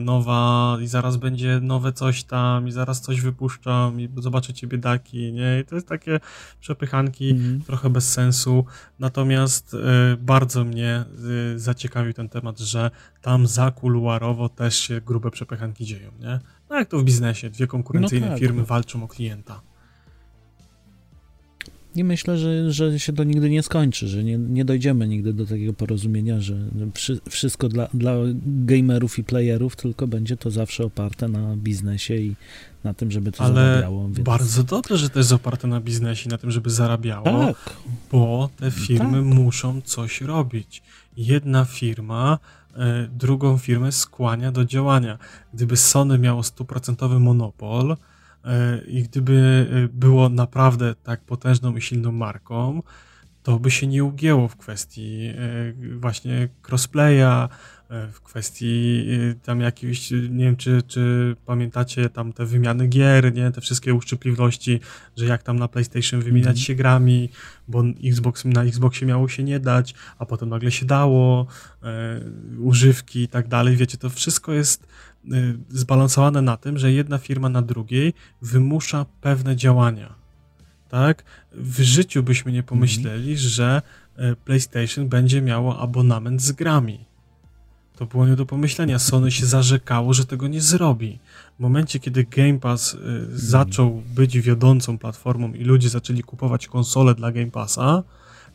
nowa 0.00 0.78
i 0.82 0.86
zaraz 0.86 1.16
będzie 1.16 1.60
nowe 1.62 1.92
coś 1.92 2.24
tam 2.24 2.68
i 2.68 2.72
zaraz 2.72 3.00
coś 3.00 3.20
wypuszczam 3.20 4.00
i 4.00 4.08
zobaczycie 4.16 4.66
biedaki, 4.66 5.32
nie? 5.32 5.60
I 5.60 5.64
to 5.64 5.74
jest 5.74 5.88
takie 5.88 6.20
przepychanki 6.60 7.30
mm. 7.30 7.62
trochę 7.62 7.90
bez 7.90 8.12
sensu. 8.12 8.64
Natomiast 8.98 9.74
y, 9.74 9.78
bardzo 10.16 10.64
mnie 10.64 11.04
y, 11.54 11.58
zaciekawił 11.58 12.12
ten 12.12 12.28
temat, 12.28 12.58
że 12.58 12.90
tam 13.22 13.46
za 13.46 13.70
kuluarowo 13.70 14.48
też 14.48 14.78
się 14.78 15.00
grube 15.00 15.30
przepychanki 15.30 15.84
dzieją, 15.84 16.10
nie? 16.20 16.40
No 16.70 16.76
jak 16.76 16.88
to 16.88 16.98
w 16.98 17.04
biznesie, 17.04 17.50
dwie 17.50 17.66
konkurencyjne 17.66 18.26
no 18.26 18.32
tak, 18.32 18.40
firmy 18.40 18.60
no. 18.60 18.66
walczą 18.66 19.04
o 19.04 19.08
klienta. 19.08 19.60
I 21.94 22.04
myślę, 22.04 22.38
że, 22.38 22.72
że 22.72 23.00
się 23.00 23.12
to 23.12 23.24
nigdy 23.24 23.50
nie 23.50 23.62
skończy, 23.62 24.08
że 24.08 24.24
nie, 24.24 24.38
nie 24.38 24.64
dojdziemy 24.64 25.08
nigdy 25.08 25.32
do 25.32 25.46
takiego 25.46 25.72
porozumienia, 25.72 26.40
że 26.40 26.56
wszystko 27.30 27.68
dla, 27.68 27.88
dla 27.94 28.14
gamerów 28.46 29.18
i 29.18 29.24
playerów, 29.24 29.76
tylko 29.76 30.06
będzie 30.06 30.36
to 30.36 30.50
zawsze 30.50 30.84
oparte 30.84 31.28
na 31.28 31.56
biznesie 31.56 32.14
i 32.14 32.36
na 32.84 32.94
tym, 32.94 33.10
żeby 33.10 33.32
to 33.32 33.44
Ale 33.44 33.54
zarabiało. 33.54 34.04
Więc... 34.04 34.20
bardzo 34.20 34.64
dobrze, 34.64 34.96
że 34.96 35.10
to 35.10 35.18
jest 35.18 35.32
oparte 35.32 35.68
na 35.68 35.80
biznesie, 35.80 36.30
na 36.30 36.38
tym, 36.38 36.50
żeby 36.50 36.70
zarabiało, 36.70 37.24
tak. 37.24 37.56
bo 38.12 38.50
te 38.56 38.70
firmy 38.70 39.12
tak. 39.12 39.24
muszą 39.24 39.80
coś 39.80 40.20
robić. 40.20 40.82
Jedna 41.16 41.64
firma 41.64 42.38
e, 42.76 43.08
drugą 43.18 43.58
firmę 43.58 43.92
skłania 43.92 44.52
do 44.52 44.64
działania. 44.64 45.18
Gdyby 45.54 45.76
Sony 45.76 46.18
miało 46.18 46.42
stuprocentowy 46.42 47.20
monopol, 47.20 47.96
I 48.86 49.02
gdyby 49.02 49.66
e, 49.70 49.88
było 49.88 50.28
naprawdę 50.28 50.94
tak 51.02 51.20
potężną 51.20 51.76
i 51.76 51.80
silną 51.80 52.12
marką, 52.12 52.82
to 53.42 53.58
by 53.58 53.70
się 53.70 53.86
nie 53.86 54.04
ugięło 54.04 54.48
w 54.48 54.56
kwestii 54.56 55.26
e, 55.26 55.98
właśnie 55.98 56.48
crossplaya, 56.68 57.48
w 58.12 58.20
kwestii 58.20 59.06
tam 59.42 59.60
jakiejś, 59.60 60.10
nie 60.10 60.44
wiem, 60.44 60.56
czy, 60.56 60.82
czy 60.82 61.36
pamiętacie 61.46 62.08
tam 62.08 62.32
te 62.32 62.46
wymiany 62.46 62.88
gier, 62.88 63.34
nie, 63.34 63.50
te 63.50 63.60
wszystkie 63.60 63.94
uszczypliwości, 63.94 64.80
że 65.16 65.26
jak 65.26 65.42
tam 65.42 65.58
na 65.58 65.68
PlayStation 65.68 66.20
wymieniać 66.20 66.56
mm 66.56 66.60
się 66.60 66.74
grami, 66.74 67.30
bo 67.68 67.84
Xbox, 68.04 68.44
na 68.44 68.64
Xboxie 68.64 69.06
miało 69.06 69.28
się 69.28 69.42
nie 69.42 69.60
dać, 69.60 69.94
a 70.18 70.26
potem 70.26 70.48
nagle 70.48 70.70
się 70.70 70.86
dało, 70.86 71.46
e, 71.82 72.20
używki 72.58 73.22
i 73.22 73.28
tak 73.28 73.48
dalej, 73.48 73.76
wiecie, 73.76 73.98
to 73.98 74.10
wszystko 74.10 74.52
jest 74.52 74.86
zbalansowane 75.68 76.42
na 76.42 76.56
tym, 76.56 76.78
że 76.78 76.92
jedna 76.92 77.18
firma 77.18 77.48
na 77.48 77.62
drugiej 77.62 78.14
wymusza 78.42 79.06
pewne 79.20 79.56
działania. 79.56 80.14
Tak? 80.88 81.24
W 81.52 81.80
życiu 81.80 82.22
byśmy 82.22 82.52
nie 82.52 82.62
pomyśleli, 82.62 83.28
mm. 83.28 83.36
że 83.36 83.82
y, 84.18 84.36
PlayStation 84.44 85.08
będzie 85.08 85.42
miało 85.42 85.78
abonament 85.78 86.42
z 86.42 86.52
grami. 86.52 87.04
To 87.96 88.06
było 88.06 88.26
nie 88.26 88.36
do 88.36 88.46
pomyślenia. 88.46 88.98
Sony 88.98 89.30
się 89.30 89.46
zarzekało, 89.46 90.14
że 90.14 90.26
tego 90.26 90.48
nie 90.48 90.60
zrobi. 90.60 91.18
W 91.58 91.60
momencie, 91.60 92.00
kiedy 92.00 92.24
Game 92.24 92.58
Pass 92.58 92.94
y, 92.94 92.98
zaczął 93.38 94.02
być 94.14 94.40
wiodącą 94.40 94.98
platformą 94.98 95.52
i 95.52 95.64
ludzie 95.64 95.88
zaczęli 95.88 96.22
kupować 96.22 96.66
konsole 96.66 97.14
dla 97.14 97.32
Game 97.32 97.50
Passa, 97.50 98.02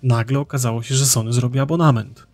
nagle 0.04 0.40
okazało 0.40 0.84
się, 0.84 0.96
że 0.96 1.06
Sony 1.06 1.34
zrobi 1.34 1.60
abonament. 1.60 2.28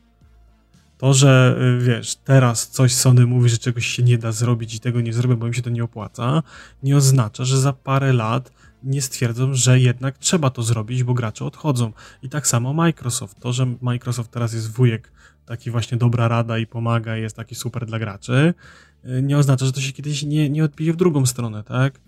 To, 1.02 1.14
że 1.14 1.58
y, 1.80 1.86
wiesz, 1.86 2.16
teraz 2.16 2.68
coś 2.68 2.94
Sony 2.94 3.26
mówi, 3.26 3.50
że 3.50 3.58
czegoś 3.58 3.86
się 3.88 4.04
nie 4.04 4.18
da 4.18 4.32
zrobić 4.32 4.76
i 4.76 4.80
tego 4.80 5.02
nie 5.02 5.14
zrobię, 5.14 5.36
bo 5.36 5.48
im 5.48 5.54
się 5.54 5.62
to 5.62 5.70
nie 5.70 5.84
opłaca, 5.84 6.44
nie 6.84 6.98
oznacza, 6.98 7.46
że 7.46 7.58
za 7.58 7.74
parę 7.74 8.14
lat 8.14 8.52
nie 8.84 9.02
stwierdzą, 9.02 9.54
że 9.54 9.80
jednak 9.80 10.18
trzeba 10.18 10.50
to 10.50 10.64
zrobić, 10.64 11.04
bo 11.04 11.14
gracze 11.14 11.46
odchodzą. 11.46 11.92
I 12.24 12.30
tak 12.30 12.48
samo 12.48 12.74
Microsoft. 12.74 13.40
To, 13.40 13.54
że 13.54 13.68
Microsoft 13.82 14.32
teraz 14.32 14.54
jest 14.54 14.72
wujek, 14.72 15.12
taki 15.46 15.72
właśnie 15.72 15.98
dobra 15.98 16.28
rada 16.28 16.58
i 16.58 16.68
pomaga, 16.68 17.16
jest 17.16 17.36
taki 17.36 17.56
super 17.56 17.86
dla 17.86 18.00
graczy, 18.00 18.54
y, 19.06 19.22
nie 19.22 19.38
oznacza, 19.38 19.66
że 19.66 19.72
to 19.72 19.82
się 19.82 19.92
kiedyś 19.92 20.24
nie, 20.24 20.50
nie 20.50 20.64
odbije 20.64 20.94
w 20.94 20.96
drugą 20.96 21.26
stronę, 21.26 21.64
tak? 21.64 22.00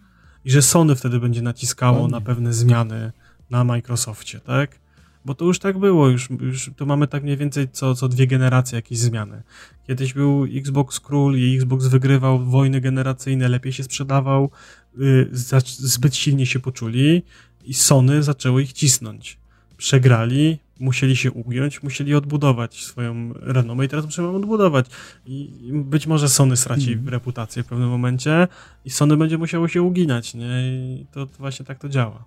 I 0.46 0.52
że 0.52 0.62
Sony 0.62 0.96
wtedy 0.96 1.20
będzie 1.20 1.42
naciskało 1.42 2.08
na 2.08 2.22
pewne 2.22 2.54
zmiany 2.54 3.12
na 3.50 3.64
Microsoftie, 3.64 4.40
tak? 4.40 4.83
Bo 5.26 5.36
to 5.36 5.46
już 5.46 5.60
tak 5.60 5.78
było, 5.78 6.10
już, 6.10 6.30
już 6.30 6.72
tu 6.76 6.86
mamy 6.86 7.08
tak 7.08 7.24
mniej 7.24 7.38
więcej 7.38 7.68
co, 7.72 7.96
co 7.96 8.08
dwie 8.08 8.28
generacje 8.28 8.76
jakieś 8.76 8.98
zmiany. 8.98 9.44
Kiedyś 9.88 10.14
był 10.14 10.44
Xbox 10.44 11.00
Król 11.00 11.38
i 11.38 11.56
Xbox 11.56 11.88
wygrywał 11.88 12.46
wojny 12.46 12.82
generacyjne, 12.82 13.50
lepiej 13.50 13.74
się 13.74 13.84
sprzedawał, 13.84 14.52
yy, 14.98 15.30
zbyt 15.64 16.16
silnie 16.16 16.46
się 16.46 16.60
poczuli 16.60 17.24
i 17.66 17.74
Sony 17.74 18.24
zaczęło 18.24 18.60
ich 18.60 18.74
cisnąć. 18.74 19.38
Przegrali, 19.78 20.58
musieli 20.80 21.16
się 21.16 21.32
ugiąć, 21.32 21.84
musieli 21.84 22.16
odbudować 22.16 22.84
swoją 22.84 23.34
renomę 23.34 23.86
i 23.86 23.90
teraz 23.90 24.06
muszą 24.06 24.24
ją 24.24 24.36
odbudować. 24.36 24.86
I 25.26 25.50
być 25.74 26.08
może 26.08 26.30
Sony 26.30 26.58
straci 26.58 26.94
mm. 26.94 27.10
reputację 27.10 27.64
w 27.64 27.66
pewnym 27.66 27.90
momencie 27.90 28.48
i 28.86 28.90
Sony 28.90 29.18
będzie 29.18 29.38
musiało 29.38 29.68
się 29.68 29.82
uginać, 29.82 30.34
nie? 30.34 30.62
I 30.68 31.06
to, 31.12 31.26
to 31.26 31.38
właśnie 31.38 31.66
tak 31.66 31.80
to 31.80 31.90
działa. 31.90 32.24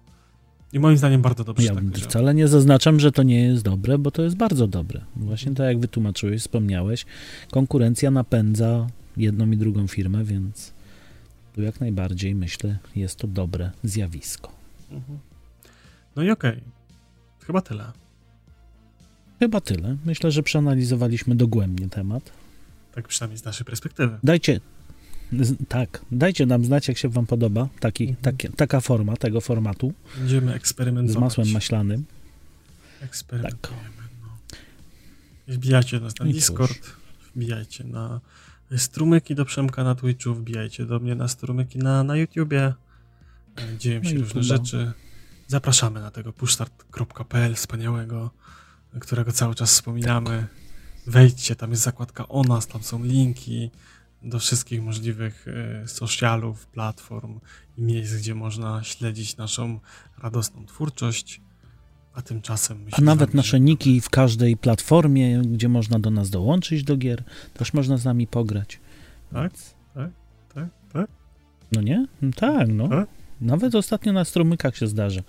I 0.73 0.81
moim 0.81 0.97
zdaniem 0.97 1.23
bardzo 1.23 1.45
dobrze. 1.45 1.67
Ja 1.67 1.75
tak 1.75 1.85
wcale 1.85 2.35
nie 2.35 2.49
zaznaczam, 2.49 3.01
że 3.01 3.13
to 3.13 3.23
nie 3.23 3.45
jest 3.45 3.63
dobre, 3.63 3.99
bo 3.99 4.11
to 4.11 4.23
jest 4.23 4.37
bardzo 4.37 4.67
dobre. 4.67 5.01
Właśnie 5.17 5.55
tak 5.55 5.67
jak 5.67 5.79
wytłumaczyłeś, 5.79 6.41
wspomniałeś, 6.41 7.07
konkurencja 7.51 8.11
napędza 8.11 8.87
jedną 9.17 9.51
i 9.51 9.57
drugą 9.57 9.87
firmę, 9.87 10.25
więc 10.25 10.73
tu 11.55 11.63
jak 11.63 11.81
najbardziej 11.81 12.35
myślę, 12.35 12.79
jest 12.97 13.19
to 13.19 13.27
dobre 13.27 13.71
zjawisko. 13.85 14.53
Mhm. 14.91 15.19
No 16.17 16.23
i 16.23 16.31
okej. 16.31 16.51
Okay. 16.51 16.63
Chyba 17.47 17.61
tyle. 17.61 17.85
Chyba 19.39 19.61
tyle. 19.61 19.97
Myślę, 20.05 20.31
że 20.31 20.43
przeanalizowaliśmy 20.43 21.35
dogłębnie 21.35 21.89
temat. 21.89 22.33
Tak 22.95 23.09
przynajmniej 23.09 23.39
z 23.39 23.45
naszej 23.45 23.67
perspektywy. 23.67 24.19
Dajcie, 24.23 24.61
tak, 25.69 26.01
dajcie 26.11 26.47
nam 26.47 26.65
znać, 26.65 26.89
jak 26.89 26.99
się 26.99 27.09
wam 27.09 27.27
podoba 27.27 27.69
taki, 27.81 28.05
mhm. 28.05 28.23
taki, 28.23 28.49
taka 28.49 28.81
forma 28.81 29.17
tego 29.17 29.41
formatu. 29.41 29.93
Będziemy 30.19 30.55
eksperymentować. 30.55 31.17
Z 31.17 31.21
masłem 31.21 31.51
maślanym. 31.51 32.05
Eksperymentujemy. 33.01 33.83
Tak. 33.83 34.59
No. 35.49 35.55
Wbijajcie 35.55 36.01
nas 36.01 36.19
na 36.21 36.27
I 36.27 36.33
Discord, 36.33 36.81
cóż. 36.81 36.97
wbijajcie 37.35 37.85
na 37.85 38.21
strumyki 38.77 39.35
do 39.35 39.45
Przemka 39.45 39.85
na 39.85 39.95
Twitchu, 39.95 40.35
wbijajcie 40.35 40.87
do 40.87 40.99
mnie 40.99 41.15
na 41.15 41.29
strumyki 41.29 41.79
na, 41.79 42.05
na 42.05 42.17
YouTubie. 42.17 42.75
Dzieją 43.79 44.05
się 44.05 44.15
no 44.15 44.21
różne 44.21 44.43
rzeczy. 44.43 44.93
Zapraszamy 45.47 46.01
na 46.01 46.11
tego 46.11 46.33
pushstart.pl 46.33 47.55
wspaniałego, 47.55 48.31
którego 49.01 49.33
cały 49.33 49.55
czas 49.55 49.73
wspominamy. 49.73 50.47
Wejdźcie, 51.07 51.57
tam 51.57 51.71
jest 51.71 51.83
zakładka 51.83 52.29
o 52.29 52.43
nas, 52.43 52.67
tam 52.67 52.83
są 52.83 53.05
linki 53.05 53.71
do 54.23 54.39
wszystkich 54.39 54.83
możliwych 54.83 55.47
e, 55.49 55.89
socialów, 55.89 56.67
platform 56.67 57.41
i 57.79 57.83
miejsc, 57.83 58.15
gdzie 58.15 58.35
można 58.35 58.85
śledzić 58.85 59.37
naszą 59.37 59.81
radosną 60.19 60.67
twórczość. 60.67 61.41
A 62.15 62.23
tymczasem. 62.23 62.87
A 62.93 63.01
nawet 63.01 63.35
nasze 63.35 63.61
niki 63.61 64.01
w 64.01 64.11
każdej 64.11 64.57
platformie, 64.57 65.43
gdzie 65.43 65.69
można 65.69 65.99
do 65.99 66.11
nas 66.11 66.31
dołączyć 66.31 66.85
do 66.85 66.97
gier, 66.97 67.25
też 67.55 67.73
można 67.73 67.97
z 67.97 68.05
nami 68.05 68.27
pograć. 68.27 68.81
Tak, 69.33 69.53
tak, 69.95 70.11
tak, 70.55 70.69
tak. 70.93 71.11
No 71.73 71.83
nie? 71.83 72.07
No 72.23 72.31
tak, 72.37 72.69
no. 72.69 72.89
Tak? 72.89 73.09
Nawet 73.41 73.75
ostatnio 73.75 74.13
na 74.13 74.25
strumykach 74.25 74.77
się 74.77 74.87
zdarza. 74.87 75.21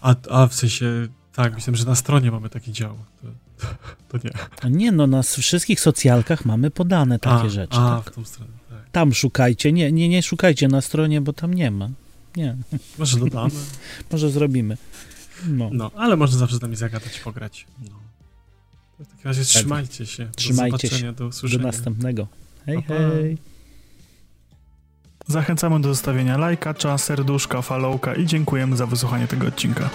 A, 0.00 0.14
a 0.30 0.46
w 0.46 0.54
sensie, 0.54 1.08
tak, 1.32 1.54
myślę, 1.54 1.76
że 1.76 1.84
na 1.84 1.94
stronie 1.94 2.30
mamy 2.30 2.48
taki 2.48 2.72
dział. 2.72 2.98
To, 3.22 3.28
to, 4.08 4.18
nie. 4.24 4.70
Nie, 4.70 4.92
no 4.92 5.06
na 5.06 5.22
wszystkich 5.22 5.80
socjalkach 5.80 6.44
mamy 6.44 6.70
podane 6.70 7.18
takie 7.18 7.46
a, 7.46 7.48
rzeczy. 7.48 7.78
A, 7.78 7.96
tak. 7.96 8.12
w 8.12 8.14
tą 8.14 8.24
stronę, 8.24 8.52
tak. 8.70 8.90
Tam 8.92 9.14
szukajcie. 9.14 9.72
Nie, 9.72 9.92
nie, 9.92 10.08
nie 10.08 10.22
szukajcie 10.22 10.68
na 10.68 10.80
stronie, 10.80 11.20
bo 11.20 11.32
tam 11.32 11.54
nie 11.54 11.70
ma. 11.70 11.88
Nie. 12.36 12.56
Może 12.98 13.18
dodamy. 13.18 13.50
Może 14.12 14.30
zrobimy. 14.30 14.76
No. 15.48 15.70
no, 15.72 15.90
ale 15.96 16.16
można 16.16 16.38
zawsze 16.38 16.56
z 16.56 16.62
nami 16.62 16.76
zagadać, 16.76 17.20
pograć. 17.20 17.66
No. 17.88 17.94
W 18.98 19.08
takim 19.08 19.24
razie 19.24 19.40
tak. 19.40 19.48
trzymajcie 19.48 20.06
się. 20.06 20.28
Trzymajcie 20.36 20.88
do 20.88 20.96
się. 20.96 21.12
Do, 21.12 21.30
do 21.58 21.58
następnego. 21.58 22.26
Hej, 22.66 22.76
pa, 22.76 22.82
pa. 22.82 22.94
hej. 22.94 23.38
Zachęcamy 25.26 25.80
do 25.80 25.88
zostawienia 25.88 26.38
lajka, 26.38 26.74
serduszka, 26.98 27.62
followka 27.62 28.14
i 28.14 28.26
dziękujemy 28.26 28.76
za 28.76 28.86
wysłuchanie 28.86 29.26
tego 29.26 29.46
odcinka. 29.46 29.90